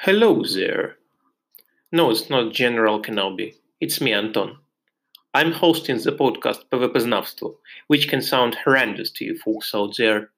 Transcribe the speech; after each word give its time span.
Hello 0.00 0.42
there. 0.44 0.98
No, 1.90 2.10
it's 2.10 2.28
not 2.28 2.52
General 2.52 3.02
Kenobi. 3.02 3.54
It's 3.80 3.98
me, 3.98 4.12
Anton. 4.12 4.58
I'm 5.32 5.52
hosting 5.52 5.96
the 5.96 6.12
podcast 6.12 6.64
PvPoznavstvo, 6.70 7.54
which 7.86 8.06
can 8.06 8.20
sound 8.20 8.58
horrendous 8.62 9.10
to 9.12 9.24
you 9.24 9.38
folks 9.38 9.74
out 9.74 9.94
there. 9.96 10.30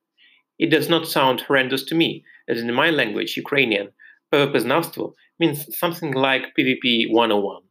It 0.60 0.70
does 0.70 0.88
not 0.88 1.08
sound 1.08 1.40
horrendous 1.40 1.82
to 1.86 1.96
me, 1.96 2.24
as 2.48 2.60
in 2.60 2.72
my 2.72 2.90
language, 2.90 3.36
Ukrainian, 3.36 3.88
PvPoznavstvo 4.32 5.12
means 5.40 5.76
something 5.76 6.12
like 6.12 6.54
PvP 6.56 7.10
101. 7.10 7.62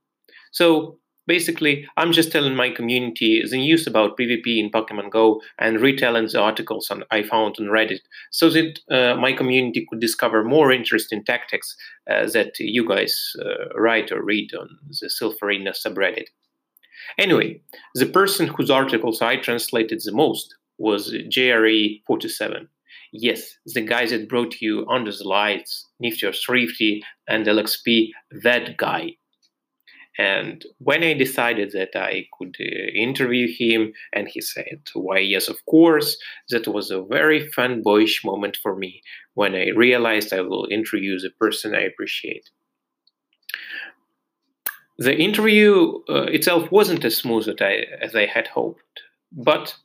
So 0.52 1.00
basically, 1.28 1.86
I'm 1.98 2.12
just 2.12 2.32
telling 2.32 2.56
my 2.56 2.70
community 2.70 3.44
the 3.48 3.58
news 3.58 3.86
about 3.86 4.18
PvP 4.18 4.58
in 4.58 4.72
Pokemon 4.72 5.12
Go 5.12 5.42
and 5.60 5.80
retelling 5.80 6.28
the 6.28 6.40
articles 6.40 6.90
on, 6.90 7.04
I 7.12 7.24
found 7.24 7.58
on 7.60 7.68
Reddit 7.68 8.00
so 8.32 8.50
that 8.50 8.80
uh, 8.90 9.16
my 9.16 9.34
community 9.34 9.86
could 9.90 10.00
discover 10.00 10.44
more 10.44 10.72
interesting 10.72 11.24
tactics 11.24 11.76
uh, 12.10 12.28
that 12.32 12.54
you 12.60 12.88
guys 12.88 13.34
uh, 13.40 13.80
write 13.80 14.12
or 14.12 14.24
read 14.24 14.54
on 14.56 14.70
the 14.90 15.08
Silph 15.08 15.42
Arena 15.42 15.72
subreddit. 15.72 16.28
Anyway, 17.18 17.62
the 17.96 18.06
person 18.06 18.48
whose 18.48 18.72
articles 18.72 19.22
I 19.22 19.38
translated 19.38 20.02
the 20.04 20.12
most 20.12 20.56
was 20.78 21.14
JRE47. 21.14 22.68
Yes, 23.14 23.58
the 23.66 23.82
guy 23.82 24.06
that 24.08 24.30
brought 24.30 24.62
you 24.62 24.86
Under 24.90 25.12
the 25.12 25.28
Lights, 25.28 25.88
Nifty 26.00 26.26
or 26.28 26.34
Thrifty, 26.34 27.04
and 27.28 27.46
LXP, 27.46 28.10
that 28.44 28.78
guy. 28.78 29.16
And 30.18 30.66
when 30.80 31.04
I 31.04 31.14
decided 31.14 31.72
that 31.74 31.96
I 31.96 32.28
could 32.38 32.56
uh, 32.60 32.92
interview 32.96 33.48
him, 33.48 33.94
and 34.14 34.28
he 34.28 34.42
said, 34.42 34.82
Why, 34.94 35.20
yes, 35.20 35.48
of 35.48 35.64
course, 35.66 36.18
that 36.50 36.68
was 36.68 36.90
a 36.90 37.04
very 37.04 37.48
fanboyish 37.50 38.26
moment 38.26 38.58
for 38.62 38.76
me 38.76 39.02
when 39.36 39.54
I 39.54 39.70
realized 39.70 40.34
I 40.34 40.42
will 40.42 40.68
interview 40.72 41.20
the 41.20 41.30
person 41.40 41.76
I 41.76 41.82
appreciate. 41.82 42.50
The 44.98 45.16
interview 45.16 46.00
uh, 46.10 46.24
itself 46.24 46.72
wasn't 46.72 47.06
as 47.06 47.16
smooth 47.16 47.48
as 47.48 47.56
I, 47.62 47.86
as 48.02 48.16
I 48.16 48.26
had 48.26 48.48
hoped, 48.48 49.02
but 49.32 49.76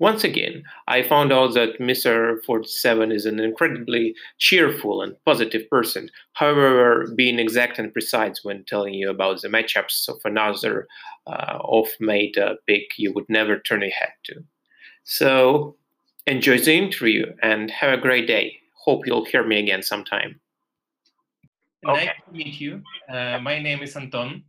once 0.00 0.24
again, 0.24 0.64
I 0.88 1.02
found 1.02 1.30
out 1.30 1.52
that 1.52 1.78
Mr. 1.78 2.42
47 2.44 3.12
is 3.12 3.26
an 3.26 3.38
incredibly 3.38 4.14
cheerful 4.38 5.02
and 5.02 5.14
positive 5.26 5.68
person, 5.68 6.10
however, 6.32 7.12
being 7.14 7.38
exact 7.38 7.78
and 7.78 7.92
precise 7.92 8.42
when 8.42 8.64
telling 8.64 8.94
you 8.94 9.10
about 9.10 9.42
the 9.42 9.48
matchups 9.48 10.08
of 10.08 10.18
another 10.24 10.88
uh, 11.26 11.58
off-meta 11.60 12.46
uh, 12.46 12.54
pick 12.66 12.96
you 12.96 13.12
would 13.12 13.28
never 13.28 13.58
turn 13.58 13.82
your 13.82 13.90
head 13.90 14.12
to. 14.24 14.42
So, 15.04 15.76
enjoy 16.26 16.58
the 16.58 16.72
interview 16.72 17.26
and 17.42 17.70
have 17.70 17.92
a 17.98 18.00
great 18.00 18.26
day. 18.26 18.56
Hope 18.72 19.06
you'll 19.06 19.26
hear 19.26 19.46
me 19.46 19.58
again 19.58 19.82
sometime. 19.82 20.40
Okay. 21.86 22.06
Nice 22.06 22.14
to 22.26 22.32
meet 22.32 22.58
you. 22.58 22.82
Uh, 23.06 23.38
my 23.40 23.58
name 23.58 23.82
is 23.82 23.94
Anton 23.96 24.44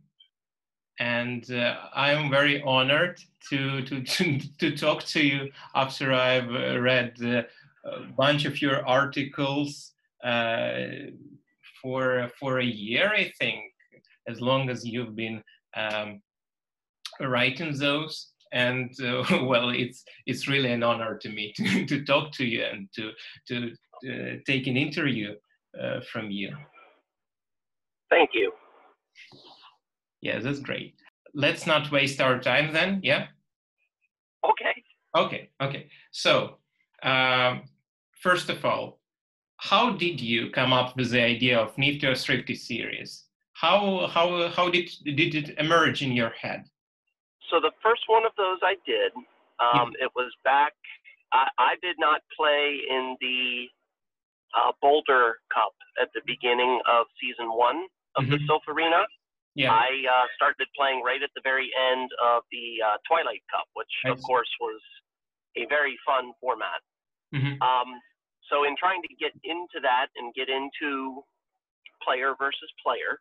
and 1.02 1.50
uh, 1.50 1.74
I 1.92 2.12
am 2.12 2.30
very 2.30 2.62
honored 2.62 3.20
to, 3.50 3.82
to, 4.04 4.38
to, 4.60 4.76
talk 4.76 5.02
to 5.06 5.20
you 5.20 5.50
after 5.74 6.12
I've 6.12 6.50
uh, 6.54 6.80
read 6.80 7.14
uh, 7.20 7.42
a 7.84 8.02
bunch 8.16 8.44
of 8.44 8.62
your 8.62 8.86
articles 8.86 9.92
uh, 10.22 10.76
for, 11.80 12.30
for 12.38 12.60
a 12.60 12.64
year, 12.64 13.10
I 13.12 13.32
think, 13.40 13.64
as 14.28 14.40
long 14.40 14.70
as 14.70 14.86
you've 14.86 15.16
been 15.16 15.42
um, 15.76 16.22
writing 17.18 17.76
those. 17.76 18.28
And 18.52 18.94
uh, 19.02 19.24
well, 19.42 19.70
it's, 19.70 20.04
it's 20.26 20.46
really 20.46 20.70
an 20.70 20.84
honor 20.84 21.18
to 21.18 21.28
me 21.28 21.52
to, 21.56 21.84
to 21.90 22.04
talk 22.04 22.30
to 22.34 22.44
you 22.44 22.62
and 22.62 22.88
to, 22.94 23.10
to 23.48 23.72
uh, 24.08 24.36
take 24.46 24.68
an 24.68 24.76
interview 24.76 25.34
from 26.12 26.30
you. 26.30 26.54
Thank 28.08 28.30
you. 28.34 28.52
Yeah, 30.22 30.38
that's 30.38 30.60
great. 30.60 30.94
Let's 31.34 31.66
not 31.66 31.90
waste 31.90 32.20
our 32.20 32.38
time 32.38 32.72
then. 32.72 33.00
Yeah. 33.02 33.26
Okay. 34.44 34.74
Okay. 35.16 35.50
Okay. 35.60 35.88
So, 36.12 36.58
um, 37.02 37.64
first 38.20 38.48
of 38.48 38.64
all, 38.64 39.00
how 39.56 39.92
did 39.92 40.20
you 40.20 40.50
come 40.50 40.72
up 40.72 40.96
with 40.96 41.10
the 41.10 41.22
idea 41.22 41.58
of 41.58 41.76
Nifty 41.76 42.06
or 42.06 42.14
Thrifty 42.14 42.54
series? 42.54 43.24
How 43.54 44.06
how 44.06 44.48
how 44.48 44.70
did 44.70 44.90
did 45.04 45.34
it 45.34 45.58
emerge 45.58 46.02
in 46.02 46.12
your 46.12 46.30
head? 46.30 46.64
So 47.50 47.60
the 47.60 47.72
first 47.82 48.02
one 48.06 48.24
of 48.24 48.32
those 48.36 48.58
I 48.62 48.74
did. 48.86 49.12
Um, 49.60 49.92
yeah. 49.92 50.06
It 50.06 50.10
was 50.16 50.32
back. 50.42 50.72
I, 51.32 51.48
I 51.58 51.74
did 51.82 51.96
not 51.98 52.20
play 52.36 52.80
in 52.88 53.16
the 53.20 53.66
uh, 54.58 54.72
Boulder 54.80 55.36
Cup 55.52 55.74
at 56.00 56.08
the 56.14 56.22
beginning 56.26 56.80
of 56.90 57.06
season 57.20 57.52
one 57.52 57.86
of 58.16 58.24
mm-hmm. 58.24 58.32
the 58.32 58.38
Silph 58.48 58.66
Arena. 58.68 59.04
Yeah. 59.54 59.72
I 59.72 59.92
uh, 60.08 60.26
started 60.34 60.64
playing 60.72 61.04
right 61.04 61.20
at 61.20 61.28
the 61.36 61.44
very 61.44 61.68
end 61.76 62.08
of 62.24 62.42
the 62.48 62.80
uh, 62.80 62.96
Twilight 63.04 63.44
Cup, 63.52 63.68
which 63.76 63.92
of 64.08 64.16
course 64.24 64.48
was 64.60 64.80
a 65.56 65.68
very 65.68 65.98
fun 66.08 66.32
format. 66.40 66.80
Mm-hmm. 67.36 67.60
Um, 67.60 68.00
so 68.48 68.64
in 68.64 68.76
trying 68.80 69.04
to 69.04 69.12
get 69.20 69.32
into 69.44 69.80
that 69.84 70.08
and 70.16 70.32
get 70.32 70.48
into 70.48 71.20
player 72.00 72.32
versus 72.40 72.68
player, 72.80 73.20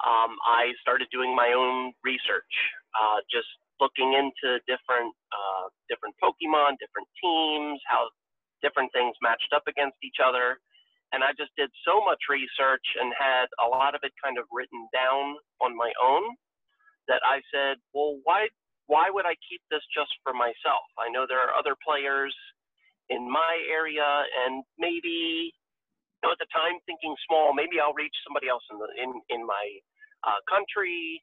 um, 0.00 0.40
I 0.48 0.72
started 0.80 1.08
doing 1.12 1.36
my 1.36 1.52
own 1.52 1.92
research, 2.02 2.52
uh, 2.96 3.20
just 3.28 3.48
looking 3.76 4.16
into 4.16 4.56
different 4.64 5.12
uh, 5.36 5.68
different 5.92 6.16
Pokemon, 6.16 6.80
different 6.80 7.08
teams, 7.20 7.76
how 7.84 8.08
different 8.64 8.88
things 8.96 9.12
matched 9.20 9.52
up 9.52 9.68
against 9.68 10.00
each 10.00 10.16
other 10.16 10.56
and 11.12 11.20
I 11.22 11.36
just 11.36 11.52
did 11.56 11.68
so 11.84 12.00
much 12.00 12.18
research 12.32 12.84
and 12.96 13.12
had 13.12 13.46
a 13.60 13.68
lot 13.68 13.94
of 13.94 14.00
it 14.02 14.12
kind 14.18 14.40
of 14.40 14.48
written 14.48 14.88
down 14.96 15.36
on 15.60 15.76
my 15.76 15.92
own 16.00 16.24
that 17.08 17.20
I 17.24 17.44
said, 17.52 17.76
well, 17.92 18.18
why 18.24 18.48
why 18.90 19.08
would 19.08 19.24
I 19.24 19.38
keep 19.46 19.62
this 19.70 19.84
just 19.94 20.10
for 20.24 20.34
myself? 20.34 20.84
I 20.98 21.08
know 21.08 21.24
there 21.24 21.40
are 21.40 21.54
other 21.54 21.78
players 21.78 22.34
in 23.08 23.30
my 23.30 23.54
area, 23.70 24.04
and 24.44 24.64
maybe 24.76 25.52
you 25.52 26.22
know, 26.24 26.32
at 26.32 26.40
the 26.42 26.50
time 26.50 26.78
thinking 26.86 27.14
small, 27.28 27.54
maybe 27.54 27.78
I'll 27.78 27.96
reach 27.96 28.14
somebody 28.26 28.48
else 28.48 28.64
in 28.72 28.78
the 28.78 28.88
in 28.96 29.10
in 29.30 29.40
my 29.46 29.64
uh, 30.24 30.40
country. 30.48 31.22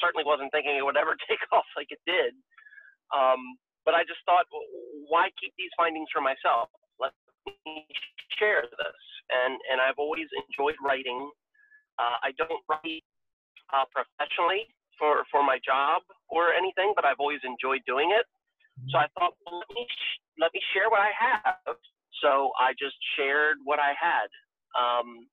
Certainly 0.00 0.24
wasn't 0.24 0.50
thinking 0.56 0.74
it 0.74 0.84
would 0.84 0.96
ever 0.96 1.14
take 1.28 1.42
off 1.52 1.68
like 1.76 1.92
it 1.92 2.00
did. 2.08 2.32
Um, 3.12 3.60
but 3.84 3.92
I 3.92 4.06
just 4.06 4.22
thought, 4.24 4.46
why 5.10 5.28
keep 5.36 5.52
these 5.58 5.74
findings 5.76 6.08
for 6.14 6.22
myself? 6.22 6.70
Let 7.02 7.12
me 7.66 7.84
share 8.38 8.62
this. 8.62 9.00
And, 9.30 9.56
and 9.70 9.80
I've 9.80 9.98
always 9.98 10.28
enjoyed 10.32 10.76
writing. 10.84 11.30
Uh, 11.98 12.16
I 12.22 12.30
don't 12.36 12.62
write 12.68 13.04
uh, 13.72 13.86
professionally 13.90 14.68
for, 14.98 15.24
for 15.30 15.42
my 15.42 15.58
job 15.64 16.02
or 16.28 16.52
anything, 16.52 16.92
but 16.94 17.04
I've 17.04 17.20
always 17.20 17.40
enjoyed 17.44 17.80
doing 17.86 18.12
it. 18.12 18.26
So 18.90 18.98
I 18.98 19.06
thought, 19.18 19.36
well, 19.44 19.60
let 19.60 19.70
me, 19.74 19.86
let 20.40 20.50
me 20.52 20.60
share 20.72 20.88
what 20.88 21.00
I 21.00 21.12
have. 21.12 21.76
So 22.20 22.50
I 22.60 22.72
just 22.78 22.96
shared 23.16 23.58
what 23.64 23.78
I 23.78 23.92
had 23.96 24.28
um, 24.78 25.26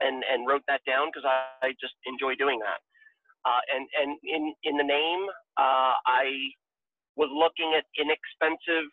and, 0.00 0.22
and 0.26 0.46
wrote 0.46 0.62
that 0.66 0.80
down 0.86 1.08
because 1.12 1.26
I, 1.26 1.66
I 1.66 1.70
just 1.80 1.94
enjoy 2.06 2.34
doing 2.34 2.58
that. 2.60 2.80
Uh, 3.42 3.62
and 3.74 3.84
and 3.98 4.10
in, 4.22 4.54
in 4.62 4.76
the 4.78 4.86
name, 4.86 5.26
uh, 5.58 5.98
I 6.06 6.30
was 7.18 7.26
looking 7.34 7.74
at 7.74 7.82
inexpensive 7.98 8.86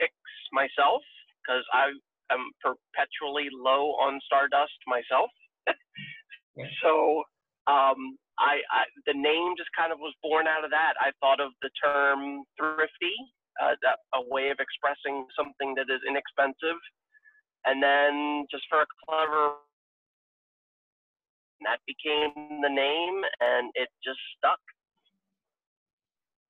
picks 0.00 0.32
myself 0.56 1.04
because 1.44 1.64
I 1.72 1.92
am 2.30 2.50
perpetually 2.62 3.48
low 3.52 3.98
on 4.00 4.20
Stardust 4.24 4.78
myself. 4.86 5.30
so 6.82 7.22
um, 7.66 8.16
I, 8.38 8.64
I, 8.72 8.82
the 9.06 9.14
name 9.14 9.54
just 9.58 9.70
kind 9.76 9.92
of 9.92 9.98
was 10.00 10.14
born 10.22 10.46
out 10.46 10.64
of 10.64 10.70
that. 10.70 10.94
I 10.98 11.12
thought 11.20 11.40
of 11.40 11.52
the 11.60 11.70
term 11.76 12.42
thrifty, 12.56 13.14
uh, 13.60 13.76
a 14.14 14.22
way 14.32 14.48
of 14.48 14.58
expressing 14.58 15.26
something 15.36 15.76
that 15.76 15.92
is 15.92 16.00
inexpensive, 16.08 16.80
and 17.68 17.82
then 17.82 18.46
just 18.50 18.64
for 18.72 18.80
a 18.80 18.88
clever, 19.04 19.60
that 21.60 21.84
became 21.84 22.32
the 22.64 22.72
name, 22.72 23.20
and 23.44 23.68
it 23.76 23.92
just 24.00 24.20
stuck. 24.36 24.60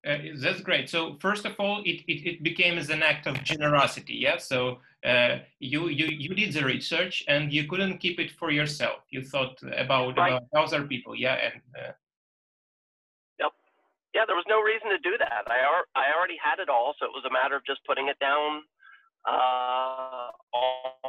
Uh, 0.06 0.17
that's 0.37 0.62
great. 0.62 0.88
So 0.88 1.19
first 1.20 1.44
of 1.44 1.55
all, 1.58 1.82
it, 1.85 2.02
it, 2.08 2.26
it 2.26 2.43
became 2.43 2.79
as 2.79 2.88
an 2.88 3.02
act 3.02 3.26
of 3.26 3.35
generosity. 3.44 4.14
Yeah. 4.14 4.38
So 4.38 4.79
uh, 5.05 5.41
you, 5.58 5.88
you, 5.88 6.06
you 6.06 6.35
did 6.35 6.55
the 6.55 6.64
research 6.64 7.23
and 7.29 7.52
you 7.52 7.67
couldn't 7.69 7.99
keep 7.99 8.19
it 8.19 8.31
for 8.31 8.50
yourself. 8.50 9.00
You 9.11 9.23
thought 9.23 9.61
about, 9.76 10.17
right. 10.17 10.32
about 10.32 10.49
other 10.55 10.87
people. 10.87 11.14
Yeah. 11.14 11.35
And, 11.35 11.62
uh... 11.79 11.93
Yep. 13.41 13.52
Yeah. 14.14 14.25
There 14.26 14.37
was 14.37 14.47
no 14.49 14.62
reason 14.62 14.88
to 14.88 14.99
do 14.99 15.19
that. 15.19 15.44
I, 15.49 15.61
ar- 15.70 15.91
I 15.94 16.17
already 16.17 16.38
had 16.43 16.61
it 16.61 16.70
all. 16.70 16.94
So 16.99 17.05
it 17.05 17.12
was 17.12 17.25
a 17.29 17.32
matter 17.32 17.56
of 17.56 17.62
just 17.67 17.81
putting 17.87 18.08
it 18.08 18.19
down 18.20 18.62
uh, 19.29 20.31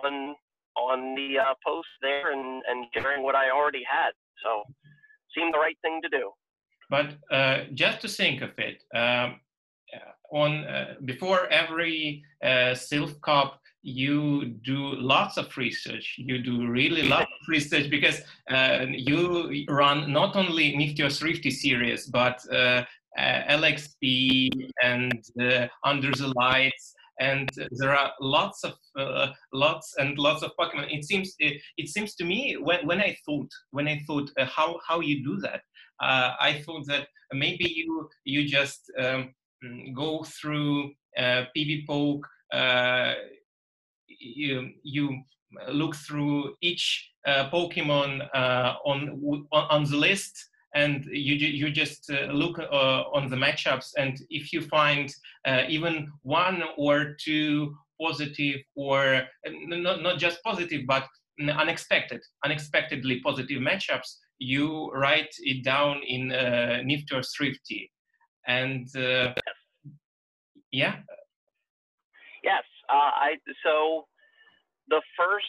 on, 0.03 0.35
on 0.75 1.15
the 1.15 1.39
uh, 1.39 1.53
post 1.65 1.87
there 2.01 2.33
and, 2.33 2.61
and 2.67 2.87
sharing 2.93 3.23
what 3.23 3.35
I 3.35 3.51
already 3.51 3.83
had. 3.89 4.11
So 4.43 4.63
seemed 5.33 5.53
the 5.53 5.59
right 5.59 5.77
thing 5.81 6.01
to 6.03 6.09
do. 6.09 6.31
But 6.91 7.15
uh, 7.31 7.63
just 7.73 8.01
to 8.01 8.07
think 8.09 8.41
of 8.41 8.51
it, 8.57 8.83
um, 8.93 9.39
on 10.31 10.65
uh, 10.65 10.95
before 11.05 11.47
every 11.47 12.23
uh, 12.43 12.73
Silph 12.73 13.19
Cup, 13.21 13.59
you 13.83 14.45
do 14.63 14.95
lots 14.95 15.37
of 15.37 15.55
research. 15.57 16.15
You 16.17 16.37
do 16.39 16.67
really 16.67 17.03
lots 17.03 17.31
of 17.39 17.47
research 17.47 17.89
because 17.89 18.21
uh, 18.49 18.85
you 18.89 19.65
run 19.69 20.11
not 20.11 20.35
only 20.35 20.75
Nifty 20.77 21.03
or 21.03 21.09
Thrifty 21.09 21.51
series, 21.51 22.07
but 22.07 22.39
uh, 22.51 22.83
uh, 23.17 23.41
LXP 23.49 24.49
and 24.83 25.23
uh, 25.41 25.67
Under 25.83 26.11
the 26.11 26.31
Lights, 26.35 26.93
and 27.19 27.49
there 27.71 27.95
are 27.95 28.11
lots 28.19 28.63
of 28.63 28.73
uh, 28.97 29.27
lots 29.53 29.95
and 29.97 30.17
lots 30.17 30.43
of 30.43 30.51
Pokemon. 30.59 30.87
It 30.89 31.05
seems 31.05 31.35
it, 31.39 31.61
it, 31.77 31.89
seems 31.89 32.15
to 32.15 32.25
me 32.25 32.57
when, 32.59 32.85
when 32.87 32.99
I 32.99 33.15
thought 33.25 33.49
when 33.71 33.87
I 33.87 34.01
thought 34.07 34.29
uh, 34.39 34.45
how 34.45 34.79
how 34.87 35.01
you 35.01 35.23
do 35.23 35.37
that, 35.41 35.61
I 36.01 36.63
thought 36.65 36.87
that 36.87 37.07
maybe 37.33 37.65
you 37.69 38.09
you 38.25 38.47
just 38.47 38.91
um, 38.99 39.33
go 39.93 40.23
through 40.23 40.91
PvPoke 41.17 42.23
you, 44.19 44.71
you 44.83 45.23
look 45.69 45.95
through 45.95 46.55
each 46.61 47.11
uh, 47.27 47.49
Pokemon 47.49 48.27
uh, 48.33 48.75
on 48.85 49.45
on 49.51 49.83
the 49.83 49.97
list, 49.97 50.49
and 50.75 51.05
you 51.05 51.35
you 51.35 51.71
just 51.71 52.09
uh, 52.11 52.31
look 52.31 52.59
uh, 52.59 53.03
on 53.13 53.29
the 53.29 53.35
matchups, 53.35 53.91
and 53.97 54.17
if 54.29 54.53
you 54.53 54.61
find 54.61 55.13
uh, 55.45 55.63
even 55.67 56.11
one 56.23 56.63
or 56.77 57.15
two 57.23 57.75
positive, 58.01 58.61
or 58.75 59.23
not 59.45 60.01
not 60.01 60.19
just 60.19 60.41
positive, 60.43 60.81
but 60.87 61.07
unexpected, 61.39 62.21
unexpectedly 62.45 63.19
positive 63.21 63.61
matchups, 63.61 64.17
you 64.41 64.89
write 64.91 65.33
it 65.39 65.63
down 65.63 66.01
in 66.05 66.31
uh, 66.31 66.81
Nifty 66.83 67.15
or 67.15 67.21
Thrifty, 67.21 67.91
and 68.47 68.87
yeah. 70.71 70.95
Yes, 72.43 72.63
I 72.89 73.37
so 73.63 74.05
the 74.89 75.01
first 75.17 75.45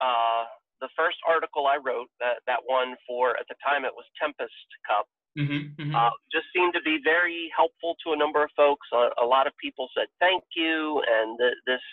uh, 0.00 0.44
the 0.80 0.88
first 0.96 1.16
article 1.26 1.66
I 1.66 1.78
wrote, 1.78 2.10
that 2.20 2.44
that 2.46 2.60
one 2.66 2.94
for 3.06 3.30
at 3.38 3.46
the 3.48 3.56
time 3.64 3.84
it 3.84 3.94
was 3.94 4.04
Tempest 4.20 4.68
Cup, 4.86 5.06
mm-hmm, 5.38 5.80
mm-hmm. 5.80 5.94
Uh, 5.94 6.10
just 6.30 6.46
seemed 6.54 6.74
to 6.74 6.82
be 6.82 6.98
very 7.02 7.48
helpful 7.56 7.96
to 8.04 8.12
a 8.12 8.16
number 8.16 8.42
of 8.44 8.50
folks. 8.56 8.86
A, 8.92 9.24
a 9.24 9.26
lot 9.26 9.46
of 9.46 9.54
people 9.62 9.88
said 9.96 10.06
thank 10.20 10.44
you, 10.54 11.00
and 11.08 11.38
th- 11.38 11.60
this 11.66 11.84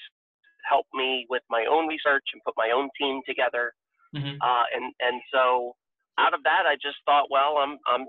helped 0.67 0.93
me 0.93 1.25
with 1.29 1.43
my 1.49 1.65
own 1.69 1.87
research 1.87 2.25
and 2.33 2.41
put 2.43 2.53
my 2.57 2.71
own 2.75 2.89
team 2.99 3.21
together. 3.25 3.71
Mm-hmm. 4.15 4.41
Uh, 4.41 4.65
and 4.75 4.91
and 4.99 5.21
so 5.31 5.75
out 6.19 6.35
of 6.35 6.43
that, 6.43 6.67
I 6.67 6.75
just 6.75 6.99
thought, 7.07 7.31
well, 7.31 7.57
I'm 7.63 7.79
I'm 7.87 8.05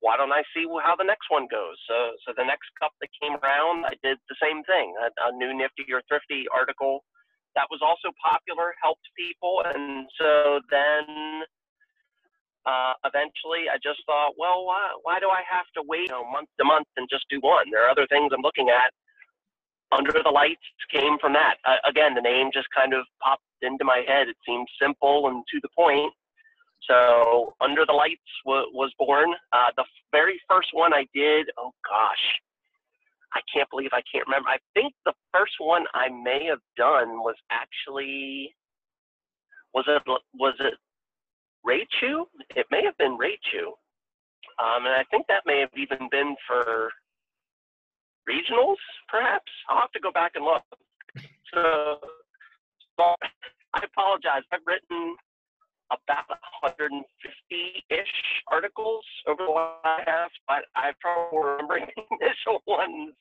why 0.00 0.16
don't 0.16 0.32
I 0.32 0.42
see 0.54 0.66
how 0.84 0.96
the 0.96 1.04
next 1.04 1.28
one 1.30 1.48
goes? 1.50 1.76
So 1.88 2.16
so 2.26 2.32
the 2.36 2.44
next 2.44 2.68
cup 2.80 2.92
that 3.00 3.08
came 3.20 3.36
around, 3.44 3.84
I 3.86 3.94
did 4.02 4.18
the 4.28 4.36
same 4.42 4.64
thing. 4.64 4.94
A, 5.04 5.08
a 5.28 5.32
new 5.36 5.52
Nifty 5.56 5.86
or 5.92 6.02
Thrifty 6.08 6.46
article 6.54 7.04
that 7.56 7.66
was 7.70 7.80
also 7.82 8.14
popular, 8.22 8.74
helped 8.80 9.08
people. 9.18 9.64
And 9.64 10.06
so 10.20 10.60
then 10.70 11.42
uh, 12.66 12.94
eventually 13.04 13.66
I 13.72 13.80
just 13.82 14.00
thought, 14.06 14.34
well, 14.38 14.66
why, 14.66 14.92
why 15.02 15.18
do 15.18 15.28
I 15.28 15.42
have 15.50 15.66
to 15.74 15.82
wait 15.88 16.08
you 16.08 16.14
know, 16.14 16.24
month 16.30 16.48
to 16.60 16.64
month 16.64 16.86
and 16.96 17.08
just 17.10 17.24
do 17.30 17.40
one? 17.40 17.66
There 17.72 17.84
are 17.84 17.90
other 17.90 18.06
things 18.08 18.30
I'm 18.32 18.42
looking 18.42 18.68
at. 18.68 18.92
Under 19.92 20.12
the 20.12 20.30
Lights 20.30 20.60
came 20.92 21.18
from 21.18 21.32
that. 21.34 21.56
Uh, 21.64 21.76
again, 21.88 22.14
the 22.14 22.20
name 22.20 22.50
just 22.52 22.68
kind 22.76 22.92
of 22.92 23.06
popped 23.22 23.42
into 23.62 23.84
my 23.84 24.04
head. 24.06 24.28
It 24.28 24.36
seemed 24.46 24.68
simple 24.80 25.28
and 25.28 25.44
to 25.52 25.60
the 25.62 25.68
point. 25.76 26.12
So 26.88 27.54
Under 27.60 27.84
the 27.86 27.92
Lights 27.92 28.20
w- 28.44 28.70
was 28.72 28.92
born. 28.98 29.32
Uh, 29.52 29.70
the 29.76 29.84
very 30.12 30.40
first 30.48 30.68
one 30.72 30.92
I 30.92 31.06
did, 31.14 31.50
oh 31.58 31.72
gosh, 31.88 32.24
I 33.34 33.40
can't 33.52 33.68
believe 33.70 33.90
I 33.92 34.02
can't 34.10 34.26
remember. 34.26 34.48
I 34.48 34.58
think 34.74 34.94
the 35.04 35.12
first 35.32 35.54
one 35.58 35.84
I 35.94 36.08
may 36.08 36.46
have 36.46 36.60
done 36.76 37.18
was 37.20 37.34
actually 37.50 38.54
was 39.74 39.84
it 39.88 40.02
was 40.34 40.54
it 40.60 40.74
Raichu? 41.66 42.24
It 42.54 42.66
may 42.70 42.82
have 42.84 42.96
been 42.98 43.18
Raichu. 43.18 43.74
Um, 44.58 44.86
and 44.86 44.94
I 44.94 45.04
think 45.10 45.26
that 45.28 45.42
may 45.44 45.60
have 45.60 45.74
even 45.76 46.08
been 46.10 46.34
for 46.46 46.90
regionals, 48.28 48.76
perhaps. 49.08 49.50
I'll 49.68 49.80
have 49.80 49.92
to 49.92 50.00
go 50.00 50.12
back 50.12 50.32
and 50.34 50.44
look. 50.44 50.62
So, 51.52 51.98
so 52.98 53.14
I 53.74 53.80
apologize. 53.84 54.42
I've 54.52 54.64
written 54.66 55.16
about 55.90 56.38
150-ish 56.64 58.14
articles 58.50 59.04
over 59.26 59.44
the 59.46 59.52
last, 59.52 60.06
half, 60.06 60.30
but 60.48 60.64
I 60.74 60.92
probably 61.00 61.38
remembering 61.38 61.86
the 61.96 62.02
initial 62.18 62.62
ones 62.66 63.14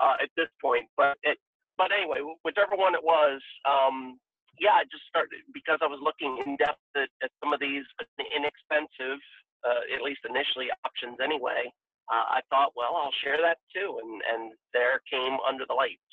uh, 0.00 0.16
at 0.22 0.30
this 0.36 0.48
point. 0.60 0.88
But 0.96 1.18
it, 1.22 1.38
but 1.76 1.92
anyway, 1.92 2.20
whichever 2.44 2.76
one 2.76 2.94
it 2.94 3.04
was, 3.04 3.40
um, 3.68 4.18
yeah, 4.58 4.76
I 4.76 4.84
just 4.92 5.04
started 5.08 5.40
because 5.52 5.80
I 5.80 5.88
was 5.88 6.00
looking 6.04 6.40
in 6.44 6.56
depth 6.56 6.84
at, 6.96 7.08
at 7.24 7.30
some 7.40 7.52
of 7.52 7.60
these 7.60 7.84
inexpensive, 8.20 9.20
uh, 9.64 9.82
at 9.88 10.04
least 10.04 10.20
initially, 10.28 10.68
options 10.84 11.16
anyway. 11.24 11.72
Uh, 12.10 12.36
I 12.36 12.40
thought, 12.50 12.76
well, 12.76 12.96
I'll 12.96 13.14
share 13.22 13.38
that 13.40 13.56
too, 13.72 14.00
and 14.02 14.20
and 14.28 14.52
there 14.74 15.00
came 15.08 15.38
Under 15.46 15.64
the 15.64 15.74
Lights. 15.74 16.12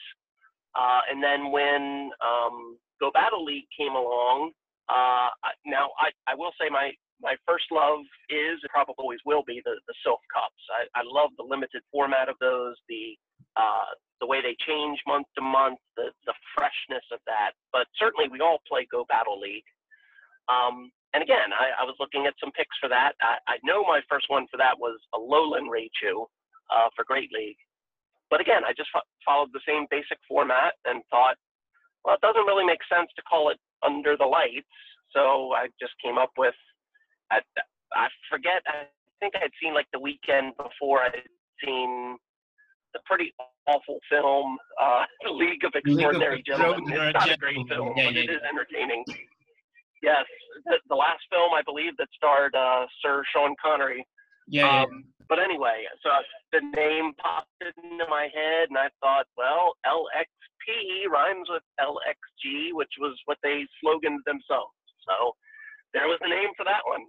Uh, 0.77 1.01
and 1.09 1.23
then 1.23 1.51
when 1.51 2.11
um, 2.21 2.77
Go 2.99 3.09
Battle 3.11 3.43
League 3.43 3.67
came 3.75 3.95
along, 3.95 4.51
uh, 4.87 5.29
now, 5.65 5.91
I, 5.99 6.15
I 6.31 6.35
will 6.35 6.51
say 6.59 6.69
my, 6.71 6.91
my 7.21 7.35
first 7.47 7.65
love 7.71 8.03
is, 8.29 8.59
and 8.63 8.71
probably 8.71 8.95
always 8.99 9.19
will 9.25 9.43
be, 9.45 9.61
the, 9.65 9.75
the 9.87 9.95
Silph 10.05 10.23
Cups. 10.31 10.63
I, 10.71 10.87
I 10.99 11.03
love 11.03 11.31
the 11.37 11.43
limited 11.43 11.81
format 11.91 12.29
of 12.29 12.35
those, 12.39 12.75
the, 12.87 13.19
uh, 13.55 13.91
the 14.21 14.27
way 14.27 14.41
they 14.41 14.55
change 14.63 14.99
month 15.05 15.27
to 15.35 15.43
month, 15.43 15.79
the, 15.95 16.09
the 16.25 16.33
freshness 16.55 17.03
of 17.11 17.19
that. 17.27 17.51
But 17.71 17.87
certainly 17.99 18.31
we 18.31 18.39
all 18.39 18.59
play 18.67 18.87
Go 18.89 19.05
Battle 19.09 19.39
League. 19.39 19.67
Um, 20.47 20.91
and 21.13 21.21
again, 21.23 21.51
I, 21.51 21.83
I, 21.83 21.83
was 21.83 21.95
looking 21.99 22.25
at 22.25 22.39
some 22.39 22.55
picks 22.55 22.75
for 22.79 22.87
that. 22.87 23.19
I, 23.19 23.35
I, 23.47 23.55
know 23.67 23.83
my 23.83 23.99
first 24.07 24.31
one 24.31 24.47
for 24.47 24.55
that 24.55 24.79
was 24.79 24.95
Alolan 25.11 25.67
Raichu 25.67 26.23
uh, 26.71 26.87
for 26.95 27.03
Great 27.03 27.31
League. 27.35 27.59
But 28.31 28.39
again, 28.39 28.63
I 28.63 28.71
just 28.71 28.87
fo- 28.91 29.07
followed 29.25 29.51
the 29.51 29.63
same 29.67 29.87
basic 29.91 30.19
format 30.27 30.75
and 30.85 31.03
thought, 31.11 31.35
well, 32.03 32.15
it 32.15 32.23
doesn't 32.23 32.47
really 32.47 32.63
make 32.63 32.79
sense 32.87 33.11
to 33.15 33.23
call 33.23 33.49
it 33.49 33.59
under 33.85 34.17
the 34.17 34.25
lights. 34.25 34.67
So 35.11 35.53
I 35.53 35.67
just 35.79 35.93
came 36.03 36.17
up 36.17 36.31
with, 36.37 36.55
I, 37.31 37.39
I 37.93 38.07
forget, 38.29 38.61
I 38.67 38.87
think 39.19 39.35
I'd 39.35 39.51
seen 39.61 39.73
like 39.73 39.87
the 39.93 39.99
weekend 39.99 40.53
before 40.57 41.01
I'd 41.01 41.27
seen 41.63 42.17
the 42.93 42.99
pretty 43.05 43.33
awful 43.67 43.99
film, 44.09 44.57
uh, 44.81 45.03
League 45.31 45.63
of 45.63 45.73
Extraordinary 45.75 46.37
League 46.37 46.49
of 46.49 46.59
Gentlemen. 46.59 46.93
It's 46.93 47.13
not 47.13 47.31
a 47.31 47.37
great 47.37 47.57
film, 47.67 47.93
yeah, 47.95 48.05
but 48.05 48.15
yeah, 48.15 48.21
it 48.21 48.29
is 48.29 48.41
entertaining. 48.49 49.03
Yes, 50.01 50.25
the, 50.65 50.77
the, 50.89 50.95
last 50.95 51.21
film 51.31 51.53
I 51.53 51.61
believe 51.65 51.97
that 51.97 52.07
starred 52.15 52.53
uh, 52.55 52.85
Sir 53.01 53.23
Sean 53.33 53.55
Connery. 53.61 54.05
Yeah, 54.47 54.83
um, 54.83 55.03
But 55.27 55.39
anyway, 55.39 55.83
so 56.01 56.09
the 56.53 56.61
name 56.75 57.13
popped 57.19 57.51
into 57.59 58.05
my 58.09 58.29
head, 58.33 58.69
and 58.69 58.77
I 58.77 58.87
thought, 59.01 59.27
well, 59.35 59.75
LXP 59.85 61.11
rhymes 61.11 61.47
with 61.49 61.63
LXG, 61.79 62.71
which 62.71 62.91
was 62.99 63.19
what 63.25 63.37
they 63.43 63.67
sloganed 63.83 64.23
themselves. 64.25 64.71
So 65.03 65.35
there 65.93 66.07
was 66.07 66.19
the 66.21 66.29
name 66.29 66.49
for 66.55 66.63
that 66.63 66.81
one. 66.85 67.03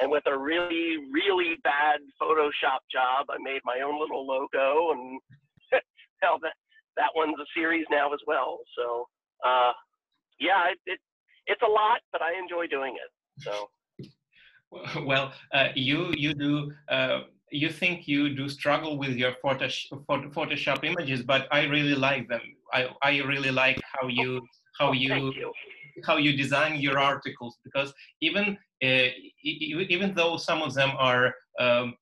And 0.00 0.10
with 0.10 0.24
a 0.26 0.38
really, 0.38 0.98
really 1.10 1.56
bad 1.64 2.00
Photoshop 2.20 2.84
job, 2.92 3.26
I 3.30 3.38
made 3.40 3.60
my 3.64 3.80
own 3.80 3.98
little 3.98 4.26
logo, 4.26 4.92
and 4.92 5.20
hell, 6.22 6.38
that 6.42 6.52
that 6.96 7.10
one's 7.16 7.38
a 7.40 7.46
series 7.54 7.86
now 7.90 8.12
as 8.12 8.20
well. 8.26 8.58
So 8.76 9.08
uh, 9.44 9.72
yeah, 10.38 10.68
it, 10.68 10.78
it 10.84 11.00
it's 11.46 11.62
a 11.62 11.70
lot, 11.70 12.00
but 12.12 12.20
I 12.20 12.38
enjoy 12.38 12.66
doing 12.66 12.94
it. 12.94 13.10
So. 13.42 13.68
Well, 15.04 15.32
uh, 15.52 15.68
you 15.74 16.12
you 16.16 16.34
do 16.34 16.72
uh, 16.88 17.20
you 17.50 17.70
think 17.70 18.08
you 18.08 18.34
do 18.34 18.48
struggle 18.48 18.98
with 18.98 19.16
your 19.16 19.32
Photoshop 19.44 20.84
images, 20.84 21.22
but 21.22 21.46
I 21.50 21.64
really 21.64 21.94
like 21.94 22.28
them. 22.28 22.42
I, 22.72 22.88
I 23.02 23.22
really 23.22 23.50
like 23.50 23.80
how 23.94 24.08
you 24.08 24.46
how 24.78 24.92
you, 24.92 25.32
you, 25.32 25.52
how 26.04 26.16
you 26.16 26.36
design 26.36 26.80
your 26.80 26.98
articles 26.98 27.56
because 27.64 27.94
even 28.20 28.58
uh, 28.84 29.08
even 29.42 30.14
though 30.14 30.36
some 30.36 30.62
of 30.62 30.74
them 30.74 30.90
are 30.98 31.34
um, 31.58 31.94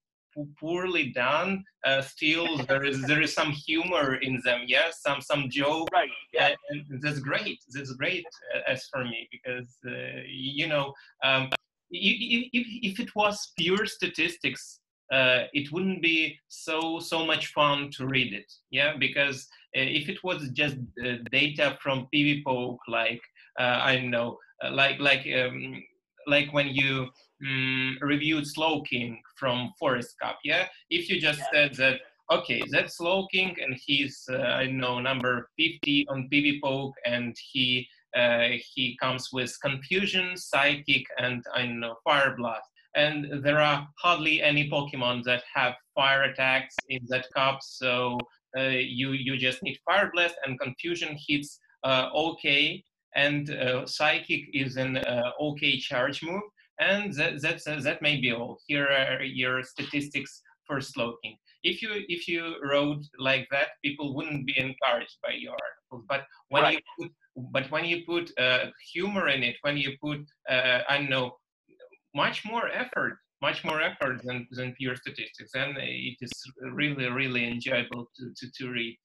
poorly 0.58 1.10
done, 1.10 1.62
uh, 1.84 2.02
still 2.02 2.58
there 2.68 2.84
is 2.84 3.02
there 3.02 3.20
is 3.20 3.32
some 3.32 3.50
humor 3.52 4.16
in 4.16 4.40
them. 4.44 4.62
Yes, 4.66 5.02
some 5.02 5.20
some 5.20 5.48
joke. 5.50 5.88
Right. 5.92 6.10
Yeah. 6.32 6.54
and 6.70 7.02
that's 7.02 7.20
great. 7.20 7.58
That's 7.72 7.92
great 7.92 8.26
uh, 8.54 8.60
as 8.66 8.86
for 8.86 9.04
me 9.04 9.28
because 9.30 9.76
uh, 9.86 10.22
you 10.26 10.66
know 10.66 10.94
um, 11.22 11.50
if, 11.94 12.66
if 12.82 13.00
it 13.00 13.14
was 13.14 13.52
pure 13.58 13.86
statistics 13.86 14.80
uh, 15.12 15.42
it 15.52 15.70
wouldn't 15.70 16.02
be 16.02 16.38
so 16.48 16.98
so 16.98 17.24
much 17.24 17.48
fun 17.48 17.90
to 17.90 18.06
read 18.06 18.32
it 18.32 18.50
yeah? 18.70 18.94
Because 18.98 19.46
uh, 19.76 19.80
if 19.80 20.08
it 20.08 20.22
was 20.24 20.48
just 20.50 20.76
uh, 21.04 21.16
data 21.30 21.76
from 21.80 22.08
PvPoke 22.14 22.78
like 22.88 23.22
uh, 23.58 23.78
i 23.82 23.96
don't 23.96 24.10
know 24.10 24.38
uh, 24.64 24.70
like 24.70 24.98
like 24.98 25.26
um, 25.38 25.82
like 26.26 26.52
when 26.52 26.68
you 26.68 27.08
um, 27.44 27.98
reviewed 28.00 28.44
Slowking 28.44 29.18
from 29.36 29.72
Forest 29.78 30.14
Cup 30.22 30.38
yeah? 30.44 30.66
If 30.90 31.08
you 31.08 31.20
just 31.20 31.42
said 31.52 31.74
that 31.74 32.00
okay, 32.32 32.62
that's 32.70 32.98
Slowking, 32.98 33.54
and 33.62 33.76
he's 33.84 34.24
uh, 34.30 34.38
I 34.38 34.66
know 34.66 35.00
number 35.00 35.50
50 35.58 36.06
on 36.08 36.28
PvPoke, 36.32 36.92
and 37.04 37.36
he 37.52 37.86
he 38.14 38.96
comes 39.00 39.30
with 39.32 39.56
Confusion, 39.62 40.36
Psychic, 40.36 41.04
and 41.18 41.44
I 41.54 41.66
know 41.66 41.96
Fire 42.04 42.34
Blast. 42.36 42.68
And 42.94 43.42
there 43.42 43.60
are 43.60 43.88
hardly 43.98 44.40
any 44.40 44.70
Pokemon 44.70 45.24
that 45.24 45.42
have 45.52 45.74
fire 45.94 46.24
attacks 46.24 46.76
in 46.88 47.00
that 47.08 47.26
cup, 47.34 47.58
so 47.62 48.18
uh, 48.56 48.68
you 48.68 49.12
you 49.12 49.36
just 49.36 49.62
need 49.62 49.78
Fire 49.84 50.10
Blast 50.14 50.36
and 50.44 50.60
Confusion 50.60 51.16
hits 51.26 51.58
uh, 51.82 52.10
okay, 52.14 52.84
and 53.16 53.50
uh, 53.50 53.84
Psychic 53.84 54.42
is 54.52 54.76
an 54.76 54.98
uh, 54.98 55.30
okay 55.40 55.76
charge 55.76 56.22
move, 56.22 56.42
and 56.78 57.12
that 57.14 57.42
that's, 57.42 57.64
that 57.64 58.00
may 58.00 58.20
be 58.20 58.32
all. 58.32 58.58
Here 58.68 58.86
are 58.86 59.24
your 59.24 59.64
statistics 59.64 60.40
for 60.66 60.78
Slowking 60.78 61.36
if 61.64 61.82
you 61.82 61.90
if 62.08 62.28
you 62.28 62.56
wrote 62.62 63.02
like 63.18 63.48
that, 63.50 63.68
people 63.84 64.14
wouldn't 64.14 64.46
be 64.46 64.56
encouraged 64.58 65.16
by 65.22 65.32
your 65.32 65.52
articles. 65.52 66.04
But 66.08 66.24
when 66.50 66.62
right. 66.62 66.74
you 66.74 67.06
put 67.06 67.12
but 67.36 67.70
when 67.70 67.84
you 67.84 68.04
put 68.06 68.30
uh, 68.38 68.66
humor 68.92 69.28
in 69.28 69.42
it, 69.42 69.56
when 69.62 69.76
you 69.76 69.96
put 70.00 70.20
uh, 70.48 70.80
I 70.88 70.98
don't 70.98 71.10
know 71.10 71.36
much 72.14 72.44
more 72.44 72.68
effort, 72.68 73.18
much 73.42 73.64
more 73.64 73.80
effort 73.80 74.22
than 74.24 74.46
than 74.52 74.74
pure 74.74 74.96
statistics, 74.96 75.52
and 75.54 75.76
it 75.78 76.16
is 76.20 76.32
really 76.72 77.08
really 77.10 77.46
enjoyable 77.46 78.06
to 78.16 78.32
to, 78.36 78.46
to 78.56 78.70
read 78.70 78.96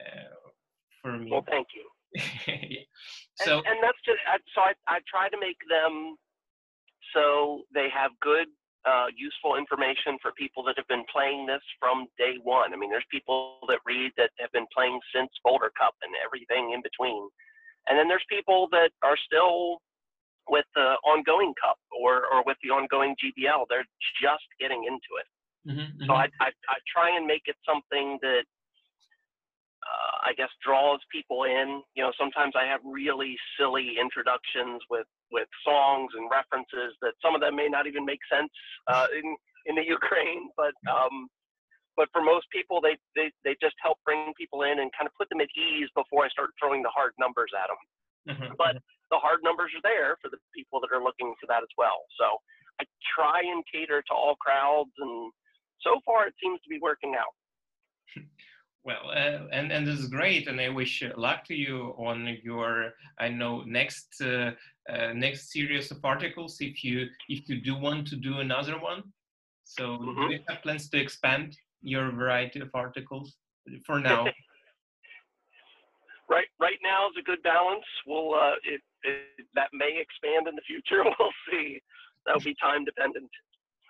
uh, 0.00 0.50
for 1.02 1.18
me. 1.18 1.30
Well, 1.30 1.44
thank 1.48 1.68
you. 1.74 1.84
yeah. 2.46 2.84
So 3.36 3.58
and, 3.58 3.66
and 3.66 3.78
that's 3.82 3.98
just 4.04 4.18
so 4.54 4.60
I 4.60 4.72
I 4.86 4.98
try 5.08 5.28
to 5.28 5.38
make 5.40 5.58
them 5.68 6.16
so 7.14 7.62
they 7.72 7.88
have 7.94 8.10
good 8.20 8.48
uh, 8.86 9.10
useful 9.16 9.56
information 9.56 10.16
for 10.22 10.30
people 10.38 10.62
that 10.62 10.76
have 10.76 10.86
been 10.86 11.04
playing 11.10 11.46
this 11.46 11.62
from 11.80 12.06
day 12.18 12.38
one. 12.42 12.72
I 12.72 12.76
mean, 12.76 12.90
there's 12.90 13.08
people 13.10 13.58
that 13.66 13.80
read 13.84 14.12
that 14.16 14.30
have 14.38 14.52
been 14.52 14.66
playing 14.70 15.00
since 15.12 15.30
Boulder 15.42 15.72
Cup 15.74 15.94
and 16.02 16.14
everything 16.22 16.70
in 16.70 16.82
between. 16.86 17.26
And 17.88 17.98
then 17.98 18.08
there's 18.08 18.24
people 18.28 18.68
that 18.72 18.90
are 19.02 19.16
still 19.16 19.78
with 20.48 20.66
the 20.74 20.94
ongoing 21.02 21.54
cup 21.60 21.78
or, 21.90 22.26
or 22.32 22.42
with 22.46 22.56
the 22.62 22.70
ongoing 22.70 23.14
GBL. 23.18 23.66
They're 23.68 23.86
just 24.22 24.46
getting 24.60 24.84
into 24.86 25.12
it. 25.18 25.28
Mm-hmm, 25.66 26.06
so 26.06 26.12
mm-hmm. 26.12 26.12
I, 26.12 26.30
I, 26.40 26.48
I 26.70 26.76
try 26.86 27.16
and 27.16 27.26
make 27.26 27.42
it 27.46 27.56
something 27.66 28.18
that 28.22 28.44
uh, 29.86 30.30
I 30.30 30.32
guess 30.34 30.50
draws 30.64 31.00
people 31.10 31.44
in. 31.44 31.82
You 31.94 32.04
know, 32.04 32.12
sometimes 32.18 32.54
I 32.54 32.66
have 32.66 32.80
really 32.84 33.36
silly 33.58 33.98
introductions 34.00 34.82
with 34.90 35.06
with 35.32 35.48
songs 35.66 36.12
and 36.14 36.30
references 36.30 36.94
that 37.02 37.14
some 37.22 37.34
of 37.34 37.40
them 37.40 37.56
may 37.56 37.66
not 37.66 37.86
even 37.86 38.04
make 38.04 38.20
sense 38.30 38.50
uh, 38.86 39.06
in 39.10 39.36
in 39.66 39.74
the 39.74 39.86
Ukraine, 39.98 40.50
but 40.56 40.74
um, 40.86 41.28
but 41.96 42.08
for 42.12 42.20
most 42.20 42.46
people, 42.52 42.80
they, 42.80 42.96
they 43.16 43.32
they 43.42 43.56
just 43.60 43.74
help 43.82 43.98
bring 44.04 44.32
people 44.36 44.62
in 44.62 44.78
and 44.80 44.92
kind 44.92 45.08
of 45.08 45.14
put 45.16 45.28
them 45.28 45.40
at 45.40 45.48
ease 45.56 45.88
before 45.96 46.24
I 46.24 46.28
start 46.28 46.50
throwing 46.60 46.82
the 46.82 46.92
hard 46.92 47.12
numbers 47.18 47.50
at 47.56 47.68
them. 47.72 47.82
Mm-hmm. 48.28 48.54
But 48.58 48.76
the 49.10 49.16
hard 49.16 49.40
numbers 49.42 49.72
are 49.72 49.82
there 49.82 50.16
for 50.20 50.28
the 50.28 50.38
people 50.54 50.80
that 50.80 50.92
are 50.92 51.02
looking 51.02 51.32
for 51.40 51.46
that 51.48 51.62
as 51.62 51.72
well. 51.78 52.04
So 52.20 52.36
I 52.80 52.84
try 53.16 53.40
and 53.40 53.64
cater 53.72 54.02
to 54.02 54.14
all 54.14 54.36
crowds, 54.36 54.92
and 54.98 55.32
so 55.80 56.00
far 56.04 56.26
it 56.26 56.34
seems 56.42 56.60
to 56.62 56.68
be 56.68 56.78
working 56.80 57.14
out. 57.16 57.34
Well, 58.86 59.10
uh, 59.10 59.48
and 59.50 59.72
and 59.72 59.84
this 59.84 59.98
is 59.98 60.06
great, 60.06 60.46
and 60.46 60.60
I 60.60 60.68
wish 60.68 61.02
luck 61.16 61.44
to 61.46 61.56
you 61.56 61.92
on 61.98 62.38
your 62.44 62.92
I 63.18 63.28
know 63.28 63.64
next 63.64 64.22
uh, 64.22 64.52
uh, 64.88 65.12
next 65.12 65.50
series 65.50 65.90
of 65.90 66.04
articles 66.04 66.58
if 66.60 66.84
you 66.84 67.08
if 67.28 67.48
you 67.48 67.60
do 67.60 67.74
want 67.74 68.06
to 68.06 68.14
do 68.14 68.38
another 68.38 68.78
one. 68.78 69.02
So 69.64 69.98
mm-hmm. 69.98 70.28
do 70.28 70.34
you 70.34 70.40
have 70.48 70.62
plans 70.62 70.88
to 70.90 71.00
expand 71.00 71.56
your 71.82 72.10
variety 72.10 72.60
of 72.60 72.70
articles 72.74 73.36
for 73.84 74.00
now? 74.10 74.26
right 76.28 76.46
right 76.60 76.78
now 76.82 77.08
is 77.08 77.14
a 77.18 77.22
good 77.22 77.42
balance. 77.42 77.84
We'll 78.06 78.34
uh, 78.34 78.56
it, 78.64 78.80
it, 79.02 79.46
that 79.54 79.68
may 79.72 80.00
expand 80.00 80.48
in 80.48 80.54
the 80.54 80.62
future. 80.66 81.04
We'll 81.18 81.30
see. 81.50 81.80
That'll 82.26 82.40
be 82.40 82.56
time 82.60 82.84
dependent. 82.84 83.30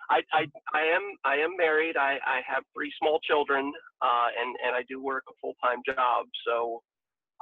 I, 0.09 0.21
I, 0.31 0.45
I 0.73 0.81
am 0.83 1.01
I 1.25 1.35
am 1.35 1.57
married. 1.57 1.97
I, 1.97 2.17
I 2.25 2.39
have 2.47 2.63
three 2.73 2.93
small 2.99 3.19
children, 3.19 3.73
uh, 4.01 4.27
and 4.39 4.55
and 4.65 4.75
I 4.75 4.83
do 4.87 5.03
work 5.03 5.23
a 5.27 5.33
full 5.41 5.55
time 5.63 5.81
job. 5.85 6.27
So 6.45 6.81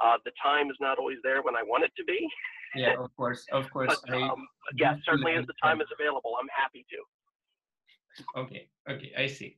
uh, 0.02 0.16
the 0.24 0.32
time 0.42 0.70
is 0.70 0.76
not 0.80 0.98
always 0.98 1.18
there 1.22 1.42
when 1.42 1.54
I 1.54 1.62
want 1.62 1.84
it 1.84 1.92
to 1.96 2.04
be. 2.04 2.26
Yeah, 2.74 2.94
of 2.98 3.14
course, 3.16 3.44
of 3.52 3.70
course. 3.70 4.00
but, 4.06 4.14
um, 4.14 4.48
yeah, 4.74 4.96
certainly 5.04 5.34
as 5.34 5.46
the 5.46 5.54
time 5.62 5.80
is 5.80 5.88
available, 5.98 6.34
I'm 6.40 6.48
happy 6.48 6.84
to. 6.90 8.40
Okay, 8.40 8.68
okay, 8.88 9.12
I 9.16 9.26
see. 9.26 9.56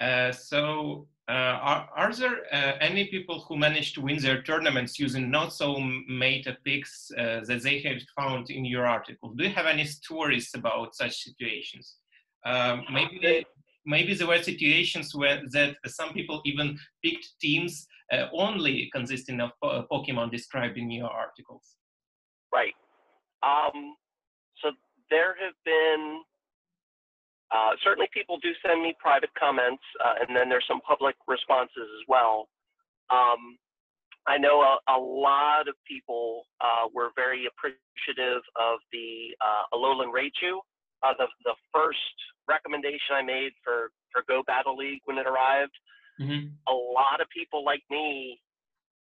Uh, 0.00 0.32
so, 0.32 1.06
uh, 1.28 1.58
are, 1.60 1.88
are 1.94 2.14
there 2.14 2.38
uh, 2.52 2.78
any 2.80 3.06
people 3.06 3.40
who 3.40 3.56
managed 3.56 3.94
to 3.94 4.00
win 4.00 4.18
their 4.18 4.42
tournaments 4.42 4.98
using 4.98 5.30
not 5.30 5.52
so 5.52 5.78
meta 6.08 6.56
picks 6.64 7.08
that 7.16 7.60
they 7.62 7.80
have 7.80 8.00
found 8.16 8.48
in 8.50 8.64
your 8.64 8.86
article? 8.86 9.34
Do 9.36 9.44
you 9.44 9.50
have 9.50 9.66
any 9.66 9.84
stories 9.84 10.50
about 10.54 10.94
such 10.94 11.22
situations? 11.22 11.96
Um, 12.46 12.84
maybe 12.90 13.44
maybe 13.84 14.14
there 14.14 14.26
were 14.26 14.42
situations 14.42 15.14
where 15.14 15.42
that 15.52 15.76
some 15.86 16.12
people 16.12 16.40
even 16.44 16.78
picked 17.04 17.28
teams 17.40 17.86
uh, 18.12 18.26
only 18.32 18.90
consisting 18.94 19.40
of 19.40 19.50
po- 19.62 19.86
Pokemon 19.90 20.30
described 20.30 20.76
in 20.78 20.90
your 20.90 21.10
articles. 21.10 21.76
Right. 22.52 22.74
Um, 23.42 23.94
so 24.62 24.72
there 25.10 25.34
have 25.42 25.54
been 25.64 26.22
uh, 27.50 27.72
certainly 27.82 28.08
people 28.12 28.38
do 28.42 28.50
send 28.64 28.82
me 28.82 28.94
private 28.98 29.30
comments, 29.38 29.82
uh, 30.04 30.20
and 30.20 30.36
then 30.36 30.48
there's 30.48 30.66
some 30.68 30.80
public 30.82 31.16
responses 31.26 31.88
as 31.96 32.04
well. 32.06 32.48
Um, 33.10 33.56
I 34.26 34.36
know 34.36 34.60
a, 34.60 34.76
a, 34.92 34.98
lot 35.00 35.68
of 35.68 35.74
people 35.88 36.44
uh, 36.60 36.92
were 36.92 37.08
very 37.16 37.48
appreciative 37.48 38.42
of 38.60 38.80
the 38.92 39.32
uh, 39.40 39.64
Alolan 39.72 40.12
Raichu, 40.12 40.60
uh, 41.02 41.14
the 41.16 41.26
the 41.44 41.54
first 41.72 42.12
recommendation 42.46 43.16
I 43.16 43.22
made 43.22 43.52
for 43.64 43.90
for 44.12 44.24
Go 44.28 44.42
Battle 44.46 44.76
League 44.76 45.00
when 45.06 45.16
it 45.16 45.26
arrived. 45.26 45.72
Mm-hmm. 46.20 46.52
A 46.68 46.74
lot 46.74 47.22
of 47.22 47.28
people 47.32 47.64
like 47.64 47.82
me 47.90 48.40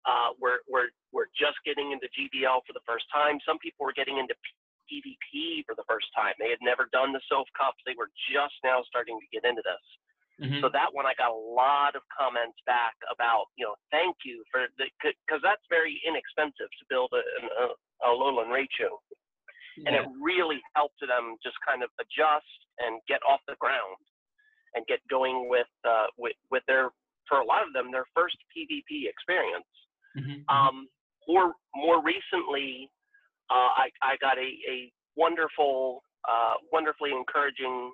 uh, 0.07 0.39
were 0.41 0.63
were 0.71 0.95
were 1.13 1.27
just 1.35 1.59
getting 1.65 1.91
into 1.91 2.07
GBL 2.15 2.63
for 2.67 2.73
the 2.73 2.85
first 2.87 3.07
time. 3.13 3.39
Some 3.45 3.59
people 3.59 3.87
were 3.87 3.97
getting 3.97 4.19
into 4.19 4.35
PvP 4.89 5.63
for 5.69 5.77
the 5.77 5.87
first 5.87 6.09
time. 6.17 6.35
They 6.41 6.51
had 6.51 6.65
never 6.65 6.89
done 6.91 7.13
the 7.13 7.23
Silph 7.31 7.49
Cups. 7.55 7.79
They 7.85 7.95
were 7.95 8.11
just 8.33 8.57
now 8.65 8.83
starting 8.89 9.21
to 9.21 9.29
get 9.31 9.45
into 9.45 9.63
this. 9.63 9.85
Mm-hmm. 10.39 10.63
So 10.63 10.71
that 10.73 10.91
one, 10.95 11.05
I 11.05 11.19
got 11.19 11.35
a 11.35 11.43
lot 11.55 11.99
of 11.99 12.03
comments 12.15 12.57
back 12.65 12.95
about, 13.11 13.51
you 13.59 13.67
know, 13.67 13.75
thank 13.91 14.23
you 14.23 14.47
for 14.55 14.71
the, 14.79 14.87
because 15.03 15.43
that's 15.43 15.65
very 15.67 15.99
inexpensive 16.07 16.71
to 16.71 16.85
build 16.87 17.11
a, 17.11 17.21
a, 17.21 17.75
a 17.75 18.09
Alolan 18.15 18.49
Raichu 18.49 18.87
and 19.87 19.95
it 19.95 20.07
really 20.21 20.59
helped 20.75 20.99
them 21.01 21.37
just 21.43 21.57
kind 21.67 21.83
of 21.83 21.91
adjust 22.01 22.59
and 22.83 23.01
get 23.07 23.21
off 23.29 23.41
the 23.47 23.55
ground 23.61 24.01
and 24.75 24.87
get 24.87 24.99
going 25.11 25.49
with 25.49 25.71
uh, 25.87 26.11
with, 26.17 26.37
with 26.51 26.63
their 26.67 26.91
for 27.29 27.39
a 27.39 27.47
lot 27.47 27.63
of 27.63 27.73
them 27.75 27.93
their 27.93 28.07
first 28.15 28.37
PvP 28.51 29.07
experience. 29.07 29.69
Mm-hmm. 30.17 30.43
mm-hmm. 30.43 30.51
Um, 30.51 30.89
more 31.29 31.53
more 31.77 32.03
recently, 32.03 32.91
uh, 33.51 33.71
I 33.77 33.91
I 34.03 34.17
got 34.21 34.39
a 34.39 34.49
a 34.69 34.93
wonderful 35.17 36.03
uh, 36.29 36.55
wonderfully 36.73 37.13
encouraging 37.13 37.93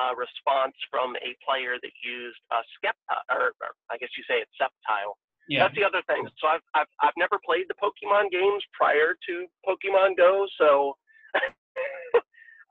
uh, 0.00 0.14
response 0.16 0.74
from 0.90 1.16
a 1.16 1.36
player 1.44 1.76
that 1.82 1.92
used 2.02 2.40
a 2.52 2.60
Sceptile, 2.78 3.24
or, 3.30 3.52
or, 3.60 3.70
I 3.90 3.98
guess 3.98 4.08
you 4.16 4.24
say 4.28 4.40
it's 4.40 4.52
Sceptile. 4.56 5.14
Yeah. 5.48 5.64
That's 5.64 5.74
the 5.74 5.84
other 5.84 6.02
thing. 6.06 6.28
So 6.38 6.46
I've, 6.46 6.64
I've 6.74 6.92
I've 7.02 7.18
never 7.18 7.38
played 7.44 7.66
the 7.68 7.78
Pokemon 7.82 8.30
games 8.30 8.62
prior 8.72 9.16
to 9.26 9.34
Pokemon 9.66 10.16
Go, 10.16 10.46
so 10.58 10.96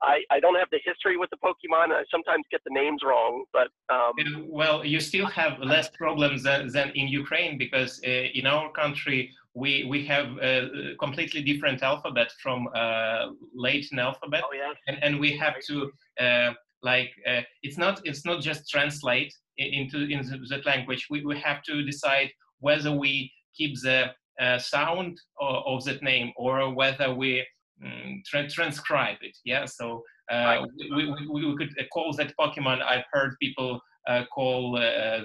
I, 0.02 0.20
I 0.30 0.40
don't 0.40 0.58
have 0.58 0.68
the 0.70 0.80
history 0.84 1.16
with 1.16 1.28
the 1.30 1.36
Pokemon. 1.44 1.92
I 1.92 2.04
sometimes 2.10 2.44
get 2.50 2.62
the 2.64 2.72
names 2.72 3.02
wrong, 3.04 3.44
but 3.52 3.68
um, 3.92 4.12
well, 4.48 4.84
you 4.84 4.98
still 4.98 5.26
have 5.26 5.58
less 5.60 5.90
problems 5.90 6.42
than, 6.42 6.68
than 6.72 6.90
in 6.94 7.08
Ukraine 7.08 7.58
because 7.58 8.00
uh, 8.06 8.10
in 8.10 8.46
our 8.46 8.72
country 8.72 9.30
we 9.54 9.84
we 9.84 10.06
have 10.06 10.38
a 10.38 10.94
completely 11.00 11.42
different 11.42 11.82
alphabet 11.82 12.30
from 12.42 12.68
uh, 12.74 13.26
Latin 13.54 13.98
alphabet, 13.98 14.42
oh, 14.46 14.54
yeah. 14.54 14.72
and 14.86 15.02
and 15.02 15.20
we 15.20 15.36
have 15.36 15.54
to 15.68 15.90
uh, 16.20 16.52
like 16.82 17.10
uh, 17.28 17.42
it's 17.62 17.78
not 17.78 18.00
it's 18.04 18.24
not 18.24 18.40
just 18.40 18.68
translate 18.68 19.34
into 19.58 20.06
into 20.06 20.38
that 20.50 20.66
language. 20.66 21.06
We 21.10 21.24
we 21.24 21.38
have 21.40 21.62
to 21.64 21.82
decide 21.82 22.30
whether 22.60 22.92
we 22.94 23.32
keep 23.56 23.80
the 23.80 24.10
uh, 24.40 24.58
sound 24.58 25.20
of, 25.40 25.62
of 25.66 25.84
that 25.84 26.02
name 26.02 26.32
or 26.36 26.72
whether 26.72 27.12
we 27.12 27.44
Mm, 27.82 28.22
tra- 28.26 28.48
transcribe 28.48 29.16
it. 29.22 29.36
Yeah, 29.44 29.64
so 29.64 30.02
uh, 30.30 30.66
we, 30.94 31.10
we, 31.10 31.44
we, 31.44 31.56
could 31.56 31.74
call 31.90 32.12
that 32.12 32.34
Pokemon. 32.38 32.82
I've 32.82 33.04
heard 33.10 33.36
people 33.40 33.80
uh, 34.06 34.24
call 34.32 34.76
uh, 34.76 35.20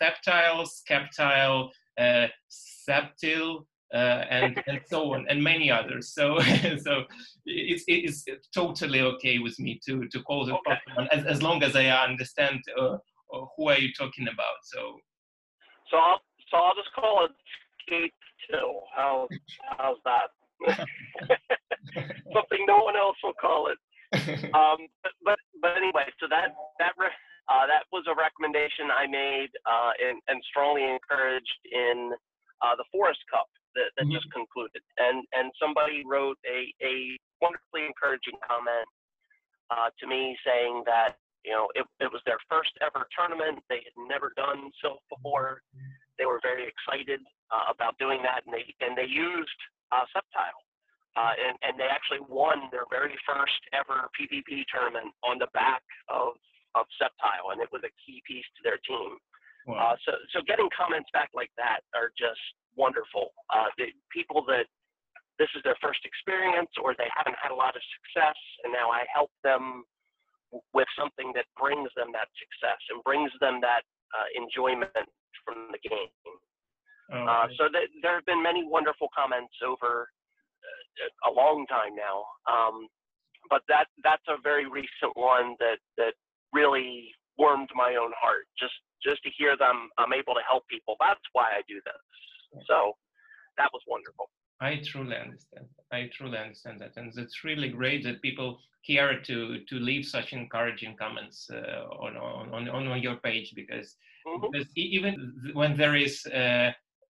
Theptile, 0.00 0.66
Skeptile, 0.66 1.70
uh, 2.88 3.00
Septil, 3.22 3.64
uh, 3.94 4.24
and 4.30 4.62
and 4.66 4.80
so 4.86 5.14
on, 5.14 5.26
and 5.28 5.42
many 5.42 5.70
others. 5.70 6.12
So 6.12 6.38
so 6.84 7.04
it's 7.46 7.84
it's 7.86 8.24
totally 8.54 9.00
okay 9.00 9.38
with 9.38 9.58
me 9.58 9.80
to 9.86 10.06
to 10.08 10.22
call 10.22 10.46
the 10.46 10.54
okay. 10.54 10.78
Pokemon 10.88 11.08
as, 11.10 11.24
as 11.24 11.42
long 11.42 11.62
as 11.62 11.76
I 11.76 11.86
understand 11.86 12.60
uh, 12.78 12.98
who 13.56 13.68
are 13.68 13.78
you 13.78 13.92
talking 13.92 14.28
about? 14.28 14.58
So, 14.62 14.98
so 15.90 15.96
I'll 15.96 16.20
so 16.50 16.56
I'll 16.56 16.74
just 16.74 16.92
call 16.94 17.24
it. 17.26 17.32
How 18.94 19.28
how's 19.78 19.96
that? 20.04 20.28
Something 22.34 22.66
no 22.66 22.78
one 22.84 22.96
else 22.96 23.16
will 23.22 23.38
call 23.40 23.68
it. 23.68 23.78
Um, 24.54 24.88
but, 25.02 25.12
but 25.24 25.38
but 25.60 25.76
anyway, 25.76 26.04
so 26.20 26.26
that 26.28 26.56
that 26.78 26.92
uh, 27.48 27.66
that 27.66 27.84
was 27.92 28.04
a 28.08 28.14
recommendation 28.16 28.88
I 28.92 29.06
made 29.06 29.48
uh, 29.64 29.92
and, 30.00 30.20
and 30.28 30.42
strongly 30.48 30.84
encouraged 30.84 31.60
in 31.72 32.12
uh, 32.62 32.74
the 32.76 32.86
Forest 32.90 33.20
Cup 33.30 33.48
that, 33.74 33.94
that 33.96 34.04
mm-hmm. 34.04 34.16
just 34.16 34.28
concluded. 34.32 34.82
And 34.98 35.24
and 35.32 35.52
somebody 35.60 36.02
wrote 36.06 36.38
a, 36.46 36.72
a 36.82 37.18
wonderfully 37.40 37.86
encouraging 37.86 38.38
comment 38.42 38.88
uh, 39.70 39.90
to 40.00 40.04
me 40.06 40.36
saying 40.44 40.82
that 40.86 41.18
you 41.44 41.52
know 41.52 41.68
it, 41.74 41.86
it 42.00 42.10
was 42.10 42.22
their 42.26 42.40
first 42.50 42.72
ever 42.82 43.06
tournament. 43.14 43.62
They 43.68 43.82
had 43.86 43.96
never 43.96 44.32
done 44.36 44.70
so 44.82 44.98
before. 45.10 45.62
They 46.18 46.26
were 46.26 46.40
very 46.42 46.66
excited 46.66 47.20
uh, 47.50 47.70
about 47.70 47.98
doing 47.98 48.22
that, 48.22 48.42
and 48.46 48.52
they 48.54 48.66
and 48.82 48.98
they 48.98 49.08
used 49.08 49.60
uh, 49.92 50.04
Sceptile. 50.14 50.62
Uh, 51.18 51.34
and, 51.34 51.58
and 51.66 51.74
they 51.74 51.90
actually 51.90 52.22
won 52.30 52.70
their 52.70 52.86
very 52.94 53.18
first 53.26 53.58
ever 53.74 54.06
PvP 54.14 54.62
tournament 54.70 55.10
on 55.26 55.34
the 55.42 55.50
back 55.50 55.82
of, 56.06 56.38
of 56.78 56.86
Sceptile, 56.94 57.50
and 57.50 57.58
it 57.58 57.66
was 57.74 57.82
a 57.82 57.90
key 57.98 58.22
piece 58.22 58.46
to 58.54 58.62
their 58.62 58.78
team. 58.86 59.18
Wow. 59.66 59.92
Uh, 59.92 59.96
so, 60.04 60.12
so 60.32 60.38
getting 60.46 60.68
comments 60.72 61.08
back 61.12 61.30
like 61.34 61.50
that 61.56 61.84
are 61.92 62.12
just 62.16 62.40
wonderful. 62.76 63.32
Uh, 63.52 63.68
the 63.76 63.92
people 64.12 64.44
that 64.48 64.64
this 65.38 65.48
is 65.54 65.62
their 65.62 65.76
first 65.80 66.00
experience 66.04 66.70
or 66.82 66.94
they 66.98 67.10
haven't 67.14 67.36
had 67.38 67.52
a 67.52 67.58
lot 67.58 67.76
of 67.76 67.82
success, 68.00 68.38
and 68.64 68.72
now 68.72 68.90
I 68.90 69.04
help 69.12 69.30
them 69.44 69.84
with 70.72 70.88
something 70.96 71.30
that 71.36 71.44
brings 71.60 71.92
them 71.94 72.08
that 72.16 72.32
success 72.40 72.80
and 72.88 73.04
brings 73.04 73.30
them 73.40 73.60
that 73.60 73.84
uh, 74.16 74.28
enjoyment 74.32 75.08
from 75.44 75.68
the 75.70 75.80
game. 75.84 76.08
Oh, 77.12 77.24
uh, 77.24 77.46
so 77.56 77.68
th- 77.68 77.92
there 78.00 78.16
have 78.16 78.24
been 78.24 78.42
many 78.42 78.64
wonderful 78.64 79.08
comments 79.12 79.52
over 79.64 80.08
a 81.26 81.30
long 81.32 81.66
time 81.68 81.94
now. 81.94 82.24
Um, 82.48 82.88
but 83.50 83.62
that 83.68 83.86
that's 84.04 84.24
a 84.28 84.40
very 84.42 84.68
recent 84.68 85.14
one 85.14 85.56
that 85.58 85.78
that 85.96 86.14
really 86.52 87.10
warmed 87.38 87.70
my 87.74 87.96
own 87.96 88.12
heart. 88.20 88.44
Just 88.58 88.74
just 89.02 89.22
to 89.22 89.30
hear 89.36 89.56
them, 89.56 89.88
I'm 89.98 90.12
able 90.12 90.34
to 90.34 90.40
help 90.48 90.66
people. 90.68 90.96
That's 91.00 91.20
why 91.32 91.48
I 91.56 91.62
do 91.68 91.80
this. 91.84 92.64
So 92.66 92.96
that 93.56 93.70
was 93.72 93.82
wonderful. 93.86 94.30
I 94.60 94.80
truly 94.84 95.16
understand. 95.16 95.66
I 95.92 96.10
truly 96.12 96.38
understand 96.38 96.80
that, 96.80 96.96
and 96.96 97.12
it's 97.16 97.44
really 97.44 97.68
great 97.68 98.02
that 98.04 98.20
people 98.22 98.58
care 98.84 99.20
to 99.20 99.64
to 99.64 99.74
leave 99.78 100.04
such 100.04 100.32
encouraging 100.32 100.96
comments 100.96 101.48
uh, 101.50 101.84
on, 102.04 102.16
on 102.16 102.68
on 102.68 102.86
on 102.88 103.02
your 103.02 103.16
page 103.16 103.52
because, 103.54 103.96
mm-hmm. 104.26 104.46
because 104.50 104.68
even 104.76 105.52
when 105.52 105.76
there 105.76 105.94
is 105.94 106.26
uh, 106.26 106.72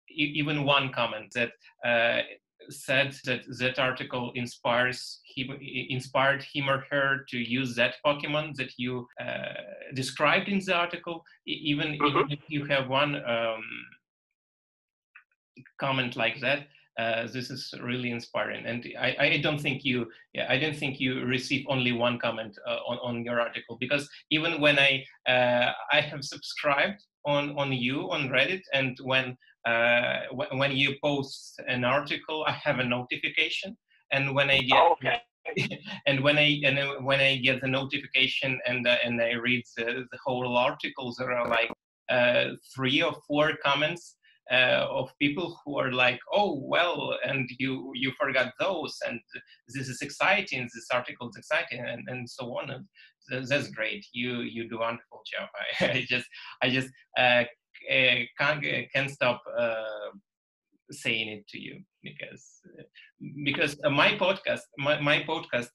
even 0.09 0.64
one 0.64 0.91
comment 0.93 1.33
that 1.35 1.53
uh, 1.85 2.23
said 2.71 3.16
that 3.25 3.42
that 3.59 3.78
article 3.78 4.33
inspires 4.35 5.21
him, 5.35 5.56
inspired 5.61 6.42
him 6.42 6.68
or 6.68 6.85
her 6.90 7.25
to 7.28 7.38
use 7.38 7.75
that 7.76 7.97
Pokemon 8.04 8.54
that 8.56 8.73
you 8.76 9.06
uh, 9.21 9.54
described 9.94 10.49
in 10.49 10.61
the 10.64 10.75
article, 10.75 11.25
even, 11.47 11.92
mm-hmm. 11.92 12.06
even 12.06 12.33
if 12.33 12.40
you 12.49 12.64
have 12.66 12.88
one 12.88 13.16
um, 13.25 13.62
comment 15.80 16.16
like 16.16 16.40
that. 16.40 16.66
Uh, 16.97 17.26
this 17.26 17.50
is 17.50 17.75
really 17.83 18.12
inspiring, 18.12 18.64
and 18.66 18.87
I, 18.97 19.16
I 19.18 19.40
don't 19.42 19.61
think 19.61 19.85
you, 19.85 20.06
yeah, 20.33 20.47
I 20.49 20.56
don't 20.56 20.76
think 20.76 21.00
you 21.00 21.25
receive 21.25 21.66
only 21.68 21.90
one 21.90 22.21
comment 22.21 22.56
uh, 22.64 22.78
on, 22.87 22.99
on 22.99 23.25
your 23.25 23.40
article 23.40 23.76
because 23.80 24.09
even 24.30 24.61
when 24.61 24.78
I 24.78 25.04
uh, 25.28 25.73
I 25.90 26.00
have 26.00 26.23
subscribed 26.23 27.02
on 27.26 27.59
on 27.59 27.73
you 27.73 28.12
on 28.12 28.28
Reddit, 28.28 28.62
and 28.73 28.97
when 29.02 29.37
uh, 29.66 30.21
when 30.52 30.73
you 30.73 30.94
post 31.02 31.61
an 31.66 31.85
article, 31.85 32.44
I 32.47 32.52
have 32.52 32.78
a 32.78 32.85
notification, 32.85 33.76
and 34.12 34.35
when 34.35 34.50
I 34.50 34.59
get 34.59 34.78
oh, 34.78 34.92
okay. 34.92 35.21
and 36.06 36.21
when 36.21 36.38
I 36.38 36.61
and 36.64 37.04
when 37.04 37.21
I 37.21 37.37
get 37.37 37.61
the 37.61 37.68
notification 37.68 38.59
and 38.66 38.87
uh, 38.87 38.97
and 39.04 39.21
I 39.21 39.32
read 39.32 39.62
the, 39.76 40.06
the 40.10 40.19
whole 40.25 40.56
articles, 40.56 41.17
there 41.17 41.32
are 41.32 41.49
like 41.49 41.71
uh, 42.10 42.56
three 42.75 43.02
or 43.02 43.15
four 43.26 43.52
comments 43.65 44.17
uh, 44.50 44.86
of 44.91 45.10
people 45.19 45.58
who 45.65 45.78
are 45.78 45.93
like, 45.93 46.21
"Oh 46.32 46.60
well," 46.62 47.17
and 47.25 47.49
you 47.58 47.93
you 47.95 48.12
forgot 48.21 48.52
those, 48.60 48.97
and 49.06 49.21
this 49.69 49.89
is 49.89 50.02
exciting. 50.02 50.69
This 50.75 50.89
article 50.93 51.28
is 51.30 51.36
exciting, 51.36 51.80
and, 51.80 52.02
and 52.08 52.28
so 52.28 52.47
on. 52.58 52.71
And 52.71 53.49
that's 53.49 53.71
great. 53.71 54.06
You 54.12 54.41
you 54.41 54.69
do 54.69 54.78
wonderful 54.78 55.23
job. 55.32 55.49
I, 55.80 55.99
I 55.99 56.06
just 56.08 56.26
I 56.62 56.71
just 56.71 56.89
uh, 57.90 57.94
uh, 57.94 58.20
can't 58.38 58.64
uh, 58.64 58.82
can't 58.92 59.10
stop 59.10 59.42
uh, 59.58 60.10
saying 60.90 61.28
it 61.28 61.49
to 61.49 61.58
you 61.58 61.80
because 62.02 62.60
because 63.44 63.76
my 63.90 64.10
podcast 64.12 64.60
my, 64.78 65.00
my 65.00 65.23
podcast 65.23 65.70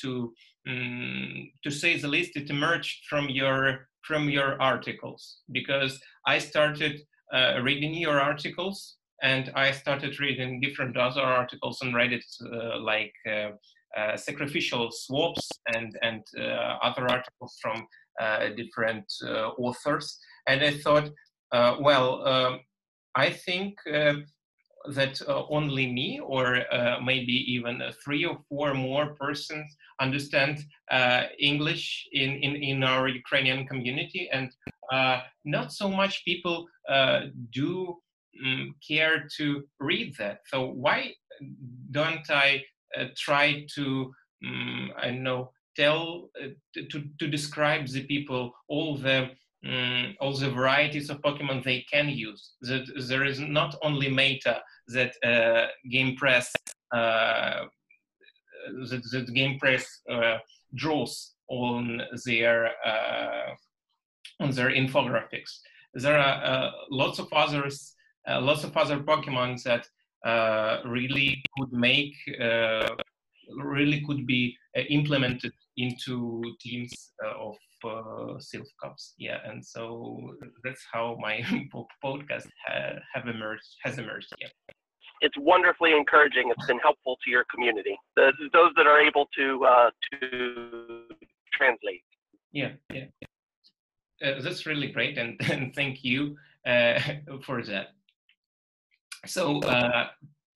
to 0.00 0.32
um, 0.68 1.50
to 1.62 1.70
say 1.70 1.98
the 1.98 2.08
least 2.08 2.36
it 2.36 2.50
emerged 2.50 3.04
from 3.08 3.28
your 3.28 3.88
from 4.02 4.28
your 4.28 4.60
articles 4.60 5.38
because 5.52 5.98
I 6.26 6.38
started 6.38 7.00
uh, 7.34 7.60
reading 7.62 7.94
your 7.94 8.20
articles 8.20 8.96
and 9.22 9.50
I 9.56 9.72
started 9.72 10.20
reading 10.20 10.60
different 10.60 10.96
other 10.96 11.22
articles 11.22 11.80
on 11.82 11.92
Reddit 11.92 12.24
uh, 12.42 12.78
like 12.80 13.14
uh, 13.28 14.16
sacrificial 14.16 14.90
swaps 14.92 15.48
and 15.74 15.96
and 16.02 16.22
other 16.82 17.08
articles 17.08 17.58
from 17.60 17.86
different 18.56 19.06
authors. 19.58 20.18
And 20.46 20.62
I 20.62 20.72
thought 20.72 21.04
uh, 21.06 21.10
well, 21.52 22.26
um, 22.26 22.60
I 23.14 23.30
think 23.30 23.78
uh, 23.92 24.14
that 24.92 25.22
uh, 25.22 25.44
only 25.48 25.90
me 25.90 26.20
or 26.20 26.64
maybe 27.02 27.36
even 27.54 27.82
three 28.04 28.24
or 28.24 28.38
four 28.48 28.74
more 28.74 29.14
persons 29.14 29.76
understand 30.00 30.64
English 31.38 32.08
in, 32.12 32.30
in, 32.32 32.56
in 32.56 32.84
our 32.84 33.08
Ukrainian 33.08 33.66
community, 33.66 34.28
and 34.32 34.50
not 35.44 35.72
so 35.72 35.88
much 35.88 36.24
people 36.24 36.66
do 37.50 37.96
um, 38.44 38.74
care 38.86 39.28
to 39.36 39.64
read 39.80 40.16
that. 40.18 40.40
So 40.46 40.66
why 40.66 41.14
don't 41.90 42.28
I 42.30 42.64
uh, 42.98 43.06
try 43.16 43.66
to, 43.74 44.12
um, 44.44 44.92
I 44.96 45.10
know, 45.10 45.50
tell, 45.76 46.30
uh, 46.40 46.48
to, 46.74 47.04
to 47.18 47.28
describe 47.28 47.88
the 47.88 48.04
people 48.04 48.52
all 48.68 48.96
the 48.96 49.30
um, 49.66 50.14
all 50.20 50.36
the 50.36 50.50
varieties 50.50 51.10
of 51.10 51.22
Pokemon 51.22 51.64
they 51.64 51.84
can 51.90 52.08
use. 52.08 52.52
That 52.62 52.86
there 53.08 53.24
is 53.24 53.40
not 53.40 53.76
only 53.82 54.10
meta 54.10 54.62
that 54.88 55.14
uh, 55.24 55.66
GamePress 55.92 56.48
uh, 56.92 57.64
that, 58.90 59.02
that 59.12 59.26
GamePress 59.34 59.84
uh, 60.10 60.38
draws 60.74 61.34
on 61.48 62.02
their 62.24 62.70
uh, 62.84 63.50
on 64.40 64.50
their 64.50 64.70
infographics. 64.70 65.60
There 65.94 66.18
are 66.18 66.44
uh, 66.44 66.70
lots 66.90 67.18
of 67.18 67.28
others, 67.32 67.94
uh, 68.28 68.40
lots 68.40 68.64
of 68.64 68.76
other 68.76 68.98
Pokemon 69.00 69.62
that 69.62 69.86
really 70.84 71.42
could 71.58 71.72
make 71.72 72.14
really 73.58 74.02
could 74.06 74.26
be 74.26 74.56
implemented 74.88 75.52
into 75.76 76.42
teams 76.60 77.12
of 77.38 77.56
uh, 77.84 78.38
Cups. 78.82 79.14
Yeah, 79.18 79.38
and 79.44 79.64
so 79.64 80.34
that's 80.62 80.84
how 80.92 81.16
my 81.20 81.40
podcast 82.04 82.48
ha- 82.66 82.98
have 83.12 83.28
emerged 83.28 83.66
has 83.82 83.98
emerged. 83.98 84.32
Yeah. 84.40 84.48
It's 85.20 85.36
wonderfully 85.38 85.92
encouraging. 85.96 86.50
It's 86.50 86.66
been 86.66 86.80
helpful 86.80 87.16
to 87.24 87.30
your 87.30 87.44
community. 87.52 87.96
The, 88.16 88.32
those 88.52 88.72
that 88.76 88.86
are 88.86 89.00
able 89.00 89.28
to 89.38 89.64
uh, 89.64 89.90
to 90.20 91.02
translate. 91.52 92.02
Yeah, 92.52 92.72
yeah. 92.92 93.06
Uh, 94.24 94.40
that's 94.40 94.66
really 94.66 94.88
great, 94.88 95.18
and, 95.18 95.40
and 95.50 95.74
thank 95.74 96.04
you 96.04 96.36
uh, 96.66 97.00
for 97.44 97.62
that. 97.62 97.88
So 99.26 99.60
uh, 99.60 100.08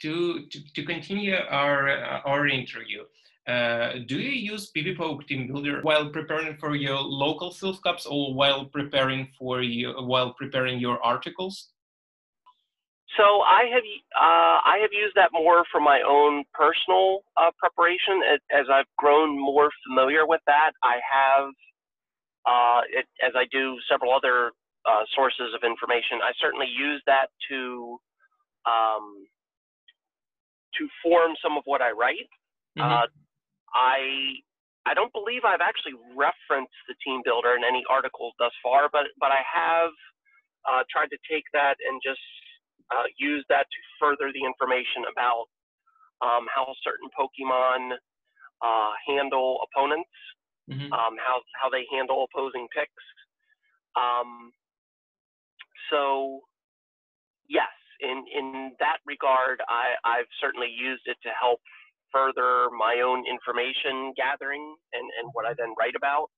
to, 0.02 0.46
to 0.46 0.72
to 0.74 0.84
continue 0.84 1.34
our 1.50 1.88
our 2.26 2.46
interview, 2.46 3.04
uh, 3.48 4.00
do 4.06 4.18
you 4.18 4.52
use 4.52 4.70
PvPoke 4.76 5.26
Team 5.26 5.46
Builder 5.46 5.80
while 5.80 6.10
preparing 6.10 6.56
for 6.58 6.76
your 6.76 6.98
local 7.00 7.50
Silph 7.50 7.80
Cups 7.82 8.04
or 8.04 8.34
while 8.34 8.66
preparing 8.66 9.28
for 9.38 9.62
you 9.62 9.92
while 9.92 10.34
preparing 10.34 10.78
your 10.78 11.02
articles? 11.02 11.70
So 13.16 13.24
I 13.40 13.64
have 13.72 13.82
uh, 14.14 14.58
I 14.68 14.78
have 14.82 14.92
used 14.92 15.16
that 15.16 15.30
more 15.32 15.64
for 15.72 15.80
my 15.80 16.02
own 16.06 16.44
personal 16.52 17.20
uh, 17.38 17.50
preparation. 17.58 18.20
As 18.52 18.66
I've 18.70 18.90
grown 18.98 19.40
more 19.40 19.70
familiar 19.88 20.26
with 20.26 20.42
that, 20.46 20.72
I 20.82 21.00
have, 21.08 21.48
uh, 22.44 22.80
it, 22.92 23.06
as 23.26 23.32
I 23.34 23.46
do 23.50 23.76
several 23.90 24.12
other 24.12 24.52
uh, 24.84 25.04
sources 25.16 25.54
of 25.56 25.64
information, 25.64 26.20
I 26.22 26.32
certainly 26.38 26.68
use 26.68 27.02
that 27.06 27.28
to 27.48 27.98
um, 28.66 29.24
to 30.76 30.86
form 31.02 31.32
some 31.42 31.56
of 31.56 31.62
what 31.64 31.80
I 31.80 31.92
write. 31.92 32.28
Mm-hmm. 32.78 33.08
I 33.74 34.40
I 34.86 34.94
don't 34.94 35.12
believe 35.12 35.44
I've 35.44 35.60
actually 35.60 35.94
referenced 36.16 36.78
the 36.88 36.96
team 37.04 37.20
builder 37.24 37.52
in 37.56 37.64
any 37.64 37.84
articles 37.90 38.32
thus 38.38 38.52
far, 38.62 38.88
but 38.92 39.12
but 39.20 39.30
I 39.30 39.42
have 39.44 39.92
uh, 40.64 40.82
tried 40.90 41.08
to 41.12 41.18
take 41.30 41.44
that 41.52 41.76
and 41.84 42.00
just 42.02 42.24
uh, 42.90 43.04
use 43.18 43.44
that 43.48 43.66
to 43.68 43.78
further 44.00 44.32
the 44.32 44.44
information 44.44 45.04
about 45.12 45.46
um, 46.24 46.46
how 46.48 46.72
certain 46.82 47.08
Pokemon 47.12 47.94
uh, 48.62 48.92
handle 49.06 49.60
opponents, 49.68 50.10
mm-hmm. 50.70 50.92
um, 50.92 51.14
how 51.20 51.40
how 51.60 51.68
they 51.68 51.84
handle 51.92 52.26
opposing 52.26 52.66
picks. 52.74 53.04
Um, 53.96 54.52
so, 55.90 56.40
yes, 57.48 57.72
in 58.00 58.24
in 58.34 58.72
that 58.80 58.98
regard, 59.06 59.60
I 59.68 59.94
I've 60.04 60.30
certainly 60.40 60.68
used 60.68 61.06
it 61.06 61.16
to 61.22 61.30
help 61.38 61.60
further 62.12 62.68
my 62.72 63.00
own 63.04 63.24
information 63.28 64.12
gathering 64.16 64.76
and 64.92 65.06
and 65.20 65.30
what 65.32 65.46
I 65.46 65.54
then 65.54 65.74
write 65.78 65.96
about. 65.96 66.30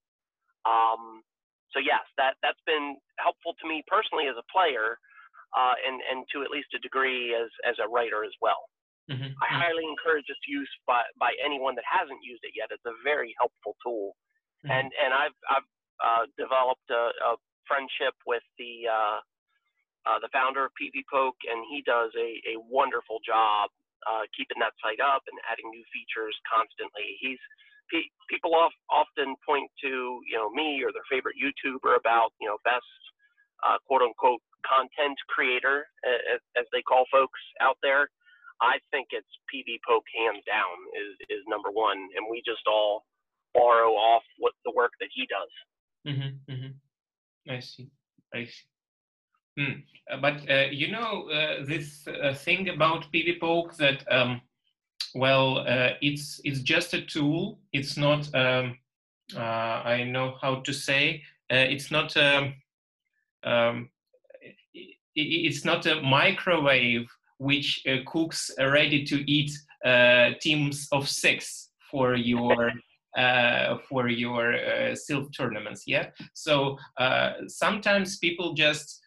Um, 0.66 1.22
so 1.72 1.78
yes, 1.78 2.02
that 2.18 2.34
that's 2.42 2.60
been 2.66 2.98
helpful 3.18 3.54
to 3.62 3.64
me 3.68 3.82
personally 3.86 4.26
as 4.26 4.36
a 4.36 4.46
player, 4.50 4.98
uh, 5.54 5.76
and 5.86 6.02
and 6.10 6.26
to 6.34 6.42
at 6.42 6.50
least 6.50 6.74
a 6.74 6.80
degree 6.82 7.34
as 7.34 7.50
as 7.62 7.78
a 7.78 7.88
writer 7.88 8.26
as 8.26 8.34
well. 8.42 8.70
Mm-hmm. 9.10 9.22
I 9.22 9.26
mm-hmm. 9.26 9.62
highly 9.62 9.86
encourage 9.86 10.26
its 10.28 10.42
use 10.46 10.70
by 10.86 11.02
by 11.18 11.34
anyone 11.38 11.74
that 11.78 11.86
hasn't 11.86 12.22
used 12.22 12.42
it 12.42 12.54
yet. 12.54 12.70
It's 12.70 12.86
a 12.86 12.94
very 13.02 13.34
helpful 13.38 13.74
tool, 13.82 14.14
mm-hmm. 14.62 14.70
and 14.70 14.86
and 14.90 15.10
I've 15.14 15.38
I've 15.50 15.68
uh, 16.00 16.24
developed 16.38 16.88
a, 16.90 17.12
a, 17.28 17.30
friendship 17.68 18.18
with 18.26 18.42
the 18.58 18.90
uh, 18.90 19.18
uh 20.10 20.18
the 20.18 20.30
founder 20.34 20.66
of 20.66 20.74
PvPoke, 20.74 21.38
and 21.46 21.62
he 21.70 21.82
does 21.86 22.10
a 22.18 22.42
a 22.50 22.58
wonderful 22.58 23.22
job 23.22 23.70
uh, 24.08 24.24
keeping 24.36 24.58
that 24.60 24.76
site 24.80 25.00
up 25.00 25.24
and 25.28 25.36
adding 25.48 25.68
new 25.68 25.84
features 25.92 26.36
constantly. 26.48 27.18
He's 27.20 27.40
people 28.30 28.54
often 28.54 29.34
point 29.42 29.70
to 29.82 30.22
you 30.22 30.36
know 30.38 30.50
me 30.50 30.82
or 30.82 30.92
their 30.94 31.06
favorite 31.10 31.36
YouTuber 31.36 31.98
about 31.98 32.30
you 32.40 32.46
know 32.48 32.58
best 32.64 32.86
uh, 33.66 33.78
quote 33.86 34.02
unquote 34.02 34.40
content 34.62 35.16
creator 35.28 35.88
as, 36.04 36.40
as, 36.56 36.66
they 36.72 36.82
call 36.82 37.04
folks 37.10 37.40
out 37.60 37.76
there. 37.82 38.08
I 38.60 38.76
think 38.92 39.08
it's 39.10 39.28
PvPoke 39.48 40.04
hands 40.12 40.44
down 40.46 40.76
is 40.94 41.16
is 41.28 41.42
number 41.48 41.70
one, 41.72 41.98
and 42.16 42.28
we 42.30 42.42
just 42.44 42.64
all 42.66 43.04
borrow 43.54 43.92
off 43.92 44.22
what 44.38 44.52
the 44.64 44.72
work 44.74 44.92
that 45.00 45.08
he 45.12 45.26
does. 45.26 45.52
Mm-hmm, 46.06 46.52
mm-hmm. 46.52 47.52
I 47.52 47.60
see. 47.60 47.90
I 48.34 48.44
see. 48.44 48.68
Mm. 49.60 49.82
But 50.20 50.50
uh, 50.50 50.66
you 50.70 50.90
know 50.90 51.28
uh, 51.30 51.64
this 51.64 52.06
uh, 52.08 52.34
thing 52.34 52.68
about 52.68 53.12
PvPoke 53.12 53.76
that 53.76 54.04
um, 54.10 54.40
well, 55.14 55.58
uh, 55.58 55.90
it's 56.00 56.40
it's 56.44 56.60
just 56.60 56.94
a 56.94 57.02
tool. 57.02 57.58
It's 57.72 57.96
not. 57.96 58.32
Um, 58.34 58.78
uh, 59.36 59.82
I 59.84 60.04
know 60.04 60.36
how 60.40 60.56
to 60.60 60.72
say. 60.72 61.22
Uh, 61.50 61.66
it's 61.68 61.90
not. 61.90 62.16
Um, 62.16 62.54
um, 63.44 63.90
it's 65.14 65.64
not 65.64 65.86
a 65.86 66.00
microwave 66.02 67.08
which 67.38 67.82
uh, 67.88 67.96
cooks 68.06 68.50
ready 68.58 69.04
to 69.04 69.30
eat 69.30 69.50
uh, 69.84 70.30
teams 70.40 70.88
of 70.92 71.08
six 71.08 71.70
for 71.90 72.14
your. 72.14 72.72
Uh, 73.18 73.76
for 73.88 74.06
your 74.06 74.54
uh, 74.54 74.94
Silph 74.94 75.36
tournaments, 75.36 75.82
yeah. 75.84 76.10
So 76.32 76.78
sometimes 77.48 78.18
people 78.18 78.52
just 78.54 79.00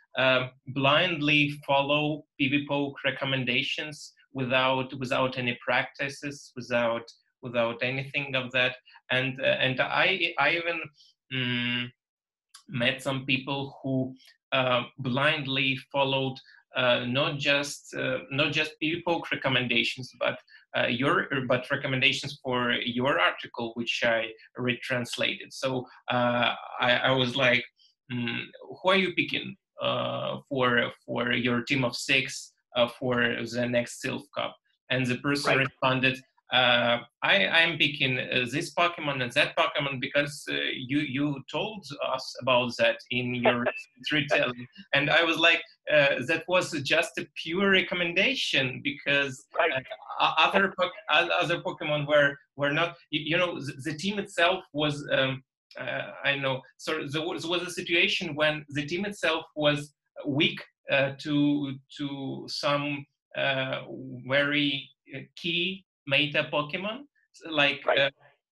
blindly 0.68 1.52
follow 1.66 2.26
PvPoke 2.40 2.94
recommendations 3.06 4.14
without 4.34 4.94
without 5.00 5.38
any 5.38 5.58
practices, 5.66 6.52
without 6.56 7.06
without 7.42 7.78
anything 7.82 8.36
of 8.36 8.52
that. 8.52 8.76
And 9.12 9.40
uh, 9.42 9.58
and 9.66 9.80
I 9.80 10.34
I 10.40 10.50
even 10.52 10.82
um, 11.34 11.92
met 12.70 13.02
some 13.02 13.26
people 13.26 13.80
who 13.82 14.16
uh, 14.52 14.84
blindly 15.00 15.78
followed 15.92 16.38
uh, 16.76 17.06
not 17.06 17.38
just 17.38 17.94
uh, 17.96 18.20
not 18.32 18.52
just 18.52 18.74
PvPoke 18.82 19.32
recommendations, 19.32 20.12
but 20.20 20.40
uh, 20.76 20.88
your 20.88 21.28
but 21.48 21.70
recommendations 21.70 22.40
for 22.44 22.72
your 22.72 23.20
article, 23.20 23.74
which 23.76 24.02
I 24.04 24.30
retranslated. 24.58 25.52
So 25.52 25.86
uh, 26.12 26.56
I, 26.80 26.92
I, 26.94 27.12
was 27.12 27.36
like, 27.36 27.64
mm, 28.12 28.40
who 28.82 28.90
are 28.90 28.96
you 28.96 29.14
picking 29.14 29.56
for 30.50 30.92
for 31.06 31.32
your 31.34 31.62
team 31.64 31.84
of 31.84 31.96
six? 31.96 32.54
uh, 32.76 32.88
for 33.00 33.36
the 33.52 33.68
next 33.68 34.04
Silph 34.04 34.26
Cup. 34.36 34.56
And 34.90 35.06
the 35.06 35.18
person 35.18 35.58
right. 35.58 35.68
responded, 35.68 36.20
uh, 36.52 37.00
I, 37.24 37.48
I'm 37.48 37.78
picking 37.78 38.20
uh, 38.20 38.46
this 38.52 38.74
Pokemon 38.76 39.24
and 39.24 39.32
that 39.32 39.56
Pokemon 39.58 40.00
because 40.00 40.46
uh, 40.52 40.56
you 40.76 41.00
you 41.00 41.42
told 41.52 41.84
us 42.06 42.36
about 42.42 42.76
that 42.78 42.98
in 43.10 43.34
your 43.34 43.66
retelling, 44.12 44.68
and 44.94 45.10
I 45.10 45.24
was 45.24 45.38
like, 45.38 45.64
uh, 45.92 46.22
that 46.28 46.44
was 46.48 46.72
just 46.84 47.18
a 47.18 47.26
pure 47.42 47.72
recommendation 47.72 48.82
because 48.84 49.46
right. 49.58 49.84
Uh, 50.20 50.34
other 50.38 50.72
other 51.10 51.60
Pokemon 51.62 52.08
were 52.08 52.38
were 52.56 52.72
not. 52.72 52.98
You, 53.10 53.38
know, 53.38 53.60
the, 53.60 53.74
the, 53.86 53.98
team 53.98 54.20
itself 54.20 54.64
was. 54.74 55.08
Um, 55.12 55.44
I 55.78 56.36
know. 56.36 56.62
So 56.78 57.08
there 57.12 57.26
was, 57.26 57.46
a 57.46 57.72
situation 57.72 58.36
when 58.36 58.66
the 58.70 58.86
team 58.86 59.06
itself 59.06 59.46
was 59.56 59.94
weak 60.26 60.60
uh, 60.92 61.12
to 61.18 61.74
to 61.98 62.46
some 62.48 63.06
uh, 63.38 63.82
very 64.28 64.90
uh, 65.16 65.20
key 65.36 65.86
meta 66.08 66.50
Pokemon, 66.52 67.02
like 67.50 67.82
right. 67.86 68.12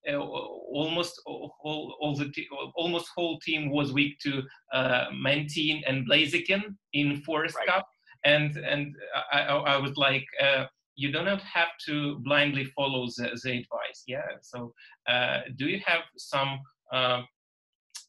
Uh, 0.09 0.17
almost 0.17 1.21
all, 1.27 1.53
all 1.63 2.15
the 2.15 2.33
almost 2.75 3.07
whole 3.15 3.37
team 3.39 3.69
was 3.69 3.93
weak 3.93 4.17
to 4.19 4.41
uh, 4.73 5.05
Mantine 5.13 5.83
and 5.85 6.09
Blaziken 6.09 6.75
in 6.93 7.21
Forest 7.21 7.55
right. 7.57 7.67
Cup, 7.67 7.87
and 8.23 8.57
and 8.57 8.95
I, 9.31 9.41
I 9.41 9.77
was 9.77 9.95
like, 9.97 10.25
uh, 10.41 10.65
you 10.95 11.11
do 11.11 11.21
not 11.21 11.41
have 11.41 11.67
to 11.87 12.17
blindly 12.23 12.65
follow 12.75 13.05
the, 13.17 13.39
the 13.43 13.51
advice. 13.51 14.03
Yeah. 14.07 14.25
So, 14.41 14.73
do 15.57 15.67
you 15.67 15.79
have 15.85 16.01
some 16.17 16.59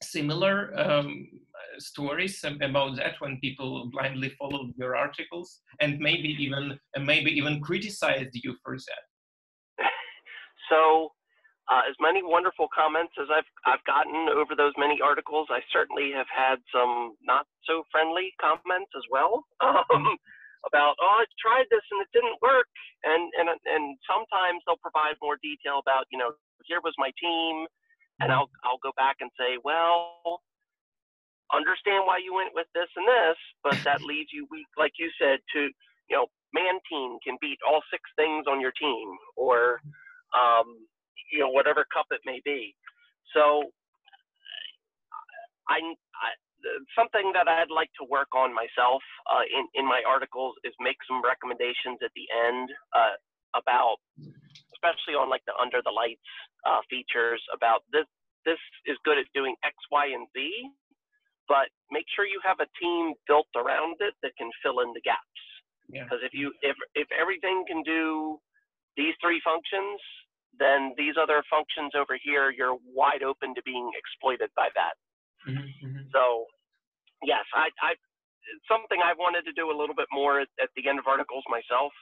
similar 0.03 0.73
um, 0.79 1.29
stories 1.79 2.45
about 2.45 2.97
that 2.97 3.15
when 3.21 3.39
people 3.41 3.89
blindly 3.93 4.31
followed 4.39 4.73
your 4.77 4.97
articles 4.97 5.61
and 5.81 5.99
maybe 5.99 6.37
even 6.39 6.79
maybe 7.01 7.31
even 7.31 7.61
criticized 7.61 8.31
you 8.35 8.57
for 8.65 8.77
that? 8.77 9.85
So 10.71 11.13
uh, 11.71 11.85
as 11.89 11.95
many 12.01 12.23
wonderful 12.25 12.67
comments 12.75 13.13
as 13.21 13.29
I've 13.31 13.49
I've 13.67 13.85
gotten 13.85 14.29
over 14.35 14.57
those 14.57 14.73
many 14.79 14.99
articles, 15.05 15.47
I 15.51 15.61
certainly 15.73 16.11
have 16.11 16.27
had 16.27 16.59
some 16.73 17.15
not 17.23 17.47
so 17.69 17.85
friendly 17.93 18.35
comments 18.41 18.91
as 18.97 19.07
well 19.11 19.45
um, 19.61 20.17
about 20.67 20.99
oh 20.99 21.23
I 21.23 21.25
tried 21.39 21.71
this 21.71 21.85
and 21.93 22.03
it 22.03 22.11
didn't 22.13 22.41
work, 22.43 22.67
and 23.05 23.31
and 23.39 23.47
and 23.53 23.85
sometimes 24.09 24.65
they'll 24.67 24.81
provide 24.83 25.15
more 25.23 25.39
detail 25.39 25.79
about 25.79 26.11
you 26.11 26.19
know 26.19 26.35
here 26.67 26.81
was 26.83 26.95
my 26.99 27.15
team, 27.21 27.67
and 28.21 28.31
mm-hmm. 28.31 28.39
I'll 28.39 28.51
I'll 28.65 28.83
go 28.83 28.93
back 28.97 29.17
and 29.21 29.31
say 29.39 29.59
well 29.63 30.43
understand 31.53 32.09
why 32.09 32.17
you 32.17 32.33
went 32.33 32.57
with 32.57 32.67
this 32.75 32.89
and 32.97 33.07
this, 33.07 33.39
but 33.63 33.77
that 33.85 34.01
leaves 34.09 34.33
you 34.33 34.49
weak, 34.51 34.69
like 34.77 34.97
you 34.99 35.13
said, 35.21 35.39
to 35.55 35.69
you 36.11 36.17
know, 36.17 36.27
man 36.53 36.81
team 36.91 37.17
can 37.25 37.37
beat 37.41 37.61
all 37.65 37.81
six 37.93 38.03
things 38.17 38.45
on 38.49 38.61
your 38.61 38.73
team, 38.73 39.07
or 39.37 39.81
um, 40.35 40.89
you 41.31 41.41
know, 41.41 41.49
whatever 41.49 41.87
cup 41.93 42.07
it 42.11 42.21
may 42.25 42.41
be. 42.45 42.75
So, 43.33 43.63
I, 45.69 45.79
I 45.81 46.29
something 46.99 47.33
that 47.35 47.49
I'd 47.49 47.73
like 47.73 47.91
to 48.01 48.05
work 48.09 48.35
on 48.35 48.53
myself 48.53 49.01
uh, 49.31 49.47
in 49.47 49.69
in 49.75 49.85
my 49.87 50.03
articles 50.07 50.57
is 50.65 50.75
make 50.81 50.99
some 51.09 51.23
recommendations 51.23 52.01
at 52.03 52.13
the 52.17 52.27
end 52.29 52.69
uh, 52.93 53.17
about, 53.55 53.97
especially 54.83 55.15
on 55.15 55.31
like 55.31 55.47
the 55.47 55.55
under 55.55 55.79
the 55.87 55.95
lights 55.95 56.27
uh, 56.67 56.83
features 56.91 57.43
about 57.55 57.87
this. 57.95 58.07
This 58.43 58.59
is 58.91 58.99
good 59.07 59.19
at 59.23 59.31
doing 59.39 59.55
X, 59.63 59.79
Y, 59.95 60.11
and 60.11 60.27
Z, 60.35 60.51
but 61.47 61.71
make 61.95 62.07
sure 62.11 62.27
you 62.27 62.43
have 62.43 62.59
a 62.59 62.67
team 62.83 63.15
built 63.31 63.47
around 63.55 64.03
it 64.03 64.19
that 64.27 64.35
can 64.35 64.51
fill 64.67 64.83
in 64.83 64.91
the 64.93 65.01
gaps. 65.07 65.23
Because 65.87 66.19
yeah. 66.19 66.27
if 66.27 66.35
you 66.35 66.51
if 66.63 66.75
if 66.99 67.07
everything 67.15 67.63
can 67.71 67.87
do 67.87 68.43
these 68.99 69.15
three 69.23 69.41
functions, 69.47 70.03
then 70.59 70.93
these 70.99 71.15
other 71.15 71.43
functions 71.49 71.95
over 71.95 72.19
here, 72.19 72.51
you're 72.51 72.77
wide 72.83 73.23
open 73.23 73.55
to 73.55 73.63
being 73.63 73.89
exploited 73.95 74.51
by 74.57 74.69
that. 74.75 74.99
Mm-hmm, 75.49 75.87
mm-hmm. 75.87 76.05
So, 76.13 76.45
yes, 77.25 77.47
I, 77.55 77.71
I 77.81 77.95
something 78.69 79.01
I've 79.01 79.19
wanted 79.19 79.47
to 79.49 79.55
do 79.55 79.71
a 79.71 79.77
little 79.77 79.95
bit 79.95 80.11
more 80.13 80.41
at, 80.41 80.51
at 80.61 80.69
the 80.77 80.89
end 80.89 80.99
of 80.99 81.07
articles 81.07 81.45
myself. 81.49 81.93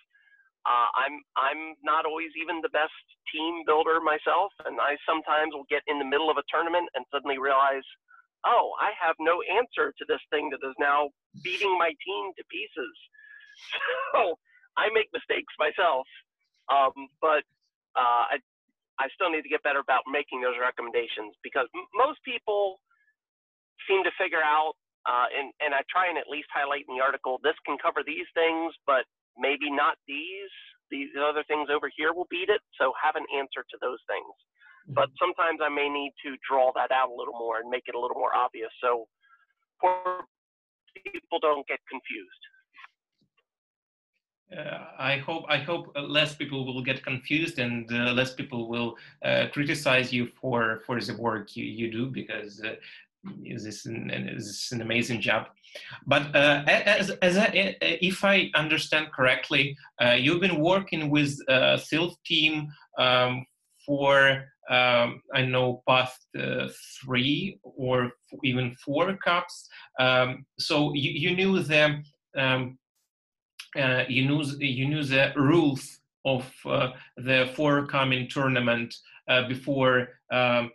Uh, 0.68 0.88
I'm 0.92 1.16
I'm 1.40 1.62
not 1.82 2.04
always 2.06 2.30
even 2.40 2.60
the 2.60 2.70
best 2.72 2.94
team 3.32 3.64
builder 3.66 4.00
myself, 4.00 4.52
and 4.66 4.76
I 4.80 4.96
sometimes 5.08 5.54
will 5.54 5.68
get 5.70 5.82
in 5.88 5.98
the 5.98 6.04
middle 6.04 6.30
of 6.30 6.36
a 6.36 6.44
tournament 6.52 6.88
and 6.94 7.04
suddenly 7.12 7.38
realize, 7.38 7.86
oh, 8.44 8.72
I 8.80 8.92
have 9.00 9.16
no 9.20 9.40
answer 9.42 9.92
to 9.96 10.04
this 10.08 10.20
thing 10.30 10.50
that 10.52 10.60
is 10.66 10.76
now 10.78 11.10
beating 11.42 11.72
my 11.78 11.92
team 12.04 12.32
to 12.36 12.44
pieces. 12.50 12.94
So 14.14 14.38
I 14.76 14.88
make 14.94 15.08
mistakes 15.12 15.52
myself. 15.58 16.06
Um, 16.72 16.94
but 17.20 17.44
uh, 17.98 18.24
I, 18.34 18.36
I 18.98 19.08
still 19.14 19.30
need 19.30 19.42
to 19.42 19.50
get 19.52 19.62
better 19.62 19.80
about 19.80 20.04
making 20.10 20.40
those 20.42 20.56
recommendations 20.60 21.34
because 21.42 21.66
m- 21.74 21.88
most 21.94 22.20
people 22.24 22.80
seem 23.88 24.04
to 24.04 24.12
figure 24.18 24.42
out, 24.42 24.74
uh, 25.06 25.28
and, 25.32 25.52
and 25.60 25.74
I 25.74 25.82
try 25.90 26.08
and 26.08 26.18
at 26.18 26.28
least 26.28 26.48
highlight 26.52 26.86
in 26.88 26.96
the 26.96 27.02
article, 27.02 27.40
this 27.42 27.56
can 27.66 27.78
cover 27.80 28.02
these 28.06 28.28
things, 28.34 28.74
but 28.86 29.04
maybe 29.38 29.70
not 29.70 29.96
these. 30.06 30.52
These 30.90 31.10
other 31.16 31.44
things 31.46 31.68
over 31.70 31.90
here 31.96 32.12
will 32.12 32.26
beat 32.30 32.48
it. 32.48 32.60
So 32.80 32.92
have 33.02 33.14
an 33.14 33.26
answer 33.36 33.62
to 33.62 33.76
those 33.80 34.00
things. 34.08 34.34
But 34.94 35.06
Mm-hmm. 35.06 35.22
sometimes 35.22 35.60
I 35.62 35.68
may 35.68 35.88
need 35.88 36.12
to 36.26 36.36
draw 36.48 36.72
that 36.74 36.90
out 36.90 37.10
a 37.10 37.14
little 37.14 37.38
more 37.38 37.58
and 37.58 37.70
make 37.70 37.84
it 37.86 37.94
a 37.94 38.00
little 38.00 38.18
more 38.18 38.34
obvious. 38.34 38.70
So 38.82 39.06
poor 39.80 40.24
people 41.12 41.38
don't 41.40 41.66
get 41.66 41.78
confused. 41.88 42.42
Uh, 44.56 44.86
I 44.98 45.18
hope 45.18 45.44
I 45.48 45.58
hope 45.58 45.96
less 45.96 46.34
people 46.34 46.66
will 46.66 46.82
get 46.82 47.04
confused 47.04 47.60
and 47.60 47.88
uh, 47.92 48.12
less 48.12 48.34
people 48.34 48.68
will 48.68 48.96
uh, 49.24 49.46
criticize 49.52 50.12
you 50.12 50.26
for 50.40 50.82
for 50.86 51.00
the 51.00 51.14
work 51.14 51.56
you, 51.56 51.64
you 51.64 51.90
do 51.90 52.06
because 52.06 52.60
uh, 52.64 52.74
this 53.44 53.64
is 53.64 53.86
an, 53.86 54.08
this 54.08 54.64
is 54.64 54.72
an 54.72 54.80
amazing 54.82 55.20
job. 55.20 55.46
But 56.06 56.34
uh, 56.34 56.62
as, 56.66 57.10
as 57.22 57.36
I, 57.36 57.76
if 57.80 58.24
I 58.24 58.50
understand 58.54 59.12
correctly, 59.12 59.76
uh, 60.02 60.12
you've 60.12 60.40
been 60.40 60.60
working 60.60 61.10
with 61.10 61.36
uh, 61.48 61.78
team 62.24 62.68
um, 62.98 63.46
for 63.86 64.44
um, 64.70 65.20
I 65.34 65.42
know 65.42 65.82
past 65.88 66.26
three 67.02 67.58
or 67.64 68.12
even 68.44 68.76
four 68.84 69.16
cups. 69.16 69.68
Um, 69.98 70.46
so 70.58 70.94
you, 70.94 71.10
you 71.10 71.36
knew 71.36 71.60
them. 71.60 72.04
Um, 72.36 72.78
uh, 73.76 74.04
you 74.08 74.26
knew 74.26 74.42
you 74.58 74.88
knew 74.88 75.04
the 75.04 75.32
rules 75.36 76.00
of 76.24 76.50
uh, 76.66 76.90
the 77.16 77.50
forthcoming 77.54 78.28
tournament 78.28 78.94
uh, 79.28 79.46
before 79.48 80.08
um, 80.32 80.70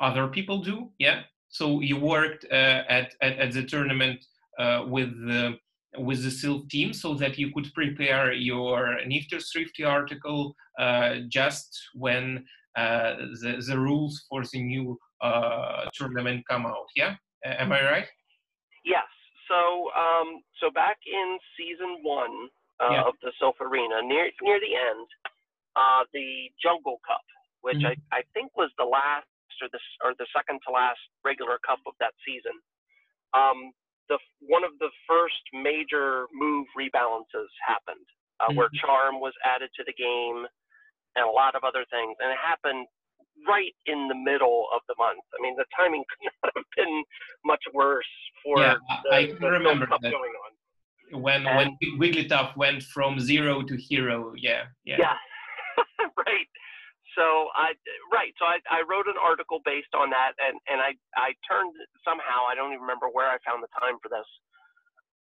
other 0.00 0.28
people 0.28 0.58
do. 0.58 0.90
Yeah. 0.98 1.22
So 1.50 1.80
you 1.80 1.96
worked 1.98 2.46
uh, 2.50 2.82
at, 2.88 3.14
at, 3.20 3.38
at 3.38 3.52
the 3.52 3.64
tournament 3.64 4.24
uh, 4.58 4.84
with 4.86 5.10
the 5.26 5.58
with 5.98 6.22
the 6.22 6.30
Silph 6.30 6.68
team 6.70 6.92
so 6.92 7.14
that 7.14 7.36
you 7.36 7.52
could 7.52 7.66
prepare 7.74 8.32
your 8.32 9.04
Nifty 9.06 9.34
or 9.36 9.40
Thrifty 9.40 9.82
article 9.82 10.54
uh, 10.78 11.16
just 11.28 11.68
when 11.94 12.44
the 12.76 13.62
the 13.68 13.76
rules 13.78 14.24
for 14.28 14.44
the 14.52 14.62
new 14.62 14.96
tournament 15.92 16.44
come 16.48 16.64
out. 16.66 16.86
Yeah. 16.94 17.16
am 17.44 17.72
I 17.72 17.82
right? 17.82 18.06
Yes. 18.84 19.08
So, 19.48 19.90
um, 19.98 20.42
so 20.60 20.70
back 20.70 20.98
in 21.12 21.38
season 21.58 21.98
one 22.04 22.48
uh, 22.80 22.92
Yeah. 22.92 23.02
of 23.08 23.14
the 23.22 23.32
Silph 23.42 23.60
Arena, 23.60 24.00
near 24.02 24.30
near 24.42 24.60
the 24.60 24.74
end, 24.90 25.06
uh, 25.74 26.04
the 26.12 26.28
Jungle 26.62 27.00
Cup, 27.04 27.24
which 27.62 27.82
Mhm. 27.82 27.96
I, 28.12 28.18
I 28.18 28.22
think 28.34 28.56
was 28.56 28.70
the 28.78 28.84
last 28.84 29.26
or 29.62 29.68
the 29.72 29.80
or 30.04 30.12
the 30.18 30.26
second 30.34 30.60
to 30.66 30.72
last 30.72 31.00
regular 31.24 31.58
cup 31.66 31.78
of 31.86 31.94
that 32.00 32.12
season. 32.26 32.52
Um, 33.34 33.72
the 34.08 34.18
one 34.40 34.64
of 34.64 34.72
the 34.80 34.90
first 35.06 35.40
major 35.52 36.26
move 36.32 36.66
rebalances 36.78 37.48
happened, 37.66 38.04
uh, 38.40 38.52
where 38.54 38.68
Mhm. 38.70 38.80
charm 38.80 39.20
was 39.20 39.32
added 39.44 39.70
to 39.76 39.84
the 39.84 39.92
game, 39.92 40.46
and 41.16 41.24
a 41.26 41.30
lot 41.30 41.54
of 41.54 41.62
other 41.64 41.84
things, 41.86 42.16
and 42.20 42.30
it 42.32 42.38
happened 42.38 42.86
right 43.46 43.74
in 43.86 44.08
the 44.08 44.14
middle 44.14 44.66
of 44.72 44.82
the 44.88 44.94
month. 44.98 45.22
I 45.38 45.40
mean, 45.40 45.54
the 45.56 45.64
timing 45.76 46.04
could 46.08 46.30
not 46.42 46.52
have 46.56 46.64
been 46.76 47.04
much 47.44 47.62
worse 47.72 48.10
for 48.42 48.58
Yeah, 48.60 48.76
the, 49.04 49.14
I- 49.14 49.26
the 49.32 49.50
remember 49.50 49.86
that. 49.86 50.00
going 50.02 50.14
on. 50.44 50.50
when 51.22 51.46
And- 51.46 51.76
when 51.80 51.98
Wigglytuff 51.98 52.56
went 52.56 52.82
from 52.82 53.18
zero 53.20 53.62
to 53.62 53.76
hero. 53.76 54.32
Yeah, 54.36 54.66
yeah. 54.84 54.96
Yeah, 54.98 55.16
right. 56.16 56.48
So 57.18 57.50
I 57.54 57.74
right. 58.12 58.32
So 58.38 58.46
I, 58.46 58.62
I 58.70 58.82
wrote 58.86 59.08
an 59.10 59.18
article 59.18 59.60
based 59.64 59.92
on 59.94 60.10
that, 60.10 60.34
and 60.38 60.56
and 60.70 60.78
I 60.80 60.94
I 61.18 61.34
turned 61.48 61.74
somehow 62.06 62.46
I 62.46 62.54
don't 62.54 62.70
even 62.72 62.82
remember 62.86 63.10
where 63.10 63.28
I 63.30 63.38
found 63.42 63.62
the 63.62 63.72
time 63.78 63.98
for 64.02 64.08
this. 64.10 64.26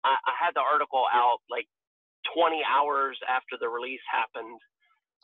I, 0.04 0.16
I 0.16 0.34
had 0.38 0.54
the 0.54 0.64
article 0.64 1.04
out 1.12 1.40
like 1.50 1.66
20 2.34 2.62
hours 2.64 3.18
after 3.28 3.56
the 3.60 3.68
release 3.68 4.02
happened, 4.10 4.60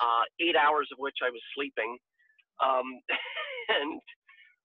uh, 0.01 0.25
eight 0.41 0.57
hours 0.57 0.89
of 0.93 0.99
which 0.99 1.19
I 1.23 1.31
was 1.31 1.43
sleeping, 1.55 1.99
um, 2.61 2.87
and 3.71 4.01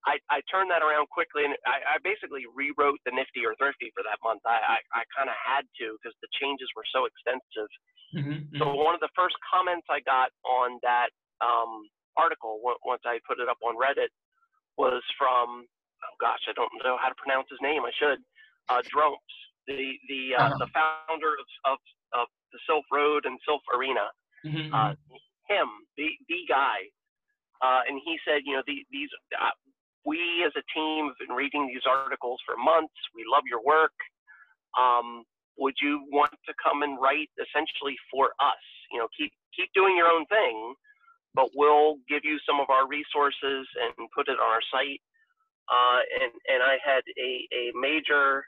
I, 0.06 0.16
I 0.32 0.40
turned 0.48 0.70
that 0.72 0.80
around 0.80 1.08
quickly, 1.12 1.44
and 1.44 1.54
I, 1.68 1.96
I 1.96 2.02
basically 2.02 2.48
rewrote 2.54 3.00
the 3.04 3.12
Nifty 3.12 3.44
or 3.44 3.52
Thrifty 3.60 3.92
for 3.92 4.02
that 4.08 4.18
month. 4.24 4.42
I 4.48 4.80
I, 4.94 5.02
I 5.02 5.02
kind 5.12 5.28
of 5.28 5.36
had 5.36 5.68
to 5.84 5.98
because 6.00 6.16
the 6.24 6.32
changes 6.40 6.68
were 6.76 6.88
so 6.94 7.04
extensive. 7.04 7.70
Mhm, 8.14 8.50
So 8.58 8.72
mhm. 8.72 8.80
one 8.80 8.94
of 8.96 9.00
the 9.04 9.12
first 9.14 9.36
comments 9.46 9.86
I 9.90 10.00
got 10.00 10.32
on 10.44 10.80
that 10.82 11.10
um, 11.40 11.88
article 12.16 12.60
once 12.84 13.02
I 13.06 13.18
put 13.26 13.40
it 13.40 13.48
up 13.48 13.58
on 13.64 13.76
Reddit 13.76 14.12
was 14.78 15.02
from 15.18 15.66
oh 16.04 16.14
gosh 16.20 16.40
I 16.48 16.52
don't 16.52 16.72
know 16.84 16.96
how 17.00 17.08
to 17.08 17.14
pronounce 17.16 17.48
his 17.50 17.60
name 17.62 17.82
I 17.84 17.92
should 17.98 18.20
uh, 18.68 18.82
Dronpes 18.92 19.36
the 19.66 19.94
the 20.08 20.34
uh, 20.36 20.46
Uh-huh. 20.46 20.58
the 20.58 20.68
founder 20.74 21.32
of, 21.38 21.46
of 21.72 21.78
of 22.12 22.26
the 22.52 22.58
Silph 22.68 22.88
Road 22.92 23.24
and 23.26 23.38
Silph 23.48 23.64
Arena 23.76 24.08
Mhm, 24.46 24.72
uh, 24.72 24.92
mhm. 24.96 25.20
him 25.48 25.68
the 25.96 26.08
the 26.28 26.40
guy 26.48 26.88
uh, 27.62 27.80
and 27.88 28.00
he 28.04 28.18
said 28.26 28.40
you 28.44 28.54
know 28.56 28.62
the, 28.66 28.84
these 28.90 29.10
uh, 29.38 29.50
we 30.04 30.18
as 30.46 30.52
a 30.56 30.64
team 30.72 31.08
have 31.08 31.18
been 31.20 31.36
reading 31.36 31.68
these 31.68 31.84
articles 31.88 32.40
for 32.46 32.56
months 32.56 32.94
we 33.14 33.24
love 33.28 33.44
your 33.46 33.62
work 33.64 33.92
um, 34.78 35.24
would 35.58 35.74
you 35.82 36.00
want 36.10 36.32
to 36.48 36.54
come 36.62 36.82
and 36.82 36.96
write 37.00 37.28
essentially 37.36 37.96
for 38.10 38.32
us 38.40 38.64
you 38.92 38.98
know 38.98 39.08
keep 39.16 39.32
keep 39.54 39.68
doing 39.74 39.96
your 39.96 40.08
own 40.08 40.24
thing 40.26 40.74
but 41.34 41.48
we'll 41.54 41.96
give 42.08 42.24
you 42.24 42.38
some 42.46 42.60
of 42.60 42.70
our 42.70 42.86
resources 42.86 43.66
and 43.82 44.08
put 44.14 44.28
it 44.28 44.38
on 44.38 44.48
our 44.48 44.64
site. 44.72 45.00
Uh, 45.70 46.00
and 46.22 46.32
and 46.50 46.60
I 46.62 46.78
had 46.82 47.02
a 47.18 47.30
a 47.54 47.64
major 47.78 48.44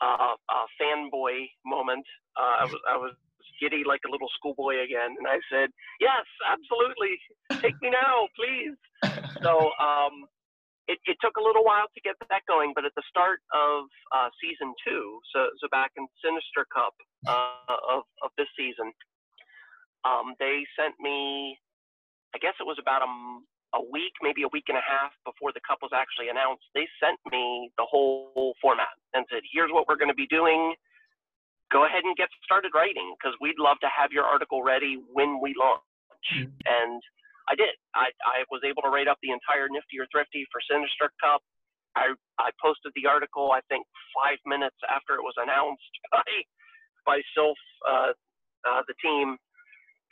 uh, 0.00 0.36
fanboy 0.80 1.48
moment. 1.64 2.04
Uh, 2.36 2.56
I 2.60 2.64
was 2.64 2.80
I 2.88 2.96
was 2.96 3.14
giddy 3.60 3.84
like 3.86 4.00
a 4.06 4.10
little 4.10 4.28
schoolboy 4.34 4.82
again 4.82 5.14
and 5.18 5.26
I 5.28 5.38
said 5.50 5.70
yes 6.00 6.26
absolutely. 6.50 7.14
Take 7.62 7.80
me 7.80 7.90
now 7.90 8.26
please. 8.34 8.76
So 9.42 9.70
um, 9.78 10.26
it, 10.88 10.98
it 11.06 11.16
took 11.22 11.36
a 11.38 11.42
little 11.42 11.64
while 11.64 11.86
to 11.94 12.00
get 12.02 12.16
that 12.18 12.42
going, 12.48 12.72
but 12.74 12.84
at 12.84 12.94
the 12.96 13.06
start 13.08 13.40
of 13.54 13.86
uh, 14.10 14.28
season 14.42 14.74
two, 14.82 15.20
so, 15.30 15.46
so 15.60 15.68
back 15.70 15.92
in 15.96 16.06
Sinister 16.18 16.66
Cup 16.74 16.94
uh, 17.26 17.76
of, 17.86 18.02
of 18.22 18.30
this 18.36 18.50
season, 18.58 18.90
um, 20.02 20.34
they 20.42 20.66
sent 20.74 20.98
me, 20.98 21.56
I 22.34 22.38
guess 22.38 22.54
it 22.60 22.66
was 22.66 22.78
about 22.80 23.02
a 23.74 23.82
week, 23.92 24.12
maybe 24.20 24.42
a 24.44 24.52
week 24.52 24.68
and 24.68 24.76
a 24.76 24.84
half 24.84 25.12
before 25.24 25.52
the 25.52 25.60
cup 25.64 25.78
was 25.80 25.92
actually 25.96 26.28
announced. 26.28 26.64
They 26.74 26.88
sent 27.00 27.16
me 27.30 27.70
the 27.76 27.84
whole 27.88 28.54
format 28.60 28.92
and 29.14 29.24
said, 29.32 29.40
here's 29.52 29.72
what 29.72 29.88
we're 29.88 29.96
going 30.00 30.12
to 30.12 30.16
be 30.18 30.28
doing. 30.28 30.74
Go 31.72 31.84
ahead 31.88 32.04
and 32.04 32.12
get 32.16 32.28
started 32.44 32.72
writing 32.76 33.16
because 33.16 33.32
we'd 33.40 33.56
love 33.58 33.80
to 33.80 33.88
have 33.88 34.12
your 34.12 34.24
article 34.24 34.62
ready 34.62 35.00
when 35.12 35.40
we 35.40 35.54
launch. 35.56 35.80
Mhm. 36.36 36.52
And 36.68 37.00
I 37.48 37.54
did. 37.56 37.74
I, 37.94 38.12
I 38.24 38.44
was 38.52 38.60
able 38.64 38.82
to 38.82 38.88
write 38.92 39.08
up 39.08 39.18
the 39.22 39.32
entire 39.32 39.68
Nifty 39.68 39.98
or 39.98 40.06
Thrifty 40.12 40.46
for 40.52 40.60
Sinister 40.68 41.10
Cup. 41.20 41.40
I, 41.96 42.12
I 42.38 42.50
posted 42.62 42.92
the 42.94 43.06
article, 43.08 43.52
I 43.52 43.60
think, 43.68 43.84
five 44.16 44.38
minutes 44.46 44.76
after 44.88 45.14
it 45.16 45.22
was 45.24 45.34
announced 45.36 45.92
by, 46.12 46.28
by 47.04 47.18
Silph, 47.36 47.56
uh, 47.88 48.12
uh, 48.68 48.82
the 48.86 48.94
team. 49.02 49.36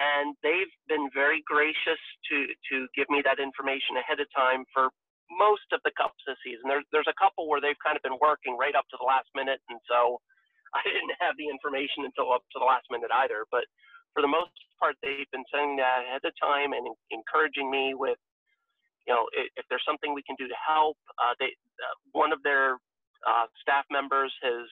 And 0.00 0.32
they've 0.40 0.72
been 0.88 1.12
very 1.12 1.44
gracious 1.44 2.00
to, 2.32 2.36
to 2.72 2.88
give 2.96 3.12
me 3.12 3.20
that 3.28 3.36
information 3.36 4.00
ahead 4.00 4.16
of 4.16 4.32
time 4.32 4.64
for 4.72 4.88
most 5.28 5.68
of 5.76 5.84
the 5.84 5.92
cups 5.92 6.18
this 6.24 6.40
season. 6.40 6.66
There's, 6.66 6.88
there's 6.88 7.10
a 7.12 7.20
couple 7.20 7.46
where 7.46 7.60
they've 7.60 7.78
kind 7.84 7.94
of 7.94 8.02
been 8.02 8.16
working 8.16 8.56
right 8.56 8.74
up 8.74 8.88
to 8.90 8.98
the 8.98 9.04
last 9.04 9.28
minute. 9.36 9.60
And 9.68 9.78
so 9.84 10.18
I 10.76 10.80
didn't 10.88 11.20
have 11.20 11.36
the 11.36 11.52
information 11.52 12.08
until 12.08 12.32
up 12.32 12.42
to 12.56 12.58
the 12.58 12.66
last 12.66 12.88
minute 12.88 13.12
either. 13.12 13.44
But 13.52 13.68
for 14.16 14.24
the 14.24 14.32
most 14.32 14.56
part, 14.80 14.96
they've 15.04 15.28
been 15.30 15.44
sending 15.52 15.76
that 15.78 16.08
ahead 16.08 16.24
of 16.24 16.32
time 16.40 16.72
and 16.72 16.88
encouraging 17.12 17.68
me 17.68 17.92
with, 17.92 18.18
you 19.04 19.12
know, 19.12 19.28
if, 19.36 19.52
if 19.60 19.64
there's 19.68 19.84
something 19.84 20.16
we 20.16 20.24
can 20.24 20.34
do 20.40 20.48
to 20.48 20.58
help. 20.58 20.96
Uh, 21.20 21.36
they, 21.38 21.52
uh, 21.52 21.96
one 22.16 22.32
of 22.32 22.40
their 22.40 22.80
uh, 23.28 23.46
staff 23.60 23.84
members 23.92 24.32
has 24.40 24.64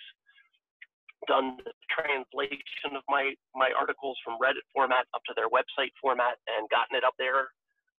done 1.26 1.58
the 1.64 1.74
translation 1.90 2.94
of 2.94 3.02
my 3.08 3.34
my 3.54 3.74
articles 3.74 4.16
from 4.22 4.38
Reddit 4.38 4.62
format 4.70 5.06
up 5.14 5.22
to 5.26 5.34
their 5.34 5.50
website 5.50 5.90
format 6.00 6.38
and 6.46 6.68
gotten 6.70 6.94
it 6.94 7.02
up 7.02 7.14
there 7.18 7.50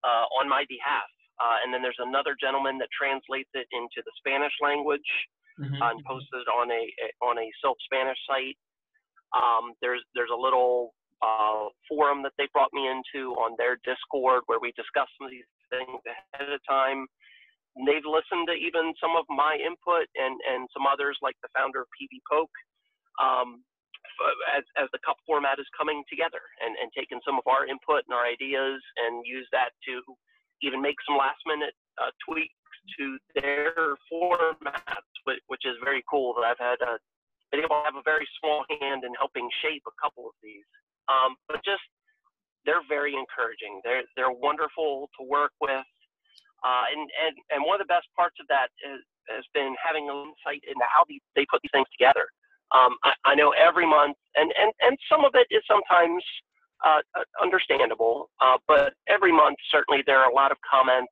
uh, 0.07 0.25
on 0.39 0.47
my 0.47 0.63
behalf. 0.69 1.09
Uh, 1.39 1.63
and 1.63 1.73
then 1.73 1.81
there's 1.81 1.99
another 1.99 2.35
gentleman 2.39 2.77
that 2.79 2.87
translates 2.91 3.49
it 3.55 3.67
into 3.71 3.99
the 4.03 4.11
Spanish 4.19 4.53
language 4.63 5.07
Mhm, 5.59 5.75
uh, 5.81 5.91
and 5.91 6.03
posted 6.05 6.47
on 6.47 6.71
a, 6.71 6.83
a 7.03 7.07
on 7.19 7.37
a 7.37 7.51
Silph 7.59 7.79
Spanish 7.83 8.17
site. 8.25 8.55
Um, 9.35 9.73
there's 9.81 10.03
there's 10.15 10.31
a 10.31 10.39
little 10.39 10.95
uh, 11.21 11.67
forum 11.87 12.23
that 12.23 12.31
they 12.37 12.47
brought 12.53 12.71
me 12.71 12.87
into 12.87 13.35
on 13.35 13.55
their 13.57 13.75
Discord 13.83 14.43
where 14.47 14.59
we 14.59 14.71
discuss 14.79 15.07
some 15.19 15.27
of 15.27 15.31
these 15.31 15.47
things 15.69 15.99
ahead 16.07 16.47
of 16.49 16.61
time. 16.63 17.05
And 17.75 17.83
they've 17.87 18.07
listened 18.07 18.47
to 18.47 18.55
even 18.55 18.95
some 19.03 19.19
of 19.19 19.25
my 19.27 19.59
input 19.59 20.07
and 20.15 20.39
and 20.47 20.67
some 20.71 20.87
others 20.87 21.19
like 21.21 21.35
the 21.43 21.51
founder 21.51 21.81
of 21.83 21.87
PvPoke. 21.99 22.55
Um, 23.17 23.63
as, 24.51 24.63
as 24.75 24.87
the 24.91 24.99
cup 25.05 25.15
format 25.23 25.59
is 25.59 25.67
coming 25.77 26.03
together 26.11 26.43
and, 26.59 26.75
and 26.81 26.91
taking 26.91 27.23
some 27.23 27.39
of 27.39 27.45
our 27.47 27.63
input 27.65 28.03
and 28.07 28.13
our 28.13 28.27
ideas 28.27 28.83
and 28.99 29.23
use 29.23 29.47
that 29.55 29.71
to 29.87 30.03
even 30.61 30.83
make 30.83 30.99
some 31.07 31.15
last 31.15 31.39
minute 31.47 31.71
uh, 32.03 32.11
tweaks 32.27 32.51
to 32.99 33.15
their 33.35 33.95
formats, 34.11 35.07
which, 35.23 35.39
which 35.47 35.63
is 35.63 35.75
very 35.83 36.03
cool. 36.09 36.35
That 36.35 36.51
I've 36.51 36.59
had 36.59 36.79
uh, 36.83 36.99
been 37.51 37.63
able 37.63 37.79
to 37.79 37.85
have 37.87 37.95
a 37.95 38.03
very 38.03 38.27
small 38.39 38.67
hand 38.81 39.07
in 39.07 39.13
helping 39.15 39.47
shape 39.63 39.83
a 39.87 39.95
couple 40.01 40.27
of 40.27 40.35
these. 40.43 40.67
Um, 41.07 41.39
but 41.47 41.63
just 41.63 41.83
they're 42.67 42.83
very 42.87 43.15
encouraging. 43.15 43.79
They're 43.87 44.03
they're 44.19 44.35
wonderful 44.35 45.09
to 45.19 45.21
work 45.23 45.55
with. 45.63 45.87
Uh, 46.59 46.85
and, 46.91 47.07
and, 47.23 47.33
and 47.55 47.59
one 47.63 47.79
of 47.79 47.87
the 47.87 47.87
best 47.87 48.03
parts 48.19 48.35
of 48.43 48.47
that 48.51 48.67
is, 48.83 48.99
has 49.31 49.47
been 49.55 49.71
having 49.79 50.11
insight 50.11 50.59
into 50.67 50.83
how 50.91 51.07
they, 51.07 51.15
they 51.35 51.47
put 51.47 51.63
these 51.63 51.71
things 51.71 51.87
together. 51.95 52.27
Um, 52.71 52.97
I, 53.03 53.13
I, 53.25 53.35
know 53.35 53.51
every 53.51 53.87
month, 53.87 54.17
and, 54.35 54.51
and, 54.59 54.71
and 54.81 54.97
some 55.09 55.25
of 55.25 55.31
it 55.33 55.47
is 55.49 55.63
sometimes 55.67 56.23
uh, 56.85 57.01
uh, 57.17 57.23
understandable, 57.41 58.29
uh, 58.41 58.57
but 58.67 58.93
every 59.07 59.31
month, 59.31 59.57
certainly 59.71 60.03
there 60.05 60.19
are 60.19 60.29
a 60.29 60.33
lot 60.33 60.51
of 60.51 60.57
comments 60.69 61.11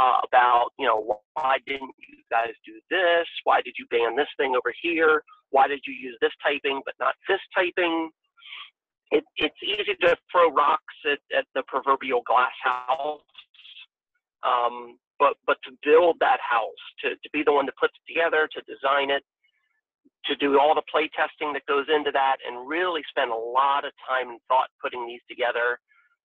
uh, 0.00 0.18
about, 0.26 0.70
you 0.78 0.86
know, 0.86 1.20
why 1.34 1.58
didn't 1.66 1.92
you 1.98 2.16
guys 2.30 2.54
do 2.64 2.72
this? 2.88 3.26
Why 3.44 3.60
did 3.60 3.74
you 3.78 3.86
ban 3.90 4.16
this 4.16 4.28
thing 4.38 4.54
over 4.56 4.72
here? 4.80 5.22
Why 5.50 5.68
did 5.68 5.80
you 5.86 5.92
use 5.92 6.16
this 6.22 6.32
typing 6.42 6.80
but 6.86 6.94
not 6.98 7.14
this 7.28 7.40
typing? 7.54 8.10
It, 9.10 9.24
it's 9.36 9.62
easy 9.62 9.94
to 10.00 10.16
throw 10.32 10.50
rocks 10.50 10.94
at, 11.04 11.18
at 11.36 11.44
the 11.54 11.62
proverbial 11.68 12.22
glass 12.26 12.56
house 12.64 13.20
um, 14.42 14.98
but 15.18 15.34
but 15.46 15.56
to 15.64 15.70
build 15.82 16.16
that 16.20 16.38
house, 16.42 16.82
to, 17.02 17.10
to 17.10 17.28
be 17.32 17.42
the 17.44 17.52
one 17.52 17.66
that 17.66 17.76
puts 17.76 17.94
it 17.94 18.12
together, 18.12 18.48
to 18.52 18.60
design 18.66 19.10
it, 19.10 19.22
to 20.26 20.36
do 20.36 20.58
all 20.58 20.74
the 20.74 20.86
play 20.90 21.10
testing 21.14 21.52
that 21.52 21.66
goes 21.66 21.86
into 21.90 22.10
that, 22.12 22.38
and 22.46 22.68
really 22.68 23.02
spend 23.10 23.30
a 23.30 23.36
lot 23.36 23.84
of 23.84 23.92
time 24.06 24.30
and 24.30 24.40
thought 24.46 24.70
putting 24.80 25.06
these 25.06 25.22
together. 25.28 25.78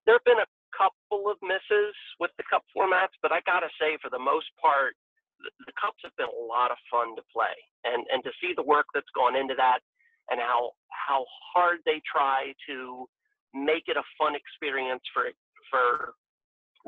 There 0.06 0.16
have 0.16 0.28
been 0.28 0.40
a 0.42 0.52
couple 0.76 1.30
of 1.30 1.38
misses 1.42 1.96
with 2.20 2.32
the 2.38 2.46
cup 2.50 2.64
formats, 2.76 3.18
but 3.22 3.32
I 3.32 3.42
gotta 3.46 3.70
say, 3.82 3.98
for 4.02 4.10
the 4.10 4.22
most 4.22 4.48
part, 4.62 4.94
the, 5.42 5.50
the 5.66 5.76
cups 5.80 6.02
have 6.04 6.16
been 6.18 6.30
a 6.30 6.46
lot 6.46 6.72
of 6.72 6.78
fun 6.90 7.16
to 7.18 7.24
play, 7.34 7.54
and 7.86 8.06
and 8.14 8.24
to 8.24 8.32
see 8.42 8.54
the 8.56 8.64
work 8.66 8.86
that's 8.94 9.10
gone 9.18 9.36
into 9.36 9.56
that, 9.58 9.82
and 10.30 10.40
how 10.40 10.72
how 10.94 11.26
hard 11.54 11.80
they 11.86 12.02
try 12.06 12.54
to 12.70 13.06
make 13.54 13.90
it 13.90 13.98
a 13.98 14.06
fun 14.18 14.36
experience 14.36 15.02
for 15.14 15.30
for 15.70 16.14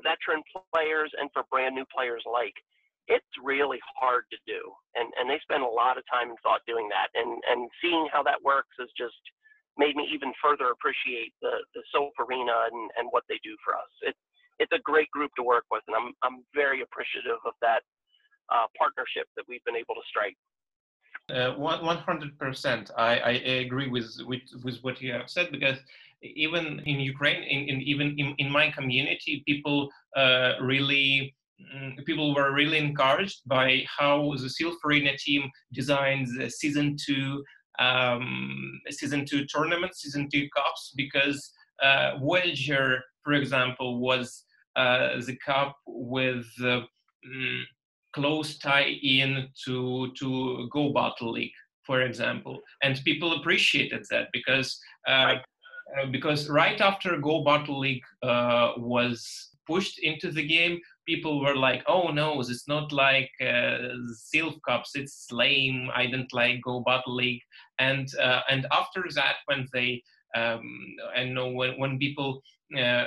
veteran 0.03 0.43
players 0.73 1.11
and 1.19 1.29
for 1.33 1.43
brand 1.51 1.75
new 1.75 1.85
players 1.93 2.23
alike. 2.27 2.55
It's 3.09 3.33
really 3.41 3.81
hard 3.97 4.23
to 4.31 4.37
do, 4.45 4.61
and 4.95 5.09
and 5.17 5.25
they 5.29 5.41
spend 5.41 5.63
a 5.63 5.75
lot 5.81 5.97
of 5.97 6.05
time 6.05 6.29
and 6.29 6.39
thought 6.45 6.61
doing 6.65 6.87
that, 6.93 7.09
and 7.17 7.41
and 7.49 7.69
seeing 7.81 8.07
how 8.13 8.21
that 8.23 8.41
works 8.45 8.73
has 8.79 8.89
just 8.95 9.17
made 9.77 9.95
me 9.95 10.05
even 10.13 10.31
further 10.41 10.69
appreciate 10.71 11.33
the 11.41 11.65
the 11.73 11.81
Silph 11.89 12.13
Arena 12.21 12.69
and 12.71 12.91
and 12.97 13.07
what 13.11 13.23
they 13.27 13.39
do 13.43 13.57
for 13.65 13.73
us. 13.73 13.91
It's 14.01 14.23
it's 14.59 14.71
a 14.71 14.81
great 14.83 15.09
group 15.11 15.31
to 15.37 15.43
work 15.43 15.65
with, 15.71 15.83
and 15.87 15.95
I'm 15.95 16.13
I'm 16.21 16.45
very 16.53 16.81
appreciative 16.81 17.41
of 17.45 17.53
that 17.61 17.81
uh, 18.53 18.67
partnership 18.77 19.27
that 19.35 19.45
we've 19.47 19.63
been 19.65 19.75
able 19.75 19.95
to 19.95 20.05
strike. 20.07 20.37
Uh, 21.29 21.53
one 21.53 21.97
hundred 21.97 22.37
percent. 22.37 22.91
I, 22.97 23.19
I 23.19 23.31
agree 23.65 23.87
with, 23.87 24.09
with 24.25 24.41
with 24.63 24.77
what 24.81 25.01
you 25.01 25.13
have 25.13 25.29
said 25.29 25.51
because 25.51 25.77
even 26.21 26.79
in 26.85 26.99
Ukraine, 26.99 27.43
in, 27.43 27.69
in 27.69 27.81
even 27.81 28.15
in, 28.17 28.35
in, 28.37 28.51
my 28.51 28.71
community, 28.71 29.43
people 29.45 29.89
uh, 30.15 30.53
really 30.61 31.35
people 32.05 32.33
were 32.33 32.53
really 32.53 32.77
encouraged 32.77 33.41
by 33.45 33.83
how 33.97 34.33
the 34.37 34.49
Silph 34.49 34.77
Arena 34.85 35.17
team 35.17 35.49
designs 35.73 36.31
season 36.55 36.95
two 37.03 37.43
um, 37.79 38.81
season 38.89 39.25
two 39.25 39.45
tournament, 39.45 39.95
season 39.95 40.27
two 40.31 40.47
cups, 40.55 40.93
because 40.95 41.51
uh, 41.81 42.17
Voyager, 42.19 43.01
for 43.23 43.33
example, 43.33 43.99
was 43.99 44.43
uh, 44.75 45.19
the 45.25 45.37
cup 45.45 45.75
with 45.87 46.45
uh, 46.61 46.81
mm, 47.25 47.61
close 48.13 48.57
tie-in 48.57 49.47
to 49.65 50.11
to 50.19 50.67
Go 50.71 50.93
Battle 50.93 51.31
League, 51.31 51.53
for 51.83 52.01
example, 52.01 52.59
and 52.83 53.01
people 53.03 53.33
appreciated 53.33 54.05
that 54.09 54.27
because 54.33 54.77
uh, 55.07 55.35
uh, 55.97 56.05
because 56.11 56.49
right 56.49 56.79
after 56.81 57.17
Go 57.17 57.43
Battle 57.43 57.79
League 57.79 58.03
uh, 58.23 58.73
was 58.77 59.49
pushed 59.67 59.99
into 59.99 60.31
the 60.31 60.45
game, 60.45 60.79
people 61.09 61.41
were 61.41 61.55
like, 61.55 61.83
"Oh 61.87 62.07
no, 62.21 62.39
it's 62.39 62.67
not 62.67 62.91
like 62.91 63.31
uh, 63.41 63.77
Silph 64.29 64.59
Cups. 64.67 64.91
It's 64.95 65.31
lame. 65.31 65.89
I 66.01 66.05
don't 66.11 66.33
like 66.33 66.61
Go 66.61 66.81
Battle 66.89 67.15
League." 67.15 67.41
And 67.79 68.07
uh, 68.27 68.41
and 68.49 68.67
after 68.71 69.03
that, 69.15 69.37
when 69.47 69.67
they 69.73 70.03
um, 70.35 70.63
and 71.15 71.29
when 71.57 71.71
when 71.81 71.97
people 71.97 72.41
uh, 72.77 73.05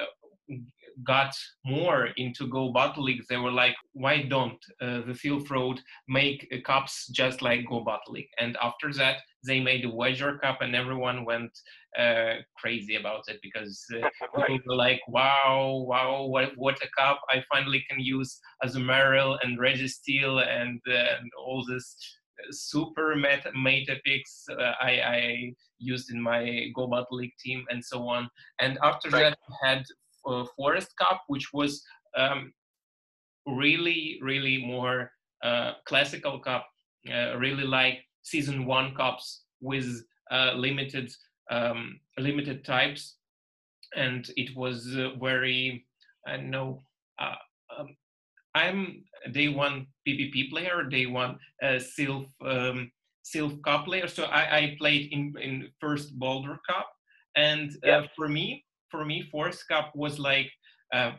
got 1.05 1.35
more 1.64 2.09
into 2.16 2.46
Go 2.48 2.72
Battle 2.72 3.05
League, 3.05 3.22
they 3.28 3.37
were 3.37 3.52
like, 3.52 3.74
why 3.92 4.22
don't 4.22 4.59
uh, 4.81 5.02
the 5.07 5.12
Silph 5.12 5.50
Road 5.50 5.81
make 6.09 6.46
uh, 6.52 6.57
cups 6.64 7.09
just 7.09 7.42
like 7.42 7.68
Go 7.68 7.85
Battle 7.85 8.12
League? 8.12 8.31
And 8.38 8.57
after 8.62 8.92
that, 8.94 9.18
they 9.44 9.61
made 9.61 9.85
a 9.85 9.90
Voyager 9.90 10.38
Cup, 10.38 10.61
and 10.61 10.74
everyone 10.76 11.24
went 11.24 11.50
uh, 11.98 12.35
crazy 12.57 12.96
about 12.96 13.24
it 13.28 13.40
because 13.42 13.85
uh, 13.94 14.09
people 14.46 14.74
were 14.74 14.76
like, 14.76 15.00
wow, 15.09 15.85
wow, 15.87 16.24
what, 16.26 16.52
what 16.57 16.83
a 16.83 16.88
cup! 16.96 17.20
I 17.31 17.42
finally 17.52 17.85
can 17.90 18.00
use 18.00 18.38
Azumarill 18.64 19.38
and 19.42 19.59
Registeel 19.59 20.46
and, 20.46 20.81
uh, 20.88 21.16
and 21.18 21.31
all 21.38 21.64
this 21.68 21.96
super 22.50 23.14
meta, 23.14 23.50
meta 23.55 23.96
picks 24.05 24.46
uh, 24.50 24.72
I, 24.81 24.90
I, 25.00 25.55
used 25.78 26.12
in 26.12 26.20
my 26.20 26.68
Go 26.76 26.87
Battle 26.87 27.16
League 27.16 27.37
team 27.42 27.64
and 27.68 27.85
so 27.85 28.09
on. 28.09 28.28
And 28.61 28.78
after 28.83 29.11
right. 29.11 29.35
that, 29.35 29.38
had 29.62 29.78
uh, 29.78 29.83
Forest 30.56 30.94
Cup, 30.98 31.22
which 31.28 31.52
was 31.52 31.82
um, 32.16 32.52
really, 33.46 34.18
really 34.22 34.64
more 34.64 35.11
uh, 35.42 35.72
classical 35.87 36.38
cup, 36.38 36.66
uh, 37.12 37.37
really 37.37 37.64
like 37.64 37.98
season 38.22 38.66
one 38.66 38.94
cups 38.94 39.44
with 39.61 40.02
uh, 40.30 40.52
limited 40.54 41.12
um, 41.50 41.98
limited 42.18 42.64
types, 42.64 43.16
and 43.96 44.30
it 44.37 44.56
was 44.56 44.96
uh, 44.96 45.11
very 45.20 45.85
I 46.26 46.37
know. 46.37 46.82
Uh, 47.18 47.35
um, 47.78 47.96
I'm 48.54 49.04
day 49.32 49.48
one 49.48 49.87
PvP 50.06 50.50
player, 50.50 50.85
day 50.85 51.06
one 51.06 51.38
uh, 51.62 51.78
Silph 51.78 52.28
um, 52.44 52.90
Cup 53.64 53.87
player. 53.87 54.06
So 54.06 54.24
I, 54.24 54.56
I 54.56 54.76
played 54.78 55.12
in 55.12 55.35
in 55.40 55.68
first 55.80 56.18
Boulder 56.18 56.58
Cup, 56.68 56.88
and 57.35 57.72
uh, 57.85 58.02
for 58.14 58.28
me, 58.28 58.64
for 58.92 59.05
me, 59.05 59.22
Forest 59.33 59.66
Cup 59.66 59.90
was 59.96 60.20
like 60.20 60.50
uh, 60.94 61.12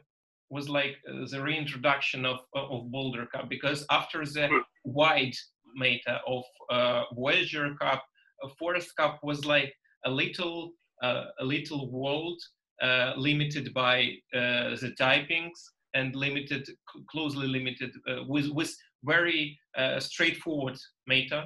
was 0.49 0.69
like 0.69 0.95
uh, 1.09 1.25
the 1.31 1.41
reintroduction 1.41 2.25
of 2.25 2.37
of 2.55 2.91
Boulder 2.91 3.25
Cup 3.33 3.49
because 3.49 3.85
after 3.89 4.19
the 4.25 4.47
hmm. 4.47 4.57
wide 4.85 5.35
meta 5.75 6.21
of 6.27 6.43
uh, 6.69 7.03
Voyager 7.13 7.75
Cup, 7.81 8.01
uh, 8.43 8.49
Forest 8.59 8.95
Cup 8.95 9.19
was 9.23 9.43
like 9.45 9.73
a 10.05 10.11
little 10.11 10.71
uh, 11.01 11.25
a 11.39 11.45
little 11.55 11.91
world 11.91 12.39
uh, 12.81 13.13
limited 13.17 13.73
by 13.73 13.97
the 14.31 14.93
typings 14.99 15.59
and 15.95 16.15
limited 16.15 16.63
closely 17.11 17.47
limited 17.47 17.91
with 18.27 18.47
with 18.59 18.71
very 19.03 19.57
straightforward 19.99 20.77
meta 21.07 21.41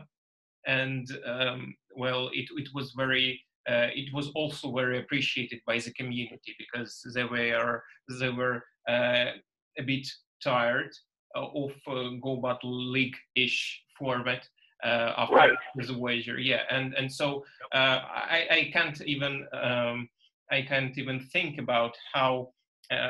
and 0.67 1.05
um, 1.25 1.73
well 1.95 2.29
it, 2.33 2.47
it 2.61 2.69
was 2.73 2.93
very 3.03 3.41
uh, 3.67 3.89
it 3.93 4.13
was 4.13 4.29
also 4.35 4.71
very 4.71 4.99
appreciated 4.99 5.59
by 5.65 5.77
the 5.79 5.91
community 5.93 6.55
because 6.57 7.05
they 7.13 7.23
were 7.23 7.83
they 8.19 8.29
were 8.29 8.63
uh, 8.87 9.31
a 9.77 9.83
bit 9.85 10.07
tired 10.41 10.91
uh, 11.35 11.47
of 11.53 11.71
uh, 11.87 12.09
Go 12.21 12.37
Battle 12.37 12.91
League-ish 12.91 13.83
format 13.97 14.47
uh, 14.83 15.13
after 15.17 15.35
right. 15.35 15.57
the 15.75 15.93
Voyager. 15.93 16.39
Yeah, 16.39 16.61
and 16.69 16.93
and 16.93 17.11
so 17.11 17.43
uh, 17.73 17.99
I 18.05 18.47
I 18.49 18.69
can't 18.73 19.01
even 19.01 19.45
um, 19.53 20.07
I 20.51 20.61
can't 20.61 20.97
even 20.97 21.19
think 21.19 21.59
about 21.59 21.95
how 22.13 22.53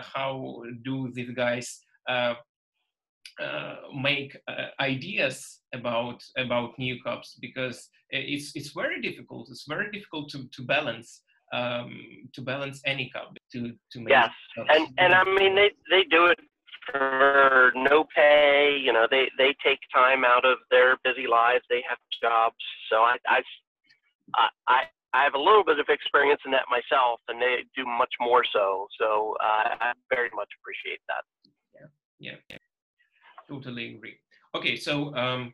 how 0.01 0.63
do 0.83 1.11
these 1.13 1.31
guys 1.31 1.79
uh, 2.09 2.33
make 3.93 4.37
uh, 4.47 4.67
ideas 4.79 5.59
about 5.73 6.23
about 6.37 6.77
new 6.79 7.01
cups 7.03 7.37
because 7.41 7.89
it's 8.09 8.51
it's 8.55 8.71
very 8.71 9.01
difficult. 9.01 9.49
It's 9.49 9.65
very 9.67 9.91
difficult 9.91 10.29
to 10.31 10.47
to 10.47 10.61
balance 10.63 11.23
um, 11.53 12.29
to 12.33 12.41
balance 12.41 12.81
any 12.85 13.09
cup 13.09 13.37
to 13.53 13.73
to 13.91 13.99
make. 13.99 14.11
Yes, 14.11 14.29
and 14.57 14.87
and 14.97 15.13
I 15.13 15.23
mean 15.23 15.55
they 15.55 15.71
they 15.89 16.03
do 16.03 16.27
it 16.27 16.39
for 16.91 17.71
no 17.75 18.05
pay. 18.15 18.77
You 18.81 18.93
know 18.93 19.07
they 19.09 19.29
they 19.37 19.55
take 19.63 19.79
time 19.93 20.23
out 20.25 20.45
of 20.45 20.57
their 20.71 20.97
busy 21.03 21.27
lives. 21.27 21.63
They 21.69 21.83
have 21.87 21.97
jobs, 22.21 22.63
so 22.89 22.97
I 22.97 23.17
I 23.27 23.41
I. 24.67 24.83
I 25.13 25.23
have 25.23 25.35
a 25.35 25.39
little 25.39 25.63
bit 25.63 25.79
of 25.79 25.87
experience 25.87 26.41
in 26.45 26.51
that 26.51 26.65
myself, 26.69 27.21
and 27.29 27.41
they 27.41 27.63
do 27.75 27.85
much 27.85 28.13
more 28.19 28.43
so. 28.51 28.87
So 28.99 29.35
uh, 29.41 29.75
I 29.79 29.93
very 30.13 30.29
much 30.35 30.49
appreciate 30.59 30.99
that. 31.07 31.23
Yeah, 32.19 32.35
yeah. 32.49 32.57
Totally 33.49 33.95
agree. 33.95 34.15
Okay, 34.55 34.75
so 34.75 35.15
um, 35.15 35.53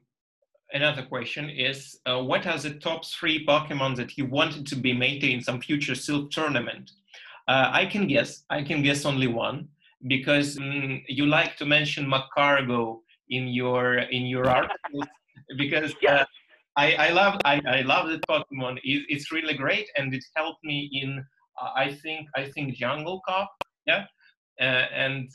another 0.74 1.04
question 1.04 1.50
is, 1.50 2.00
uh, 2.06 2.22
what 2.22 2.48
are 2.48 2.58
the 2.58 2.76
top 2.76 3.06
three 3.06 3.46
Pokemon 3.46 3.96
that 3.98 4.18
you 4.18 4.26
wanted 4.26 4.66
to 4.68 4.76
be 4.76 4.94
made 4.94 5.24
in 5.24 5.42
some 5.42 5.62
future 5.62 5.94
Silph 5.94 6.32
tournament? 6.32 6.92
Uh, 7.48 7.70
I 7.72 7.86
can 7.86 8.08
guess. 8.08 8.44
I 8.50 8.64
can 8.64 8.82
guess 8.82 9.06
only 9.06 9.28
one. 9.28 9.68
because 10.08 10.58
um, 10.58 11.02
you 11.08 11.26
like 11.26 11.56
to 11.58 11.66
mention 11.66 12.06
Magcargo 12.06 13.00
in 13.30 13.48
your 13.48 14.00
in 14.00 14.26
your 14.26 14.48
articles 14.60 15.08
because 15.58 15.94
uh, 16.08 16.26
I, 16.76 16.96
I 16.96 17.10
love 17.12 17.40
I, 17.46 17.62
I 17.68 17.82
love 17.82 18.10
the 18.10 18.20
Pokemon. 18.30 18.78
It, 18.84 19.06
it's 19.10 19.32
really 19.32 19.56
great 19.56 19.88
and 19.98 20.14
it 20.14 20.24
helped 20.36 20.64
me 20.64 20.90
in 20.94 21.24
uh, 21.62 21.72
I 21.76 21.94
think 21.94 22.28
I 22.36 22.46
think 22.50 22.76
Jungle 22.76 23.22
Cup. 23.28 23.52
Yeah. 23.86 24.06
Uh, 24.62 24.86
and 24.94 25.30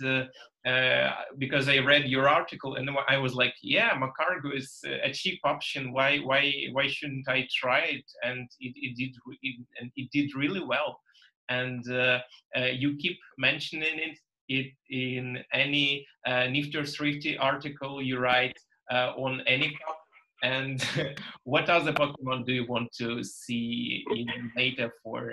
uh, 0.68 0.78
uh, 1.08 1.12
because 1.38 1.68
I 1.68 1.78
read 1.78 2.08
your 2.08 2.28
article 2.28 2.74
and 2.76 2.90
I 3.08 3.16
was 3.16 3.34
like, 3.34 3.54
yeah, 3.62 3.90
Magcargo 3.98 4.54
is 4.54 4.80
a 5.02 5.10
cheap 5.12 5.40
option. 5.44 5.92
Why 5.92 6.18
why 6.18 6.52
why 6.72 6.86
shouldn't 6.88 7.28
I 7.28 7.48
try 7.54 7.80
it? 7.80 8.04
And 8.22 8.48
it, 8.60 8.74
it 8.76 8.96
did 8.96 9.12
it, 9.42 9.66
and 9.80 9.90
it 9.96 10.08
did 10.12 10.34
really 10.34 10.64
well. 10.64 11.00
And 11.48 11.82
uh, 11.90 12.18
uh, 12.56 12.66
you 12.82 12.96
keep 12.96 13.18
mentioning 13.38 13.98
it, 13.98 14.18
it 14.48 14.72
in 14.90 15.38
any 15.52 16.06
uh, 16.26 16.46
Nifty 16.48 16.76
or 16.78 16.84
Thrifty 16.84 17.38
article 17.38 18.02
you 18.02 18.18
write 18.18 18.58
on 18.90 19.42
any 19.46 19.70
cup. 19.70 20.00
And 20.42 20.84
what 21.44 21.70
other 21.70 21.92
Pokemon 21.92 22.44
do 22.44 22.52
you 22.52 22.66
want 22.66 22.92
to 22.98 23.24
see 23.24 24.04
in 24.14 24.52
data 24.56 24.90
for 25.02 25.32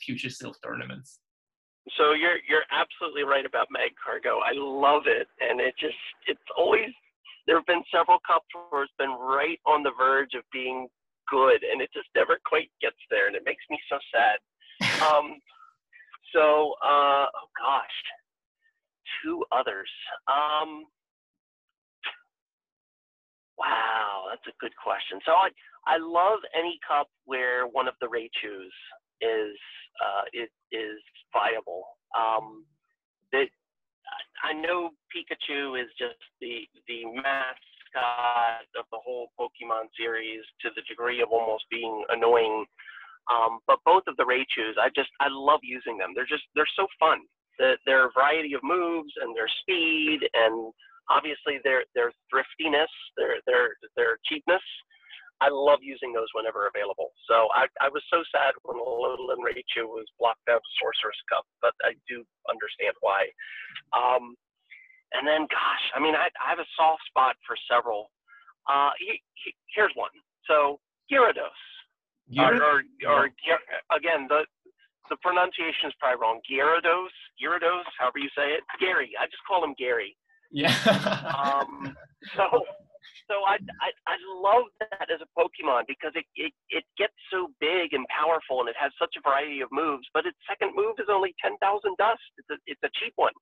future 0.00 0.28
Silph 0.28 0.56
tournaments? 0.62 1.20
So 1.98 2.12
you're 2.12 2.40
you're 2.48 2.64
absolutely 2.72 3.24
right 3.24 3.44
about 3.44 3.68
Magcargo. 3.68 4.40
I 4.40 4.56
love 4.56 5.02
it, 5.06 5.28
and 5.40 5.60
it 5.60 5.74
just 5.78 6.00
it's 6.26 6.40
always 6.56 6.88
there 7.46 7.56
have 7.56 7.66
been 7.66 7.84
several 7.92 8.18
cups 8.26 8.48
where 8.70 8.84
it's 8.84 8.92
been 8.98 9.12
right 9.12 9.60
on 9.66 9.82
the 9.82 9.92
verge 9.98 10.32
of 10.34 10.44
being 10.50 10.88
good, 11.28 11.62
and 11.62 11.82
it 11.82 11.90
just 11.92 12.08
never 12.14 12.38
quite 12.46 12.70
gets 12.80 12.96
there, 13.10 13.26
and 13.26 13.36
it 13.36 13.42
makes 13.44 13.64
me 13.68 13.78
so 13.88 13.98
sad. 14.12 14.40
um, 15.04 15.36
so 16.32 16.72
uh, 16.82 17.28
oh 17.28 17.48
gosh, 17.58 17.98
two 19.22 19.44
others. 19.52 19.90
Um, 20.26 20.84
wow, 23.58 24.24
that's 24.30 24.46
a 24.48 24.56
good 24.58 24.74
question. 24.82 25.20
So 25.26 25.32
I 25.32 25.48
I 25.86 25.98
love 25.98 26.40
any 26.58 26.78
cup 26.86 27.08
where 27.26 27.66
one 27.66 27.88
of 27.88 27.94
the 28.00 28.06
Raichus 28.08 28.72
is 29.20 29.56
uh, 30.00 30.24
is, 30.32 30.50
is 30.72 30.98
viable. 31.32 31.84
Um, 32.14 32.64
that 33.32 33.48
I 34.42 34.52
know 34.52 34.90
Pikachu 35.10 35.80
is 35.80 35.88
just 35.98 36.20
the 36.40 36.68
the 36.88 37.04
mascot 37.16 38.66
of 38.78 38.84
the 38.90 39.00
whole 39.02 39.28
Pokemon 39.38 39.88
series 39.98 40.42
to 40.62 40.70
the 40.76 40.82
degree 40.88 41.22
of 41.22 41.30
almost 41.30 41.64
being 41.70 42.04
annoying. 42.10 42.64
Um, 43.32 43.60
but 43.66 43.78
both 43.84 44.04
of 44.06 44.16
the 44.16 44.24
Raichus, 44.24 44.76
I 44.78 44.90
just 44.94 45.10
I 45.20 45.28
love 45.30 45.60
using 45.62 45.96
them. 45.96 46.12
They're 46.14 46.28
just 46.28 46.44
they're 46.54 46.76
so 46.76 46.86
fun. 47.00 47.20
The, 47.58 47.78
their 47.86 48.10
variety 48.12 48.54
of 48.54 48.62
moves 48.62 49.12
and 49.22 49.34
their 49.34 49.48
speed 49.62 50.20
and 50.34 50.72
obviously 51.08 51.58
their 51.64 51.84
their 51.94 52.12
thriftiness, 52.30 52.90
their 53.16 53.40
their 53.46 53.76
their 53.96 54.18
cheapness 54.26 54.62
I 55.44 55.52
love 55.52 55.84
using 55.84 56.16
those 56.16 56.32
whenever 56.32 56.64
available. 56.72 57.12
So 57.28 57.52
I, 57.52 57.68
I 57.84 57.92
was 57.92 58.00
so 58.08 58.24
sad 58.32 58.56
when 58.64 58.80
Alolan 58.80 59.44
Raichu 59.44 59.84
was 59.84 60.08
blocked 60.16 60.48
out 60.48 60.64
of 60.64 60.72
Sorcerer's 60.80 61.20
Cup, 61.28 61.44
but 61.60 61.76
I 61.84 61.92
do 62.08 62.24
understand 62.48 62.96
why. 63.04 63.28
Um, 63.92 64.32
and 65.12 65.28
then, 65.28 65.44
gosh, 65.52 65.84
I 65.92 66.00
mean, 66.00 66.16
I, 66.16 66.32
I 66.40 66.48
have 66.48 66.64
a 66.64 66.70
soft 66.80 67.04
spot 67.12 67.36
for 67.44 67.60
several. 67.68 68.08
Uh, 68.64 68.96
he, 68.96 69.20
he, 69.44 69.52
here's 69.76 69.92
one. 69.94 70.16
So 70.48 70.80
Gyarados. 71.12 71.60
Gyarados? 72.32 72.80
Or, 73.04 73.04
or, 73.04 73.28
or, 73.28 73.56
again, 73.92 74.24
the 74.32 74.48
the 75.10 75.16
pronunciation 75.20 75.92
is 75.92 75.94
probably 76.00 76.16
wrong. 76.20 76.40
Gyarados, 76.48 77.12
Gyarados, 77.36 77.84
however 77.98 78.16
you 78.16 78.30
say 78.32 78.56
it. 78.56 78.64
Gary. 78.80 79.12
I 79.20 79.26
just 79.26 79.44
call 79.46 79.62
him 79.62 79.74
Gary. 79.76 80.16
Yeah. 80.50 80.72
um, 81.36 81.94
so 82.34 82.64
so 83.30 83.44
I, 83.46 83.56
I 83.80 83.90
I 84.06 84.16
love 84.40 84.68
that 84.80 85.08
as 85.08 85.20
a 85.24 85.30
Pokemon 85.38 85.88
because 85.88 86.12
it, 86.14 86.26
it 86.36 86.52
it 86.70 86.84
gets 86.98 87.14
so 87.32 87.48
big 87.60 87.92
and 87.94 88.06
powerful 88.08 88.60
and 88.60 88.68
it 88.68 88.76
has 88.78 88.92
such 89.00 89.14
a 89.16 89.24
variety 89.24 89.60
of 89.62 89.72
moves. 89.72 90.06
But 90.14 90.26
its 90.26 90.38
second 90.48 90.76
move 90.76 90.96
is 91.00 91.08
only 91.10 91.34
ten 91.40 91.56
thousand 91.58 91.96
dust. 91.98 92.24
It's 92.38 92.50
a 92.50 92.58
it's 92.66 92.84
a 92.84 92.92
cheap 93.00 93.14
one. 93.16 93.34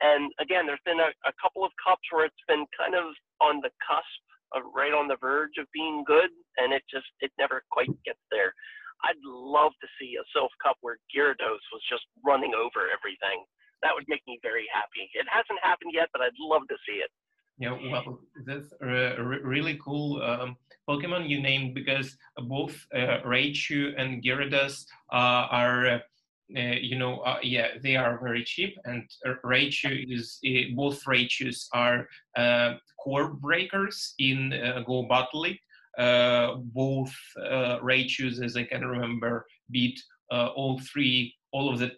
And 0.00 0.32
again, 0.40 0.64
there's 0.66 0.84
been 0.84 1.00
a, 1.00 1.12
a 1.28 1.34
couple 1.40 1.64
of 1.64 1.72
cups 1.80 2.04
where 2.12 2.24
it's 2.24 2.44
been 2.48 2.64
kind 2.76 2.96
of 2.96 3.12
on 3.40 3.60
the 3.60 3.72
cusp 3.84 4.22
of 4.56 4.64
right 4.74 4.92
on 4.96 5.08
the 5.08 5.20
verge 5.20 5.56
of 5.60 5.68
being 5.72 6.04
good, 6.04 6.30
and 6.58 6.72
it 6.72 6.82
just 6.90 7.08
it 7.20 7.32
never 7.38 7.62
quite 7.70 7.92
gets 8.04 8.22
there. 8.30 8.52
I'd 9.04 9.20
love 9.24 9.72
to 9.80 9.88
see 10.00 10.16
a 10.20 10.24
Silph 10.36 10.52
Cup 10.62 10.76
where 10.80 11.00
Gyarados 11.08 11.64
was 11.72 11.84
just 11.88 12.04
running 12.24 12.52
over 12.52 12.88
everything. 12.92 13.44
That 13.82 13.96
would 13.96 14.04
make 14.08 14.20
me 14.28 14.36
very 14.44 14.68
happy. 14.72 15.08
It 15.16 15.24
hasn't 15.30 15.60
happened 15.64 15.92
yet, 15.96 16.08
but 16.12 16.20
I'd 16.20 16.36
love 16.40 16.68
to 16.68 16.76
see 16.84 17.00
it. 17.00 17.08
Yeah, 17.60 17.76
well, 17.90 18.18
that's 18.46 18.72
a 18.80 19.22
really 19.22 19.78
cool 19.84 20.22
um, 20.22 20.56
Pokemon 20.88 21.28
you 21.28 21.42
named 21.42 21.74
because 21.74 22.16
both 22.48 22.74
uh, 22.94 23.18
Raichu 23.22 23.92
and 23.98 24.24
Gyarados 24.24 24.86
uh, 25.12 25.44
are, 25.50 25.86
uh, 25.86 26.00
you 26.80 26.96
know, 26.96 27.18
uh, 27.20 27.36
yeah, 27.42 27.68
they 27.82 27.96
are 27.96 28.18
very 28.18 28.44
cheap. 28.44 28.78
And 28.86 29.02
Raichu 29.44 30.06
is 30.10 30.38
uh, 30.46 30.74
both 30.74 31.04
Raichus 31.04 31.66
are 31.74 32.08
uh, 32.34 32.76
core 32.98 33.28
breakers 33.34 34.14
in 34.18 34.54
Go 34.86 35.02
Battle 35.02 35.40
League. 35.40 35.60
both 36.72 37.14
Raichus, 37.82 38.42
as 38.42 38.56
I 38.56 38.64
can 38.64 38.86
remember, 38.86 39.44
beat 39.70 40.00
all 40.30 40.80
three, 40.90 41.34
all 41.52 41.70
of 41.70 41.78
the 41.78 41.90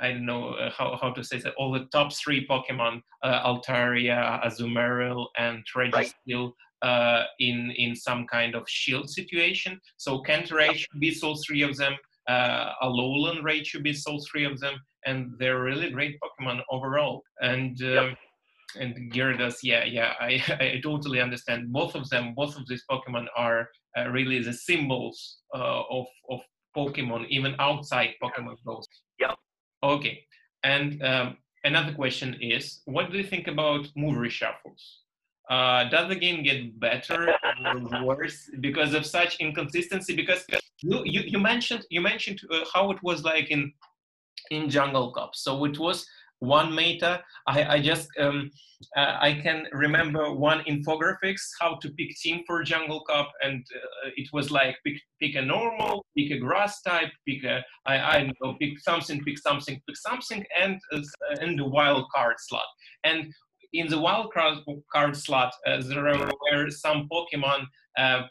I 0.00 0.12
don't 0.12 0.26
know 0.26 0.50
uh, 0.50 0.70
how, 0.70 0.98
how 1.00 1.12
to 1.12 1.22
say 1.22 1.38
that, 1.38 1.54
all 1.56 1.72
the 1.72 1.86
top 1.92 2.12
three 2.12 2.46
Pokemon, 2.46 3.02
uh, 3.22 3.42
Altaria, 3.42 4.44
Azumarill, 4.44 5.26
and 5.38 5.64
Registeel, 5.76 6.52
right. 6.82 6.88
uh, 6.88 7.24
in, 7.38 7.72
in 7.76 7.94
some 7.94 8.26
kind 8.26 8.54
of 8.54 8.64
shield 8.68 9.08
situation. 9.08 9.80
So 9.96 10.20
Kanto 10.20 10.56
Raichu 10.56 10.86
beats 10.98 11.22
all 11.22 11.40
three 11.46 11.62
of 11.62 11.76
them, 11.76 11.94
uh, 12.28 12.72
Alolan 12.82 13.42
Raichu 13.42 13.82
beats 13.82 14.06
all 14.06 14.22
three 14.30 14.44
of 14.44 14.58
them, 14.60 14.74
and 15.06 15.32
they're 15.38 15.60
really 15.60 15.90
great 15.90 16.18
Pokemon 16.20 16.60
overall. 16.70 17.22
And 17.40 17.80
um, 17.82 17.88
yep. 17.88 18.16
and 18.80 19.12
Gyarados, 19.12 19.56
yeah, 19.62 19.84
yeah, 19.84 20.14
I, 20.20 20.42
I 20.60 20.80
totally 20.82 21.20
understand. 21.20 21.72
Both 21.72 21.94
of 21.94 22.08
them, 22.08 22.34
both 22.34 22.56
of 22.56 22.66
these 22.66 22.84
Pokemon 22.90 23.26
are 23.36 23.68
uh, 23.98 24.08
really 24.08 24.42
the 24.42 24.52
symbols 24.52 25.38
uh, 25.54 25.82
of, 25.90 26.06
of 26.30 26.40
Pokemon, 26.76 27.26
even 27.28 27.54
outside 27.58 28.10
Pokemon 28.22 28.56
Go. 28.66 28.82
Yep. 29.20 29.36
Okay. 29.84 30.24
And 30.62 31.02
um, 31.02 31.36
another 31.62 31.92
question 31.92 32.36
is, 32.40 32.80
what 32.86 33.12
do 33.12 33.18
you 33.18 33.24
think 33.24 33.48
about 33.48 33.86
move 33.94 34.16
reshuffles? 34.16 34.82
Uh, 35.50 35.84
does 35.90 36.08
the 36.08 36.16
game 36.16 36.42
get 36.42 36.80
better 36.80 37.34
or 37.66 38.04
worse 38.04 38.50
because 38.60 38.94
of 38.94 39.04
such 39.04 39.36
inconsistency? 39.40 40.16
Because 40.16 40.46
you, 40.80 41.02
you, 41.04 41.20
you 41.26 41.38
mentioned 41.38 41.84
you 41.90 42.00
mentioned 42.00 42.40
uh, 42.50 42.64
how 42.72 42.90
it 42.90 43.02
was 43.02 43.24
like 43.24 43.50
in 43.50 43.70
in 44.50 44.70
Jungle 44.70 45.12
Cup. 45.12 45.34
So 45.34 45.64
it 45.66 45.78
was 45.78 46.06
one 46.40 46.74
meta. 46.74 47.22
I, 47.46 47.64
I 47.64 47.80
just 47.80 48.08
um, 48.18 48.50
uh, 48.96 49.16
I 49.20 49.40
can 49.42 49.66
remember 49.72 50.34
one 50.34 50.60
infographics 50.64 51.42
how 51.60 51.76
to 51.76 51.90
pick 51.90 52.10
team 52.16 52.42
for 52.46 52.62
Jungle 52.62 53.02
Cup, 53.04 53.30
and 53.42 53.64
uh, 53.74 54.10
it 54.16 54.28
was 54.32 54.50
like 54.50 54.76
pick 54.86 55.00
pick 55.20 55.34
a 55.36 55.42
normal, 55.42 56.04
pick 56.16 56.30
a 56.30 56.38
grass 56.38 56.82
type, 56.82 57.10
pick 57.26 57.44
a 57.44 57.62
I 57.86 57.98
I 57.98 58.18
don't 58.20 58.36
know 58.42 58.56
pick 58.60 58.78
something, 58.78 59.22
pick 59.24 59.38
something, 59.38 59.80
pick 59.86 59.96
something, 59.96 60.44
and 60.60 60.80
uh, 60.92 61.00
in 61.40 61.56
the 61.56 61.66
wild 61.66 62.06
card 62.14 62.36
slot. 62.38 62.66
And 63.04 63.32
in 63.72 63.88
the 63.88 63.98
wild 63.98 64.32
card, 64.32 64.58
card 64.92 65.16
slot, 65.16 65.52
uh, 65.66 65.82
there 65.82 66.04
were 66.04 66.70
some 66.70 67.08
Pokemon 67.10 67.66
uh, 67.98 68.22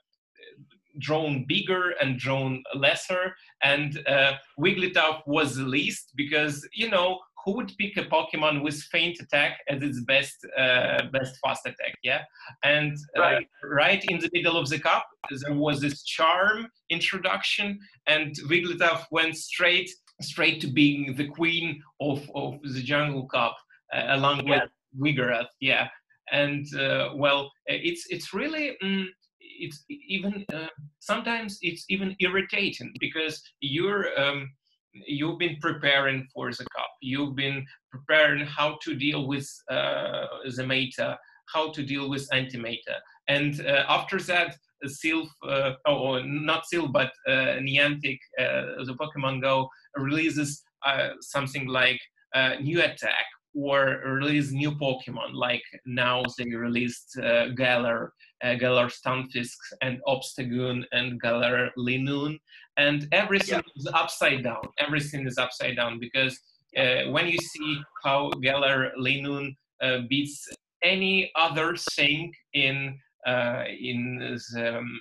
drawn 0.99 1.45
bigger 1.47 1.91
and 2.01 2.19
drawn 2.19 2.63
lesser 2.75 3.35
and 3.63 4.03
uh, 4.07 4.33
wigglytuff 4.59 5.21
was 5.25 5.55
the 5.55 5.63
least 5.63 6.11
because 6.15 6.67
you 6.73 6.89
know 6.89 7.19
who 7.43 7.53
would 7.53 7.71
pick 7.77 7.97
a 7.97 8.05
Pokemon 8.05 8.63
with 8.63 8.81
Feint 8.91 9.19
Attack 9.19 9.59
as 9.67 9.81
its 9.81 10.01
best 10.01 10.37
uh, 10.57 11.03
best 11.11 11.37
fast 11.43 11.65
attack? 11.65 11.95
Yeah, 12.03 12.21
and 12.63 12.97
uh, 13.17 13.21
right. 13.21 13.47
right 13.63 14.03
in 14.05 14.19
the 14.19 14.29
middle 14.33 14.57
of 14.57 14.69
the 14.69 14.79
cup 14.79 15.05
there 15.29 15.55
was 15.55 15.81
this 15.81 16.03
charm 16.03 16.67
introduction, 16.89 17.79
and 18.07 18.35
Wigglytuff 18.49 19.05
went 19.11 19.35
straight 19.37 19.89
straight 20.21 20.61
to 20.61 20.67
being 20.67 21.15
the 21.15 21.27
queen 21.27 21.81
of 21.99 22.29
of 22.35 22.59
the 22.63 22.81
Jungle 22.81 23.27
Cup 23.27 23.55
uh, 23.93 24.05
along 24.09 24.47
with 24.47 24.63
Vigoroth. 24.99 25.47
Yeah, 25.59 25.87
and 26.31 26.65
uh, 26.75 27.09
well, 27.15 27.51
it's 27.65 28.05
it's 28.09 28.33
really. 28.33 28.77
Mm, 28.83 29.07
it's 29.59 29.83
even 29.89 30.45
uh, 30.51 30.67
sometimes 30.99 31.59
it's 31.61 31.85
even 31.89 32.15
irritating 32.19 32.91
because 32.99 33.41
you're 33.61 34.07
um, 34.19 34.49
you've 34.93 35.39
been 35.39 35.57
preparing 35.61 36.27
for 36.33 36.51
the 36.51 36.65
cup 36.75 36.91
you've 37.01 37.35
been 37.35 37.65
preparing 37.91 38.45
how 38.45 38.77
to 38.81 38.95
deal 38.95 39.27
with 39.27 39.47
uh, 39.69 40.25
the 40.55 40.65
meta 40.65 41.17
how 41.53 41.71
to 41.71 41.83
deal 41.83 42.09
with 42.09 42.27
anti-meta 42.31 42.95
and 43.27 43.61
uh, 43.61 43.83
after 43.87 44.19
that 44.19 44.55
Silph, 44.85 45.29
uh, 45.47 45.71
oh, 45.87 46.19
not 46.23 46.63
Silph, 46.71 46.91
but 46.91 47.11
uh, 47.27 47.59
Niantic, 47.61 48.19
uh, 48.39 48.83
the 48.83 48.95
Pokemon 48.99 49.41
Go 49.41 49.69
releases 49.95 50.61
uh, 50.85 51.09
something 51.21 51.67
like 51.67 51.99
uh, 52.35 52.55
new 52.61 52.81
attack 52.81 53.25
or 53.55 54.01
release 54.05 54.51
new 54.51 54.71
Pokemon. 54.71 55.33
Like 55.33 55.63
now 55.85 56.23
they 56.37 56.53
released 56.53 57.17
uh, 57.19 57.49
Galar, 57.49 58.11
uh, 58.43 58.55
Galar 58.55 58.87
Stunfisk, 58.87 59.57
and 59.81 59.99
Obstagoon, 60.07 60.83
and 60.91 61.19
Galar 61.21 61.69
Linoone. 61.77 62.39
and 62.77 63.07
everything 63.11 63.61
yeah. 63.65 63.77
is 63.77 63.87
upside 63.93 64.43
down. 64.43 64.63
Everything 64.79 65.25
is 65.27 65.37
upside 65.37 65.75
down 65.75 65.99
because 65.99 66.39
uh, 66.77 67.09
when 67.11 67.27
you 67.27 67.37
see 67.37 67.81
how 68.03 68.29
Galar 68.41 68.91
Linoone 68.99 69.55
uh, 69.81 69.99
beats 70.09 70.47
any 70.83 71.31
other 71.35 71.75
thing 71.95 72.33
in 72.53 72.97
uh, 73.25 73.63
in 73.79 74.17
the 74.53 74.77
um, 74.77 74.99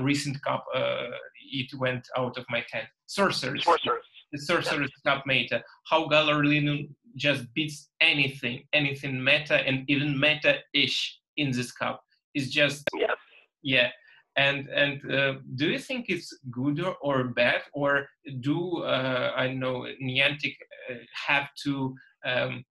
recent 0.00 0.42
cup, 0.42 0.64
uh, 0.74 1.06
it 1.52 1.70
went 1.78 2.06
out 2.16 2.36
of 2.36 2.44
my 2.50 2.64
head. 2.72 2.88
Sorcerers. 3.06 3.64
Sorceress. 3.64 4.04
The 4.32 4.38
Sorceress 4.38 4.90
yeah. 5.04 5.14
Cup 5.14 5.24
meta. 5.26 5.62
How 5.88 6.08
Galar 6.08 6.42
Linoone 6.42 6.88
just 7.16 7.44
beats 7.54 7.90
anything, 8.00 8.64
anything 8.72 9.22
meta 9.22 9.56
and 9.66 9.84
even 9.88 10.18
meta-ish 10.18 11.18
in 11.36 11.50
this 11.50 11.72
cup. 11.72 12.02
It's 12.34 12.48
just 12.48 12.88
yes. 12.94 13.16
yeah. 13.62 13.88
And 14.36 14.68
and 14.68 15.12
uh, 15.12 15.34
do 15.56 15.68
you 15.68 15.78
think 15.78 16.06
it's 16.08 16.32
good 16.50 16.80
or, 16.80 16.94
or 17.02 17.24
bad, 17.24 17.62
or 17.72 18.06
do 18.40 18.84
uh, 18.84 19.32
I 19.36 19.52
know 19.52 19.86
Niantic 20.00 20.54
uh, 20.90 20.94
have 21.26 21.48
to 21.64 21.94
um, 22.24 22.64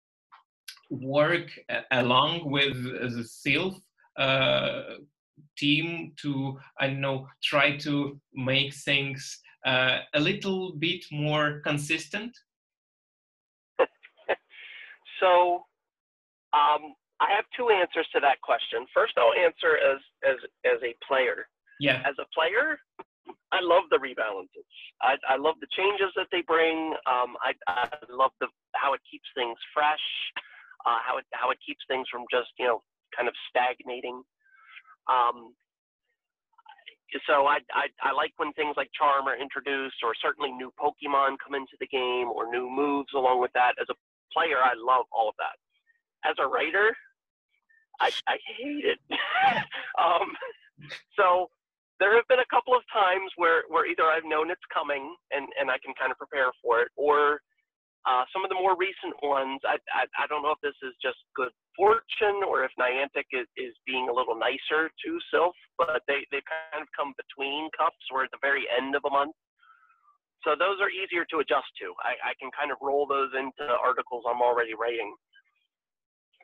work 0.90 1.52
along 1.92 2.50
with 2.50 2.82
the 2.84 3.28
Silph 3.28 3.78
uh, 4.18 4.82
team 5.58 6.14
to 6.22 6.58
I 6.80 6.88
know 6.88 7.28
try 7.44 7.78
to 7.78 8.20
make 8.34 8.74
things 8.74 9.42
uh, 9.66 10.00
a 10.14 10.20
little 10.20 10.74
bit 10.74 11.04
more 11.12 11.62
consistent? 11.66 12.32
so 15.20 15.66
um, 16.54 16.94
I 17.20 17.34
have 17.36 17.46
two 17.56 17.70
answers 17.70 18.08
to 18.14 18.20
that 18.22 18.42
question. 18.42 18.86
First, 18.94 19.14
I'll 19.18 19.34
answer 19.34 19.78
as 19.78 20.00
as 20.28 20.38
as 20.66 20.80
a 20.84 20.94
player. 21.08 21.48
Yeah. 21.80 22.02
As 22.06 22.16
a 22.18 22.26
player, 22.34 22.78
I 23.52 23.60
love 23.62 23.84
the 23.90 23.98
rebalances. 23.98 24.66
I, 25.02 25.16
I 25.30 25.38
love 25.38 25.56
the 25.62 25.70
changes 25.78 26.12
that 26.16 26.28
they 26.32 26.42
bring. 26.42 26.94
Um, 27.06 27.38
I, 27.40 27.54
I 27.68 27.88
love 28.10 28.32
the 28.42 28.48
how 28.76 28.94
it 28.94 29.02
keeps 29.10 29.28
things 29.36 29.58
fresh, 29.74 30.02
uh, 30.86 31.00
how 31.06 31.18
it 31.18 31.26
how 31.34 31.52
it 31.52 31.60
keeps 31.66 31.82
things 31.88 32.08
from 32.12 32.26
just 32.32 32.50
you 32.60 32.68
know 32.68 32.82
kind 33.16 33.28
of 33.28 33.36
stagnating. 33.50 34.22
Um, 35.08 35.54
so 37.26 37.48
I, 37.48 37.64
I, 37.72 37.88
I 38.04 38.12
like 38.12 38.34
when 38.36 38.52
things 38.54 38.76
like 38.76 38.92
charm 38.92 39.28
are 39.32 39.40
introduced, 39.40 40.04
or 40.04 40.12
certainly 40.20 40.52
new 40.52 40.74
Pokemon 40.76 41.40
come 41.40 41.56
into 41.56 41.80
the 41.80 41.88
game, 41.88 42.28
or 42.28 42.52
new 42.52 42.70
moves 42.70 43.16
along 43.16 43.40
with 43.40 43.52
that. 43.54 43.80
As 43.80 43.88
a 43.90 43.96
player, 44.34 44.60
I 44.60 44.76
love 44.76 45.06
all 45.16 45.30
of 45.30 45.36
that. 45.40 45.56
As 46.28 46.36
a 46.40 46.48
writer, 46.48 46.92
I, 48.00 48.10
I 48.28 48.38
hate 48.58 48.86
it. 48.86 49.00
um, 49.98 50.30
so 51.18 51.50
there 52.00 52.16
have 52.16 52.28
been 52.30 52.44
a 52.44 52.54
couple 52.54 52.76
of 52.76 52.86
times 52.94 53.32
where, 53.38 53.64
where 53.70 53.86
either 53.90 54.06
I've 54.06 54.26
known 54.26 54.52
it's 54.52 54.66
coming 54.74 55.16
and, 55.32 55.48
and 55.60 55.72
I 55.72 55.82
can 55.82 55.94
kind 55.98 56.12
of 56.12 56.18
prepare 56.18 56.54
for 56.62 56.82
it, 56.82 56.90
or 56.96 57.42
uh, 58.08 58.24
some 58.32 58.46
of 58.46 58.50
the 58.50 58.56
more 58.56 58.78
recent 58.80 59.18
ones, 59.20 59.60
I, 59.68 59.76
I, 59.92 60.08
I, 60.16 60.26
don't 60.32 60.40
know 60.40 60.56
if 60.56 60.64
this 60.64 60.78
is 60.80 60.96
just 61.04 61.20
good 61.36 61.52
fortune 61.76 62.40
or 62.48 62.64
if 62.64 62.72
Niantic 62.80 63.28
is, 63.36 63.50
is 63.60 63.76
being 63.84 64.08
a 64.08 64.16
little 64.16 64.38
nicer 64.40 64.88
to 64.88 65.10
Silph, 65.28 65.60
but 65.76 66.00
they, 66.08 66.24
they 66.32 66.40
kind 66.48 66.80
of 66.80 66.88
come 66.96 67.12
between 67.20 67.68
cups 67.76 68.00
or 68.08 68.24
at 68.24 68.32
the 68.32 68.40
very 68.40 68.64
end 68.72 68.96
of 68.96 69.04
a 69.04 69.12
month. 69.12 69.36
So 70.48 70.56
those 70.56 70.80
are 70.80 70.88
easier 70.88 71.28
to 71.36 71.44
adjust 71.44 71.68
to. 71.84 71.92
I, 72.00 72.32
I 72.32 72.34
can 72.40 72.48
kind 72.56 72.72
of 72.72 72.80
roll 72.80 73.04
those 73.04 73.36
into 73.36 73.68
articles 73.68 74.24
I'm 74.24 74.40
already 74.40 74.72
writing. 74.72 75.12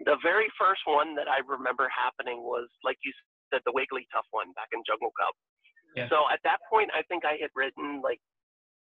The 0.01 0.17
very 0.25 0.49
first 0.57 0.81
one 0.85 1.15
that 1.15 1.29
I 1.29 1.45
remember 1.45 1.87
happening 1.93 2.41
was, 2.41 2.67
like 2.83 2.97
you 3.05 3.13
said, 3.53 3.61
the 3.65 3.71
Wigglytuff 3.71 4.25
one 4.31 4.51
back 4.57 4.73
in 4.73 4.81
Jungle 4.87 5.13
Cup. 5.13 5.35
Yeah. 5.95 6.09
So 6.09 6.25
at 6.33 6.41
that 6.43 6.57
point, 6.69 6.89
I 6.97 7.05
think 7.05 7.23
I 7.25 7.37
had 7.37 7.53
written 7.53 8.01
like 8.01 8.19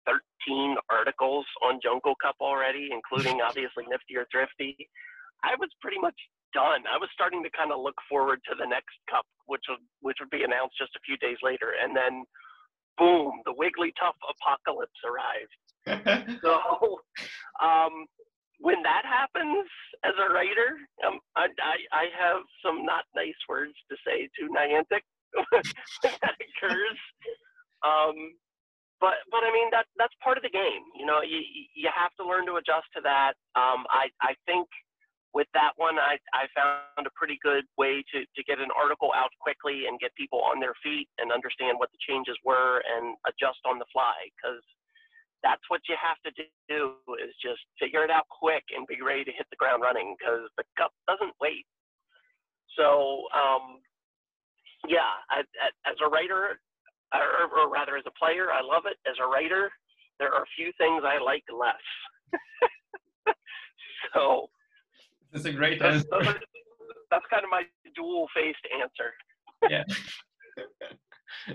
13 0.04 0.76
articles 0.92 1.46
on 1.64 1.80
Jungle 1.82 2.14
Cup 2.20 2.36
already, 2.40 2.92
including 2.92 3.40
obviously 3.46 3.88
Nifty 3.88 4.16
or 4.16 4.28
Thrifty. 4.28 4.76
I 5.42 5.56
was 5.56 5.72
pretty 5.80 5.98
much 5.98 6.16
done. 6.52 6.84
I 6.84 7.00
was 7.00 7.08
starting 7.14 7.42
to 7.44 7.50
kind 7.56 7.72
of 7.72 7.80
look 7.80 7.96
forward 8.08 8.40
to 8.48 8.54
the 8.58 8.66
next 8.68 8.92
cup, 9.08 9.24
which 9.46 9.64
would 9.68 9.80
which 10.00 10.18
would 10.20 10.28
be 10.28 10.44
announced 10.44 10.76
just 10.76 10.92
a 10.96 11.04
few 11.06 11.16
days 11.16 11.40
later, 11.42 11.72
and 11.80 11.96
then 11.96 12.24
boom, 12.98 13.40
the 13.48 13.54
Wigglytuff 13.56 14.12
apocalypse 14.28 15.00
arrived. 15.08 15.56
so, 16.44 17.00
um, 17.64 18.04
when 18.60 18.84
that 18.84 19.08
happens 19.08 19.64
as 20.04 20.12
a 20.20 20.32
writer, 20.32 20.76
um, 21.00 21.18
I, 21.34 21.48
I, 21.64 21.76
I 21.92 22.04
have 22.12 22.44
some 22.60 22.84
not 22.84 23.08
nice 23.16 23.40
words 23.48 23.72
to 23.90 23.96
say 24.06 24.28
to 24.36 24.52
Niantic 24.52 25.04
when 25.32 25.64
that 26.20 26.36
occurs. 26.36 27.00
Um, 27.80 28.36
but 29.00 29.24
but 29.32 29.40
I 29.40 29.50
mean 29.50 29.72
that 29.72 29.88
that's 29.96 30.12
part 30.20 30.36
of 30.36 30.44
the 30.44 30.52
game. 30.52 30.84
You 30.92 31.08
know, 31.08 31.24
you 31.24 31.40
you 31.72 31.88
have 31.88 32.12
to 32.20 32.24
learn 32.24 32.44
to 32.52 32.60
adjust 32.60 32.84
to 32.94 33.00
that. 33.00 33.32
Um, 33.56 33.88
I 33.88 34.12
I 34.20 34.36
think 34.44 34.68
with 35.32 35.48
that 35.56 35.72
one, 35.80 35.96
I 35.96 36.20
I 36.36 36.44
found 36.52 37.08
a 37.08 37.14
pretty 37.16 37.40
good 37.40 37.64
way 37.80 38.04
to 38.12 38.18
to 38.28 38.40
get 38.44 38.60
an 38.60 38.68
article 38.76 39.08
out 39.16 39.32
quickly 39.40 39.88
and 39.88 39.96
get 39.98 40.12
people 40.20 40.44
on 40.44 40.60
their 40.60 40.76
feet 40.84 41.08
and 41.16 41.32
understand 41.32 41.80
what 41.80 41.88
the 41.96 42.02
changes 42.04 42.36
were 42.44 42.84
and 42.84 43.16
adjust 43.24 43.64
on 43.64 43.80
the 43.80 43.88
fly 43.88 44.28
because 44.36 44.60
that's 45.42 45.62
what 45.68 45.80
you 45.88 45.96
have 45.96 46.20
to 46.24 46.30
do 46.68 46.94
is 47.22 47.32
just 47.40 47.60
figure 47.80 48.04
it 48.04 48.10
out 48.10 48.28
quick 48.28 48.64
and 48.76 48.86
be 48.86 49.00
ready 49.00 49.24
to 49.24 49.32
hit 49.32 49.46
the 49.50 49.56
ground 49.56 49.82
running 49.82 50.14
because 50.18 50.48
the 50.56 50.64
cup 50.76 50.92
doesn't 51.08 51.32
wait. 51.40 51.64
So 52.76 53.24
um, 53.32 53.80
yeah, 54.88 55.12
I, 55.28 55.40
as 55.88 55.96
a 56.04 56.08
writer, 56.08 56.60
or, 57.12 57.60
or 57.60 57.70
rather 57.70 57.96
as 57.96 58.04
a 58.06 58.14
player, 58.18 58.52
I 58.52 58.62
love 58.62 58.84
it. 58.86 58.96
As 59.08 59.16
a 59.22 59.26
writer, 59.26 59.70
there 60.18 60.32
are 60.32 60.42
a 60.42 60.52
few 60.56 60.72
things 60.78 61.02
I 61.04 61.22
like 61.22 61.44
less. 61.50 61.74
so 64.14 64.48
that's 65.32 65.44
a 65.44 65.52
great 65.52 65.82
answer. 65.82 66.06
That's, 66.10 66.38
that's 67.10 67.26
kind 67.30 67.44
of 67.44 67.50
my 67.50 67.62
dual-faced 67.94 68.66
answer. 68.80 69.12
yeah. 69.68 69.84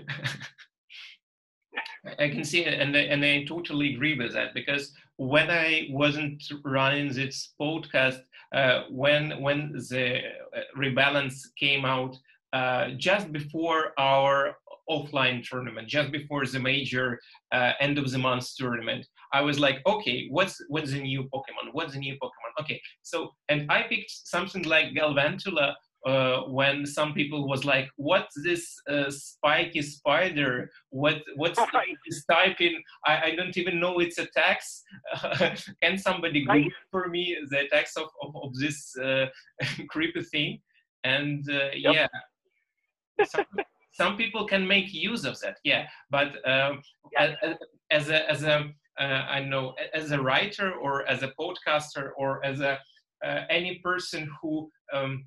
I 2.18 2.28
can 2.28 2.44
see 2.44 2.64
it, 2.64 2.80
and 2.80 2.96
I, 2.96 3.00
and 3.00 3.24
I 3.24 3.44
totally 3.44 3.94
agree 3.94 4.16
with 4.16 4.32
that 4.34 4.54
because 4.54 4.92
when 5.16 5.50
I 5.50 5.88
wasn't 5.90 6.42
running 6.64 7.12
this 7.12 7.54
podcast, 7.60 8.20
uh, 8.54 8.82
when 8.90 9.40
when 9.42 9.72
the 9.90 10.18
uh, 10.56 10.60
rebalance 10.76 11.38
came 11.58 11.84
out 11.84 12.16
uh, 12.52 12.90
just 12.96 13.32
before 13.32 13.92
our 13.98 14.56
offline 14.88 15.44
tournament 15.44 15.88
just 15.88 16.12
before 16.12 16.46
the 16.46 16.60
major 16.60 17.18
uh, 17.52 17.72
end 17.80 17.98
of 17.98 18.08
the 18.12 18.18
month 18.18 18.48
tournament 18.56 19.04
i 19.32 19.40
was 19.40 19.58
like 19.58 19.80
okay 19.84 20.28
what's 20.30 20.62
what's 20.68 20.92
the 20.92 21.00
new 21.00 21.24
pokemon? 21.24 21.72
What's 21.72 21.94
the 21.94 21.98
new 21.98 22.14
pokemon? 22.14 22.52
Okay 22.60 22.80
so 23.02 23.32
and 23.48 23.70
i 23.70 23.82
picked 23.82 24.10
something 24.10 24.62
like 24.62 24.94
galvantula 24.94 25.74
uh, 26.06 26.42
when 26.42 26.86
some 26.86 27.12
people 27.12 27.48
was 27.48 27.64
like, 27.64 27.88
"What's 27.96 28.34
this 28.42 28.80
uh, 28.88 29.10
spiky 29.10 29.82
spider? 29.82 30.70
What 30.90 31.22
what's 31.34 31.58
right. 31.58 31.96
this 32.06 32.24
type 32.26 32.60
in? 32.60 32.74
I, 33.04 33.22
I 33.22 33.34
don't 33.36 33.56
even 33.56 33.80
know 33.80 33.98
its 33.98 34.18
a 34.18 34.22
attacks. 34.22 34.82
Can 35.82 35.98
somebody 35.98 36.46
right. 36.46 36.64
Google 36.64 36.70
for 36.90 37.08
me 37.08 37.36
the 37.50 37.60
attacks 37.66 37.96
of 37.96 38.08
of, 38.22 38.36
of 38.36 38.54
this 38.54 38.96
uh, 38.96 39.26
creepy 39.90 40.22
thing?" 40.22 40.60
And 41.04 41.44
uh, 41.50 41.70
yep. 41.74 41.94
yeah, 41.94 42.08
some 43.92 44.16
people 44.16 44.46
can 44.46 44.66
make 44.66 44.92
use 44.92 45.24
of 45.24 45.38
that 45.40 45.56
yeah 45.64 45.86
but 46.10 46.28
um, 46.48 46.82
yeah. 47.12 47.34
As, 47.90 48.08
a 48.10 48.30
as 48.30 48.42
a 48.42 48.68
uh, 48.98 49.22
I 49.36 49.40
know 49.40 49.74
as 49.94 50.10
a 50.10 50.20
writer 50.20 50.72
or 50.74 51.06
as 51.08 51.22
a 51.22 51.32
podcaster 51.38 52.10
or 52.16 52.44
as 52.44 52.60
a 52.60 52.78
uh, 53.24 53.42
any 53.48 53.78
person 53.82 54.30
who 54.40 54.70
um, 54.92 55.24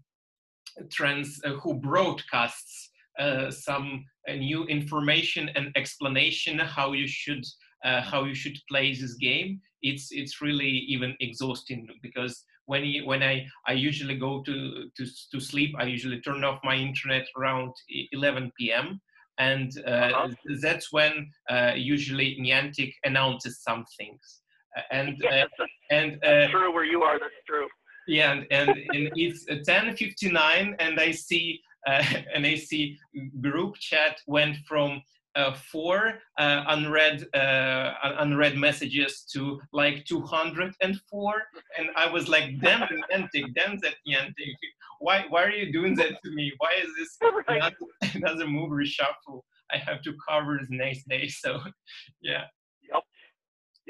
trans 0.89 1.39
uh, 1.45 1.53
who 1.61 1.73
broadcasts 1.75 2.91
uh, 3.19 3.51
some 3.51 4.05
uh, 4.27 4.33
new 4.33 4.63
information 4.65 5.49
and 5.55 5.71
explanation 5.75 6.59
how 6.59 6.93
you 6.93 7.07
should 7.07 7.43
uh, 7.83 8.01
how 8.01 8.23
you 8.23 8.35
should 8.35 8.57
play 8.69 8.93
this 8.93 9.15
game 9.15 9.59
it's 9.81 10.11
it's 10.11 10.41
really 10.41 10.69
even 10.69 11.15
exhausting 11.19 11.87
because 12.01 12.43
when 12.69 12.85
you, 12.85 13.03
when 13.07 13.23
I, 13.23 13.47
I 13.67 13.73
usually 13.73 14.15
go 14.15 14.43
to, 14.43 14.89
to 14.95 15.05
to 15.31 15.39
sleep, 15.39 15.71
I 15.79 15.85
usually 15.85 16.21
turn 16.21 16.43
off 16.43 16.59
my 16.63 16.75
internet 16.75 17.25
around 17.35 17.73
11 18.11 18.51
p.m. 18.59 19.01
and 19.39 19.71
uh, 19.87 19.89
uh-huh. 19.89 20.27
that's 20.61 20.91
when 20.91 21.31
uh, 21.49 21.71
usually 21.75 22.37
Niantic 22.39 22.93
announces 23.03 23.63
some 23.63 23.85
things. 23.97 24.41
And 24.91 25.17
yes, 25.19 25.47
uh, 25.59 25.65
and 25.89 26.23
uh, 26.23 26.47
true 26.51 26.71
where 26.71 26.85
you 26.85 27.01
are. 27.01 27.17
That's 27.17 27.41
true. 27.47 27.67
Yeah, 28.09 28.31
and, 28.31 28.47
and, 28.51 28.69
and 28.71 29.11
it's 29.15 29.45
10:59, 29.45 30.75
and 30.79 30.99
I 30.99 31.11
see 31.11 31.61
uh, 31.87 32.03
and 32.33 32.45
I 32.45 32.55
see 32.55 32.97
group 33.39 33.75
chat 33.75 34.19
went 34.27 34.57
from 34.67 35.01
uh, 35.35 35.53
four 35.71 36.15
uh, 36.39 36.63
unread 36.67 37.23
uh, 37.35 37.93
unread 38.19 38.57
messages 38.57 39.25
to 39.33 39.59
like 39.71 40.03
204 40.05 41.33
and 41.77 41.87
i 41.95 42.09
was 42.11 42.27
like 42.27 42.59
damn 42.61 42.81
Niantic, 42.81 43.53
damn 43.53 43.77
that 43.79 43.95
Niantic. 44.07 44.55
why 44.99 45.25
why 45.29 45.43
are 45.43 45.51
you 45.51 45.71
doing 45.71 45.95
that 45.95 46.13
to 46.23 46.31
me 46.31 46.51
why 46.57 46.71
is 46.83 46.89
this 46.97 47.17
Right. 47.47 47.57
another, 47.57 47.75
another 48.15 48.47
move 48.47 48.71
reshuffle 48.71 49.41
i 49.71 49.77
have 49.77 50.01
to 50.01 50.13
cover 50.27 50.59
the 50.67 50.75
next 50.75 51.07
day 51.07 51.27
so 51.43 51.59
yeah 52.21 52.45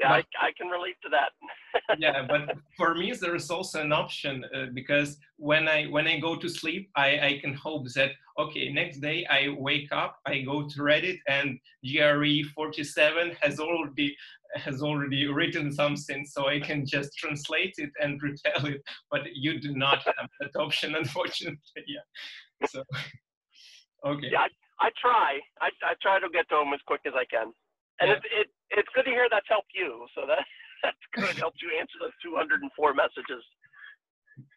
Yeah, 0.00 0.12
I, 0.12 0.24
I 0.40 0.52
can 0.56 0.68
relate 0.68 0.96
to 1.02 1.10
that. 1.10 1.32
yeah 1.98 2.26
but 2.26 2.56
for 2.76 2.94
me 2.94 3.12
there 3.12 3.34
is 3.34 3.50
also 3.50 3.80
an 3.80 3.92
option 3.92 4.44
uh, 4.54 4.66
because 4.72 5.18
when 5.36 5.68
i 5.68 5.84
when 5.86 6.06
i 6.06 6.18
go 6.18 6.34
to 6.34 6.48
sleep 6.48 6.90
i 6.96 7.08
i 7.28 7.38
can 7.40 7.54
hope 7.54 7.86
that 7.94 8.10
okay 8.38 8.72
next 8.72 8.98
day 8.98 9.26
i 9.26 9.54
wake 9.58 9.90
up 9.92 10.18
i 10.26 10.40
go 10.40 10.68
to 10.68 10.80
reddit 10.80 11.18
and 11.28 11.58
gre 11.84 12.42
47 12.54 13.36
has 13.40 13.60
already 13.60 14.16
has 14.56 14.82
already 14.82 15.26
written 15.28 15.70
something 15.70 16.24
so 16.26 16.48
i 16.48 16.58
can 16.58 16.84
just 16.84 17.16
translate 17.16 17.74
it 17.78 17.90
and 18.02 18.20
retell 18.22 18.66
it 18.66 18.82
but 19.10 19.22
you 19.34 19.60
do 19.60 19.74
not 19.76 20.02
have 20.04 20.28
that 20.40 20.56
option 20.56 20.94
unfortunately 21.02 21.84
yeah 21.86 22.66
so 22.66 22.82
okay 24.06 24.28
Yeah, 24.32 24.46
I 24.80 24.90
try. 25.00 25.38
I, 25.60 25.68
I 25.84 25.94
try 26.00 26.18
to 26.20 26.28
get 26.32 26.48
to 26.48 26.56
them 26.56 26.72
as 26.72 26.80
quick 26.86 27.02
as 27.06 27.12
I 27.14 27.26
can. 27.26 27.52
And 28.00 28.10
Yeah. 28.10 28.16
it, 28.16 28.22
it, 28.40 28.46
it's 28.70 28.88
good 28.94 29.04
to 29.04 29.10
hear 29.10 29.28
that's 29.30 29.46
helped 29.48 29.72
you. 29.74 30.06
So 30.14 30.26
that, 30.26 30.44
that's 30.82 30.96
good. 31.14 31.36
Helped 31.38 31.60
you 31.62 31.70
answer 31.78 31.94
those 32.00 32.12
204 32.22 32.94
messages. 32.94 33.44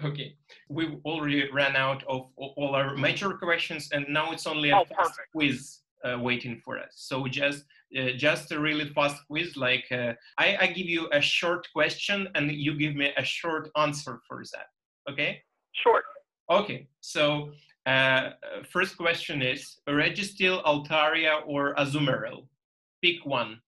Okay, 0.04 0.36
we 0.68 0.98
already 1.06 1.50
ran 1.52 1.78
out 1.78 2.04
of 2.10 2.30
all 2.36 2.76
our 2.76 2.98
major 2.98 3.30
questions, 3.30 3.90
and 3.94 4.06
now 4.10 4.34
it's 4.34 4.46
only 4.46 4.72
a 4.72 4.76
Oh, 4.80 4.84
fast 4.84 5.12
perfect. 5.16 5.32
quiz 5.32 5.80
uh, 6.04 6.20
waiting 6.20 6.62
for 6.66 6.78
us. 6.78 6.92
So 6.96 7.26
just 7.28 7.64
uh, 7.98 8.10
just 8.18 8.52
a 8.52 8.60
really 8.60 8.90
fast 8.90 9.26
quiz. 9.28 9.56
Like 9.56 9.86
uh, 9.94 10.12
I, 10.38 10.58
I 10.60 10.68
give 10.68 10.88
you 10.88 11.08
a 11.14 11.22
short 11.22 11.66
question, 11.72 12.28
and 12.36 12.52
you 12.52 12.78
give 12.78 12.94
me 12.94 13.14
a 13.16 13.24
short 13.24 13.70
answer 13.78 14.20
for 14.28 14.44
that. 14.52 14.68
Okay. 15.10 15.42
Short. 15.82 16.04
Okay. 16.50 16.90
So 17.00 17.52
uh, 17.86 18.32
first 18.72 18.98
question 18.98 19.42
is 19.42 19.78
Registeel, 19.88 20.64
Altaria, 20.64 21.42
or 21.46 21.76
Azumarill? 21.76 22.48
Pick 23.04 23.26
one. 23.26 23.62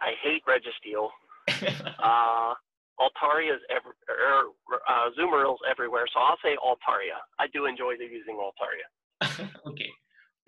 I 0.00 0.12
hate 0.22 0.42
Registeel. 0.46 1.08
Uh, 2.02 2.54
Altaria's 3.00 3.60
every, 3.70 3.92
er, 4.08 4.44
uh, 4.88 5.60
everywhere, 5.70 6.06
so 6.12 6.20
I'll 6.20 6.36
say 6.44 6.56
Altaria. 6.56 7.18
I 7.38 7.46
do 7.52 7.66
enjoy 7.66 7.96
the 7.96 8.04
using 8.04 8.36
Altaria. 8.36 9.48
okay. 9.66 9.90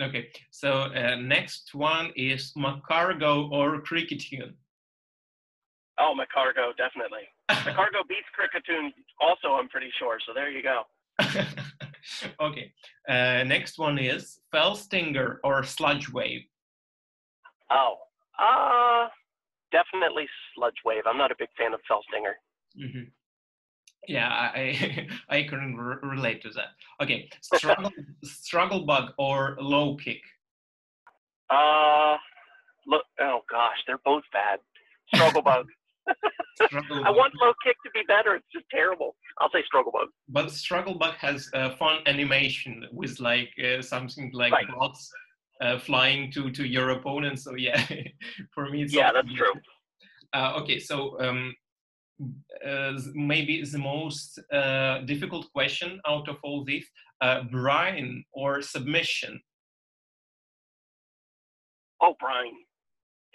Okay. 0.01 0.29
So 0.51 0.93
uh, 0.93 1.17
next 1.17 1.75
one 1.75 2.13
is 2.17 2.53
Magcargo 2.57 3.51
or 3.51 3.83
Kricketune. 3.83 4.55
Oh, 5.99 6.15
Magcargo, 6.17 6.77
definitely. 6.77 7.29
Magcargo 7.51 8.07
beats 8.09 8.29
Kricketune 8.37 8.91
also, 9.21 9.55
I'm 9.55 9.69
pretty 9.69 9.91
sure, 9.99 10.19
so 10.27 10.33
there 10.35 10.51
you 10.51 10.63
go. 10.63 10.83
okay. 12.41 12.73
Uh, 13.09 13.45
next 13.45 13.79
one 13.79 13.99
is 13.99 14.41
Fell 14.51 14.75
Stinger 14.75 15.41
or 15.45 15.63
Sludge 15.65 16.09
Wave. 16.11 16.43
Oh, 17.71 17.97
uh, 18.39 19.09
definitely 19.71 20.27
Sludge 20.55 20.77
Wave. 20.85 21.03
I'm 21.07 21.19
not 21.19 21.31
a 21.31 21.37
big 21.39 21.49
fan 21.57 21.75
of 21.75 21.81
Fell 21.89 22.03
Stinger. 22.09 22.37
Mhm. 22.79 23.11
Yeah, 24.09 24.29
I 24.29 25.09
I 25.29 25.49
r- 25.53 26.01
relate 26.03 26.43
to 26.43 26.51
that. 26.51 26.71
Okay, 27.01 27.31
struggle 27.43 27.93
struggle 28.25 28.85
bug 28.85 29.13
or 29.19 29.57
low 29.61 29.97
kick. 29.97 30.23
Uh, 31.51 32.17
look, 32.87 33.05
oh 33.21 33.41
gosh, 33.51 33.77
they're 33.87 34.01
both 34.05 34.25
bad. 34.33 34.59
Struggle 35.15 35.43
Bug. 35.43 35.67
I 36.71 37.11
want 37.11 37.33
Low 37.41 37.53
Kick 37.65 37.77
to 37.85 37.91
be 37.95 38.03
better. 38.07 38.35
It's 38.35 38.47
just 38.53 38.67
terrible. 38.71 39.17
I'll 39.39 39.51
say 39.53 39.63
Struggle 39.67 39.93
Bug. 39.93 40.09
but 40.29 40.51
struggle 40.51 40.95
bug 40.95 41.15
has 41.15 41.49
a 41.55 41.71
fun 41.77 42.01
animation 42.07 42.87
with 42.93 43.19
like 43.21 43.51
uh, 43.67 43.83
something 43.83 44.31
like 44.33 44.53
Right. 44.53 44.69
bots 44.69 45.11
uh, 45.61 45.79
flying 45.79 46.31
to 46.33 46.51
to 46.51 46.65
your 46.67 46.91
opponent. 46.91 47.39
So 47.41 47.55
yeah, 47.57 47.81
for 48.55 48.69
me 48.71 48.83
it's 48.83 48.93
Yeah, 48.95 49.11
that's 49.13 49.33
true. 49.35 49.55
Uh, 50.35 50.61
okay, 50.61 50.79
so 50.79 50.97
um, 51.21 51.55
uh, 52.67 52.93
maybe 53.15 53.63
the 53.65 53.79
most 53.79 54.39
uh, 54.53 54.99
difficult 55.13 55.45
question 55.53 56.01
out 56.07 56.29
of 56.29 56.37
all 56.43 56.65
this, 56.65 56.85
uh, 57.21 57.43
Brine 57.51 58.25
or 58.33 58.63
submission? 58.63 59.41
Oh, 62.01 62.15
Brine. 62.19 62.57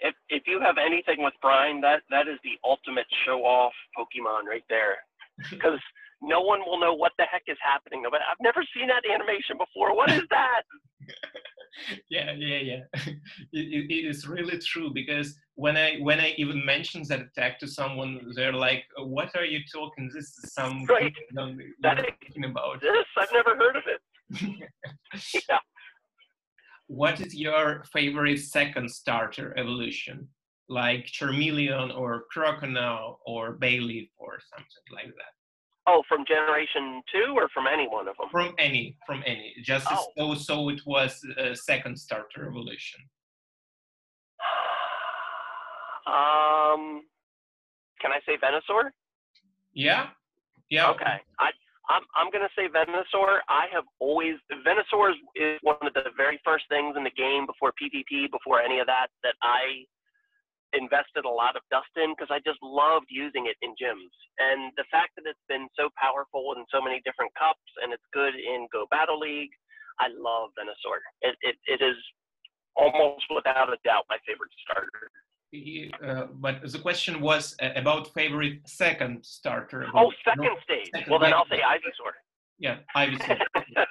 If 0.00 0.14
if 0.28 0.42
you 0.46 0.60
have 0.60 0.76
anything 0.78 1.22
with 1.22 1.34
Brine, 1.42 1.80
that 1.80 2.02
that 2.10 2.28
is 2.28 2.38
the 2.44 2.56
ultimate 2.64 3.06
show 3.24 3.40
off 3.44 3.72
Pokemon 3.96 4.44
right 4.48 4.64
there. 4.68 4.96
Because 5.50 5.78
no 6.20 6.40
one 6.40 6.60
will 6.66 6.80
know 6.80 6.94
what 6.94 7.12
the 7.16 7.24
heck 7.30 7.42
is 7.46 7.56
happening. 7.62 8.02
But 8.10 8.20
I've 8.28 8.40
never 8.40 8.64
seen 8.74 8.88
that 8.88 9.02
animation 9.08 9.56
before. 9.56 9.94
What 9.94 10.10
is 10.10 10.22
that? 10.30 10.62
yeah, 12.10 12.32
yeah, 12.36 12.58
yeah. 12.58 12.80
it, 13.52 13.90
it- 13.90 14.04
is 14.08 14.26
really 14.26 14.58
true 14.58 14.90
because 14.92 15.36
when 15.54 15.76
I 15.76 15.98
when 15.98 16.18
I 16.20 16.34
even 16.38 16.64
mention 16.64 17.02
that 17.08 17.20
attack 17.20 17.58
to 17.60 17.68
someone, 17.68 18.20
they're 18.34 18.52
like, 18.52 18.84
"What 18.98 19.30
are 19.36 19.44
you 19.44 19.60
talking? 19.72 20.10
This 20.12 20.24
is 20.24 20.52
some 20.52 20.84
Right. 20.86 21.14
That- 21.82 21.98
talking 21.98 22.44
about." 22.44 22.80
This 22.80 23.06
I've 23.16 23.32
never 23.32 23.56
heard 23.56 23.76
of 23.76 23.84
it. 23.86 24.00
Yeah. 25.48 25.58
What 26.88 27.20
is 27.20 27.34
your 27.34 27.84
favorite 27.92 28.38
second 28.40 28.90
starter 28.90 29.56
evolution? 29.58 30.26
Like 30.70 31.06
Charmeleon 31.06 31.96
or 31.96 32.24
Croconaw 32.34 33.16
or 33.26 33.56
Bayleef 33.58 34.08
or 34.18 34.38
something 34.50 34.92
like 34.92 35.06
that. 35.06 35.32
Oh, 35.86 36.02
from 36.08 36.24
Generation 36.26 37.02
Two 37.12 37.32
or 37.36 37.48
from 37.54 37.66
any 37.66 37.86
one 37.88 38.08
of 38.08 38.16
them? 38.18 38.28
From 38.30 38.54
any, 38.58 38.96
from 39.06 39.22
any. 39.26 39.54
Just 39.62 39.86
Oh. 39.90 40.06
though 40.16 40.34
so 40.34 40.68
it 40.70 40.80
was 40.86 41.22
a 41.38 41.54
second 41.54 41.96
starter 41.98 42.48
evolution. 42.48 43.00
Um, 46.08 47.02
can 48.00 48.12
I 48.12 48.20
say 48.24 48.38
Venusaur? 48.38 48.90
Yeah? 49.74 50.08
Yeah. 50.70 50.88
Okay. 50.92 51.20
I 51.38 51.50
I'm 51.88 52.04
I'm 52.14 52.28
gonna 52.30 52.52
say 52.52 52.68
Venusaur. 52.68 53.40
I 53.48 53.66
have 53.72 53.84
always 53.98 54.36
Venusaur 54.52 55.10
is, 55.10 55.20
is 55.34 55.58
one 55.62 55.80
of 55.80 55.94
the 55.94 56.12
very 56.16 56.40
first 56.44 56.68
things 56.68 56.96
in 56.96 57.04
the 57.04 57.16
game 57.16 57.46
before 57.48 57.72
PvP, 57.80 58.30
before 58.30 58.60
any 58.60 58.78
of 58.78 58.86
that, 58.86 59.08
that 59.24 59.34
I 59.42 59.88
invested 60.76 61.24
a 61.24 61.30
lot 61.30 61.56
of 61.56 61.64
dust 61.72 61.88
in 61.96 62.12
because 62.12 62.28
I 62.28 62.44
just 62.44 62.60
loved 62.60 63.08
using 63.08 63.48
it 63.48 63.56
in 63.64 63.72
gyms. 63.80 64.12
And 64.36 64.68
the 64.76 64.84
fact 64.92 65.16
that 65.16 65.24
it's 65.24 65.40
been 65.48 65.64
so 65.72 65.88
powerful 65.96 66.52
in 66.60 66.68
so 66.68 66.84
many 66.84 67.00
different 67.08 67.32
cups 67.32 67.64
and 67.80 67.88
it's 67.88 68.04
good 68.12 68.36
in 68.36 68.68
Go 68.68 68.84
Battle 68.92 69.16
League, 69.16 69.52
I 69.96 70.12
love 70.12 70.52
Venusaur. 70.60 71.00
It 71.24 71.36
it, 71.40 71.56
it 71.64 71.80
is 71.80 71.96
almost 72.76 73.24
without 73.32 73.72
a 73.72 73.80
doubt 73.84 74.04
my 74.12 74.20
favorite 74.28 74.52
starter. 74.60 75.08
Uh, 75.50 76.26
but 76.34 76.60
the 76.70 76.78
question 76.78 77.20
was 77.20 77.56
uh, 77.62 77.70
about 77.76 78.12
favorite 78.12 78.60
second 78.66 79.24
starter. 79.24 79.86
Oh, 79.94 80.12
second 80.22 80.56
stage. 80.62 80.90
second 80.92 81.10
Well 81.10 81.18
then 81.18 81.32
I'll 81.32 81.46
say 81.48 81.60
Ivysaur. 81.60 82.12
Yeah, 82.58 82.78
Ivysaur. 82.94 83.38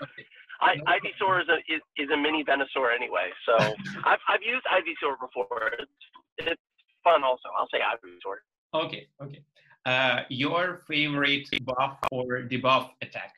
I, 0.61 0.75
No 0.75 0.83
Ivysaur 0.85 1.41
is 1.41 1.49
a 1.49 1.57
is, 1.73 1.81
is 1.97 2.09
a 2.11 2.17
mini 2.17 2.43
Venusaur 2.43 2.93
anyway, 2.95 3.29
so 3.45 3.55
I've 4.05 4.19
I've 4.29 4.43
used 4.43 4.65
Ivysaur 4.65 5.15
before. 5.19 5.71
It's 5.79 5.91
it's 6.37 6.61
fun 7.03 7.23
also. 7.23 7.49
I'll 7.57 7.69
say 7.69 7.79
Ivysaur. 7.79 8.37
Okay, 8.85 9.07
okay. 9.21 9.41
Uh, 9.85 10.23
your 10.29 10.83
favorite 10.87 11.47
buff 11.63 11.97
or 12.11 12.41
debuff 12.43 12.89
attack? 13.01 13.33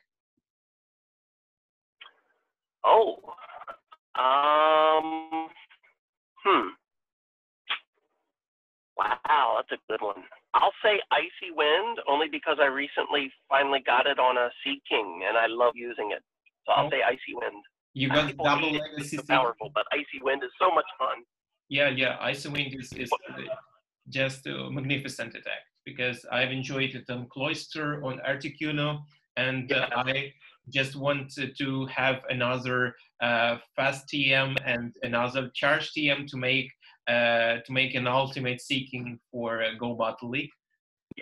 Oh, 2.84 3.16
um, 4.18 5.48
hmm. 6.44 6.68
Wow, 9.00 9.56
that's 9.56 9.80
a 9.80 9.92
good 9.92 10.02
one. 10.04 10.22
I'll 10.52 10.76
say 10.84 11.00
Icy 11.10 11.50
Wind 11.54 11.98
only 12.06 12.28
because 12.30 12.58
I 12.60 12.66
recently 12.66 13.32
finally 13.48 13.80
got 13.86 14.06
it 14.06 14.18
on 14.18 14.36
a 14.36 14.50
Seaking 14.62 15.24
and 15.26 15.38
I 15.38 15.46
love 15.46 15.72
using 15.74 16.10
it. 16.12 16.22
So 16.66 16.72
I'll 16.72 16.86
Oh. 16.86 16.90
say 16.90 17.02
Icy 17.02 17.34
Wind. 17.34 17.64
You 17.94 18.08
got 18.10 18.26
People 18.26 18.44
double 18.44 18.70
legacy. 18.72 19.16
It's 19.16 19.26
so 19.28 19.34
powerful, 19.34 19.70
but 19.74 19.86
Icy 19.92 20.18
Wind 20.22 20.42
is 20.44 20.52
so 20.58 20.70
much 20.70 20.90
fun. 20.98 21.24
Yeah, 21.68 21.88
yeah. 21.88 22.18
Icy 22.20 22.48
Wind 22.50 22.74
is, 22.78 22.92
is 22.92 23.10
uh, 23.12 23.40
just 24.08 24.46
a 24.46 24.70
magnificent 24.70 25.34
attack 25.34 25.62
because 25.86 26.26
I've 26.30 26.52
enjoyed 26.52 26.94
it 26.94 27.08
on 27.08 27.26
Cloyster, 27.28 28.04
on 28.04 28.20
Articuno, 28.28 29.00
and 29.36 29.72
uh, 29.72 29.88
I 29.96 30.32
just 30.68 30.94
wanted 30.94 31.56
to 31.58 31.86
have 31.86 32.16
another 32.28 32.94
uh, 33.22 33.58
fast 33.76 34.08
TM 34.08 34.56
and 34.64 34.94
another 35.02 35.50
charge 35.54 35.92
TM 35.92 36.26
to 36.30 36.36
make 36.36 36.68
uh, 36.68 36.79
to 37.64 37.72
make 37.72 37.94
an 37.94 38.06
ultimate 38.06 38.60
Seaking 38.60 39.18
for 39.30 39.62
uh, 39.62 39.74
Go 39.78 39.94
Battle 39.94 40.30
League. 40.30 40.50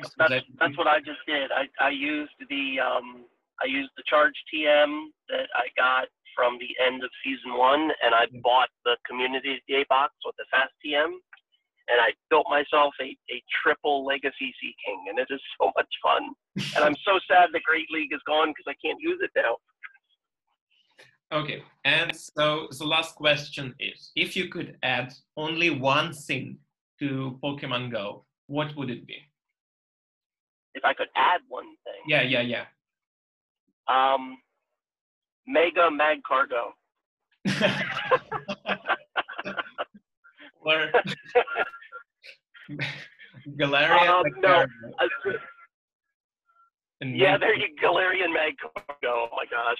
So 0.02 0.10
That's, 0.18 0.30
that- 0.30 0.44
that's 0.60 0.76
what 0.78 0.86
I 0.86 0.98
just 1.00 1.20
did. 1.26 1.50
I, 1.50 1.64
I 1.80 1.90
used 1.90 2.36
the 2.48 2.78
um 2.80 3.24
I 3.60 3.66
used 3.66 3.90
the 3.96 4.04
charge 4.06 4.34
TM 4.54 5.06
that 5.30 5.48
I 5.56 5.66
got 5.76 6.06
from 6.36 6.58
the 6.60 6.70
end 6.86 7.02
of 7.02 7.10
season 7.24 7.58
one, 7.58 7.90
and 8.04 8.14
I 8.14 8.26
bought 8.42 8.68
the 8.84 8.96
Community 9.08 9.60
Day 9.66 9.84
box 9.88 10.14
with 10.24 10.36
the 10.38 10.44
Fast 10.52 10.70
TM, 10.86 11.10
and 11.90 11.98
I 12.00 12.14
built 12.30 12.46
myself 12.48 12.94
a, 13.00 13.10
a 13.34 13.42
triple 13.60 14.06
Legacy 14.06 14.54
Sea 14.60 14.74
King, 14.84 15.06
and 15.10 15.18
it 15.18 15.26
is 15.30 15.40
so 15.60 15.72
much 15.74 15.90
fun. 16.00 16.30
and 16.76 16.84
I'm 16.84 16.94
so 17.04 17.18
sad 17.26 17.48
the 17.52 17.60
Great 17.64 17.90
League 17.90 18.12
is 18.12 18.20
gone 18.26 18.50
because 18.54 18.68
I 18.70 18.76
can't 18.84 19.00
use 19.00 19.18
it 19.22 19.30
now. 19.34 19.56
Okay, 21.30 21.62
and 21.84 22.14
so 22.16 22.68
the 22.78 22.84
last 22.84 23.14
question 23.14 23.74
is: 23.78 24.12
If 24.16 24.34
you 24.36 24.48
could 24.48 24.76
add 24.82 25.12
only 25.36 25.70
one 25.70 26.12
thing 26.12 26.58
to 27.00 27.38
Pokemon 27.42 27.92
Go, 27.92 28.24
what 28.46 28.74
would 28.76 28.90
it 28.90 29.06
be? 29.06 29.18
If 30.74 30.84
I 30.84 30.94
could 30.94 31.08
add 31.16 31.40
one 31.48 31.66
thing. 31.84 32.02
Yeah, 32.06 32.22
yeah, 32.22 32.40
yeah. 32.40 32.64
Um, 33.88 34.38
Mega 35.46 35.90
Magcargo. 35.90 36.72
or 40.60 40.92
Galarian 43.58 44.08
Um, 44.08 44.24
no. 44.40 44.66
Yeah, 47.00 47.38
there 47.38 47.54
you 47.54 47.70
go, 47.80 47.94
Galarian 47.94 48.34
Magcargo. 48.34 49.30
Oh 49.30 49.30
my 49.30 49.46
gosh. 49.46 49.78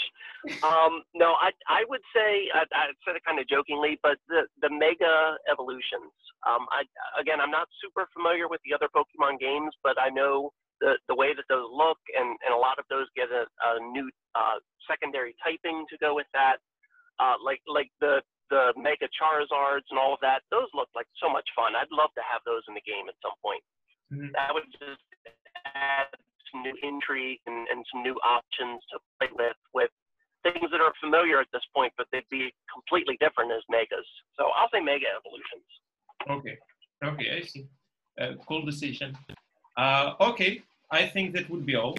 Um, 0.62 1.02
no, 1.14 1.34
I 1.34 1.50
I 1.66 1.82
would 1.90 2.02
say 2.14 2.46
I, 2.54 2.62
I 2.70 2.94
said 3.02 3.16
it 3.18 3.24
kind 3.26 3.40
of 3.42 3.48
jokingly, 3.48 3.98
but 4.02 4.18
the 4.28 4.46
the 4.62 4.70
Mega 4.70 5.34
evolutions. 5.50 6.14
Um, 6.46 6.70
I 6.70 6.86
again, 7.18 7.40
I'm 7.42 7.50
not 7.50 7.66
super 7.82 8.06
familiar 8.14 8.46
with 8.46 8.60
the 8.64 8.70
other 8.72 8.86
Pokemon 8.94 9.40
games, 9.42 9.74
but 9.82 9.98
I 9.98 10.10
know 10.14 10.52
the 10.80 10.94
the 11.10 11.14
way 11.18 11.34
that 11.34 11.42
those 11.50 11.66
look, 11.74 11.98
and 12.14 12.38
and 12.46 12.54
a 12.54 12.56
lot 12.56 12.78
of 12.78 12.86
those 12.88 13.10
get 13.18 13.34
a, 13.34 13.50
a 13.50 13.82
new 13.90 14.06
uh, 14.38 14.62
secondary 14.86 15.34
typing 15.42 15.86
to 15.90 15.98
go 15.98 16.14
with 16.14 16.30
that. 16.34 16.62
Uh, 17.18 17.34
like 17.42 17.58
like 17.66 17.90
the 17.98 18.22
the 18.48 18.70
Mega 18.78 19.10
Charizards 19.10 19.90
and 19.90 19.98
all 19.98 20.14
of 20.14 20.22
that. 20.22 20.46
Those 20.54 20.70
look 20.72 20.88
like 20.94 21.10
so 21.18 21.26
much 21.28 21.50
fun. 21.58 21.74
I'd 21.74 21.90
love 21.90 22.14
to 22.14 22.22
have 22.22 22.46
those 22.46 22.62
in 22.70 22.78
the 22.78 22.86
game 22.86 23.10
at 23.10 23.18
some 23.18 23.34
point. 23.42 23.62
Mhm. 24.14 24.30
That 24.38 24.54
would 24.54 24.70
just 24.70 25.02
add 25.74 26.14
some 26.50 26.62
new 26.62 26.74
intrigue 26.82 27.40
and, 27.46 27.66
and 27.68 27.84
some 27.92 28.02
new 28.02 28.14
options 28.24 28.80
to 28.92 28.98
play 29.18 29.28
with 29.36 29.56
with 29.74 29.90
things 30.42 30.70
that 30.70 30.80
are 30.80 30.92
familiar 31.00 31.40
at 31.40 31.48
this 31.52 31.62
point, 31.74 31.92
but 31.96 32.06
they'd 32.12 32.28
be 32.30 32.52
completely 32.72 33.16
different 33.20 33.50
as 33.52 33.62
megas. 33.68 34.06
So 34.38 34.46
I'll 34.56 34.70
say 34.72 34.80
mega 34.80 35.06
evolutions. 35.18 35.66
Okay, 36.30 36.56
okay, 37.04 37.38
I 37.38 37.46
see. 37.46 37.66
Uh, 38.20 38.34
cool 38.46 38.64
decision. 38.64 39.16
Uh, 39.76 40.14
okay, 40.20 40.62
I 40.90 41.06
think 41.06 41.34
that 41.34 41.48
would 41.50 41.64
be 41.66 41.76
all. 41.76 41.96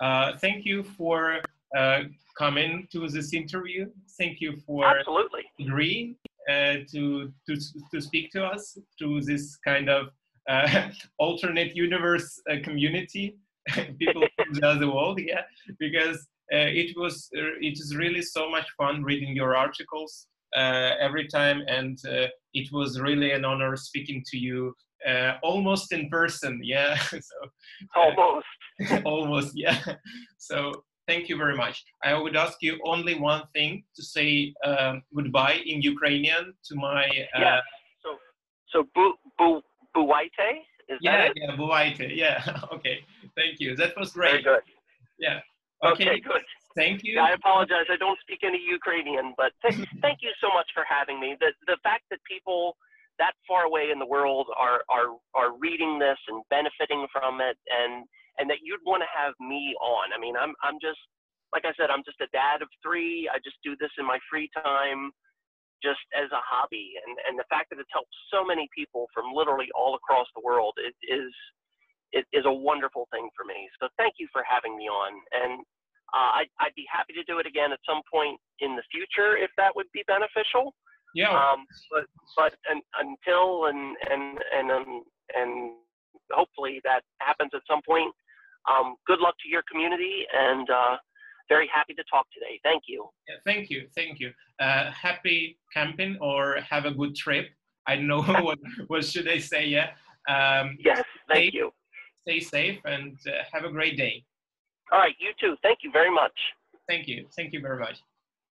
Uh, 0.00 0.36
thank 0.38 0.64
you 0.64 0.82
for 0.82 1.40
uh, 1.76 2.02
coming 2.36 2.88
to 2.92 3.08
this 3.08 3.32
interview. 3.32 3.86
Thank 4.18 4.40
you 4.40 4.56
for 4.66 4.84
Absolutely. 4.84 5.42
agreeing 5.60 6.16
uh, 6.48 6.76
to, 6.90 7.32
to 7.46 7.56
to 7.92 8.00
speak 8.00 8.30
to 8.32 8.44
us 8.44 8.76
through 8.98 9.22
this 9.22 9.56
kind 9.64 9.88
of 9.88 10.08
uh, 10.48 10.88
alternate 11.18 11.74
universe 11.76 12.40
uh, 12.50 12.56
community. 12.62 13.36
people 13.98 14.24
from 14.36 14.54
the 14.54 14.66
other 14.66 14.86
world, 14.88 15.20
yeah, 15.24 15.42
because 15.78 16.16
uh, 16.52 16.70
it 16.82 16.92
was 16.96 17.28
uh, 17.36 17.56
it 17.60 17.78
is 17.78 17.96
really 17.96 18.22
so 18.22 18.50
much 18.50 18.66
fun 18.76 19.02
reading 19.02 19.34
your 19.34 19.56
articles 19.56 20.26
uh, 20.56 20.90
every 21.00 21.26
time, 21.28 21.62
and 21.68 21.98
uh, 22.08 22.26
it 22.54 22.68
was 22.72 23.00
really 23.00 23.32
an 23.32 23.44
honor 23.44 23.76
speaking 23.76 24.22
to 24.30 24.38
you 24.38 24.74
uh, 25.08 25.34
almost 25.42 25.92
in 25.92 26.08
person, 26.08 26.60
yeah. 26.62 26.96
so 27.08 27.18
uh, 27.96 28.00
almost, 28.00 28.46
almost, 29.04 29.52
yeah. 29.54 29.78
So 30.38 30.84
thank 31.06 31.28
you 31.28 31.36
very 31.36 31.56
much. 31.56 31.82
I 32.04 32.14
would 32.14 32.36
ask 32.36 32.58
you 32.60 32.78
only 32.84 33.18
one 33.18 33.42
thing 33.54 33.84
to 33.96 34.02
say 34.02 34.54
um, 34.64 35.02
goodbye 35.14 35.60
in 35.66 35.82
Ukrainian 35.82 36.54
to 36.66 36.74
my. 36.76 37.06
yeah. 37.38 37.60
So 38.02 38.10
so 38.72 38.84
bu 38.94 39.14
bu 39.38 39.60
buwaite. 39.94 40.50
Is 40.88 40.98
yeah, 41.00 41.28
yeah, 41.36 41.56
buwaite. 41.56 42.16
Yeah. 42.16 42.60
okay 42.72 43.04
thank 43.36 43.60
you 43.60 43.76
that 43.76 43.92
was 43.98 44.12
great. 44.12 44.30
Very 44.30 44.42
good. 44.42 44.62
yeah 45.18 45.40
Okay, 45.84 46.10
okay, 46.10 46.20
good. 46.20 46.42
thank 46.76 47.02
you 47.02 47.18
I 47.18 47.32
apologize. 47.32 47.86
I 47.90 47.96
don't 47.96 48.18
speak 48.20 48.40
any 48.44 48.60
Ukrainian, 48.62 49.34
but 49.36 49.50
th- 49.66 49.74
thank 50.04 50.18
you 50.22 50.30
so 50.40 50.48
much 50.54 50.68
for 50.74 50.84
having 50.88 51.18
me. 51.18 51.36
The 51.40 51.50
the 51.66 51.76
fact 51.82 52.04
that 52.10 52.20
people 52.30 52.76
that 53.18 53.34
far 53.46 53.64
away 53.64 53.90
in 53.92 53.98
the 53.98 54.06
world 54.06 54.46
are 54.58 54.80
are 54.88 55.18
are 55.34 55.58
reading 55.58 55.98
this 55.98 56.18
and 56.28 56.42
benefiting 56.50 57.06
from 57.12 57.40
it, 57.40 57.58
and 57.66 58.04
and 58.38 58.48
that 58.48 58.58
you'd 58.62 58.80
want 58.86 59.02
to 59.02 59.10
have 59.10 59.34
me 59.40 59.74
on. 59.82 60.12
I 60.14 60.18
mean, 60.20 60.36
I'm 60.36 60.54
I'm 60.62 60.78
just 60.80 61.00
like 61.52 61.64
I 61.66 61.72
said, 61.76 61.90
I'm 61.90 62.04
just 62.06 62.20
a 62.22 62.30
dad 62.32 62.62
of 62.62 62.68
three. 62.82 63.28
I 63.28 63.36
just 63.44 63.56
do 63.62 63.76
this 63.76 63.90
in 63.98 64.06
my 64.06 64.18
free 64.30 64.48
time, 64.56 65.10
just 65.82 66.00
as 66.16 66.30
a 66.32 66.40
hobby, 66.40 66.94
and 67.04 67.18
and 67.28 67.34
the 67.38 67.48
fact 67.50 67.70
that 67.70 67.78
it's 67.82 67.92
helped 67.92 68.14
so 68.32 68.44
many 68.46 68.68
people 68.70 69.06
from 69.12 69.34
literally 69.34 69.68
all 69.74 69.94
across 69.98 70.26
the 70.34 70.42
world 70.46 70.74
it 70.78 70.94
is 71.10 71.32
it 72.12 72.26
is 72.32 72.44
a 72.46 72.52
wonderful 72.52 73.08
thing 73.12 73.28
for 73.36 73.44
me. 73.44 73.68
So 73.80 73.88
thank 73.98 74.14
you 74.18 74.28
for 74.32 74.42
having 74.48 74.76
me 74.76 74.84
on, 74.84 75.12
and 75.32 75.60
uh, 76.14 76.30
I'd, 76.40 76.50
I'd 76.60 76.74
be 76.76 76.86
happy 76.92 77.14
to 77.14 77.24
do 77.24 77.38
it 77.38 77.46
again 77.46 77.72
at 77.72 77.80
some 77.88 78.02
point 78.12 78.38
in 78.60 78.76
the 78.76 78.82
future 78.92 79.36
if 79.36 79.50
that 79.56 79.74
would 79.74 79.86
be 79.94 80.04
beneficial. 80.06 80.74
yeah 81.14 81.30
Um, 81.32 81.64
but 81.90 82.04
but 82.36 82.54
un, 82.70 82.80
until 83.00 83.66
and 83.66 83.96
and 84.10 84.38
and 84.56 84.70
um, 84.70 85.02
and 85.34 85.72
hopefully 86.30 86.80
that 86.84 87.02
happens 87.20 87.50
at 87.54 87.62
some 87.70 87.80
point. 87.86 88.12
Um, 88.70 88.94
good 89.08 89.18
luck 89.18 89.34
to 89.42 89.48
your 89.48 89.62
community, 89.70 90.24
and 90.32 90.68
uh, 90.70 90.96
very 91.48 91.68
happy 91.74 91.94
to 91.94 92.04
talk 92.10 92.26
today. 92.32 92.60
Thank 92.62 92.84
you. 92.86 93.08
Yeah, 93.28 93.36
thank 93.44 93.70
you, 93.70 93.88
thank 93.96 94.20
you. 94.20 94.30
Uh, 94.60 94.90
happy 94.92 95.58
camping 95.74 96.16
or 96.20 96.58
have 96.70 96.84
a 96.84 96.92
good 96.92 97.16
trip. 97.16 97.48
I 97.88 97.96
don't 97.96 98.06
know 98.06 98.22
what 98.46 98.58
what 98.88 99.04
should 99.04 99.28
I 99.28 99.38
say. 99.38 99.66
Yeah. 99.66 99.88
Um, 100.28 100.76
Yes, 100.84 101.02
thank 101.28 101.52
Hey. 101.52 101.58
you. 101.58 101.72
Stay 102.22 102.40
safe 102.40 102.80
and 102.84 103.18
uh, 103.26 103.42
have 103.52 103.64
a 103.64 103.70
great 103.70 103.96
day. 103.96 104.24
All 104.92 104.98
right, 104.98 105.14
you 105.18 105.32
too. 105.40 105.56
Thank 105.62 105.80
you 105.82 105.90
very 105.90 106.10
much. 106.10 106.32
Thank 106.88 107.08
you. 107.08 107.26
Thank 107.34 107.52
you 107.52 107.60
very 107.60 107.78
much. 107.78 107.96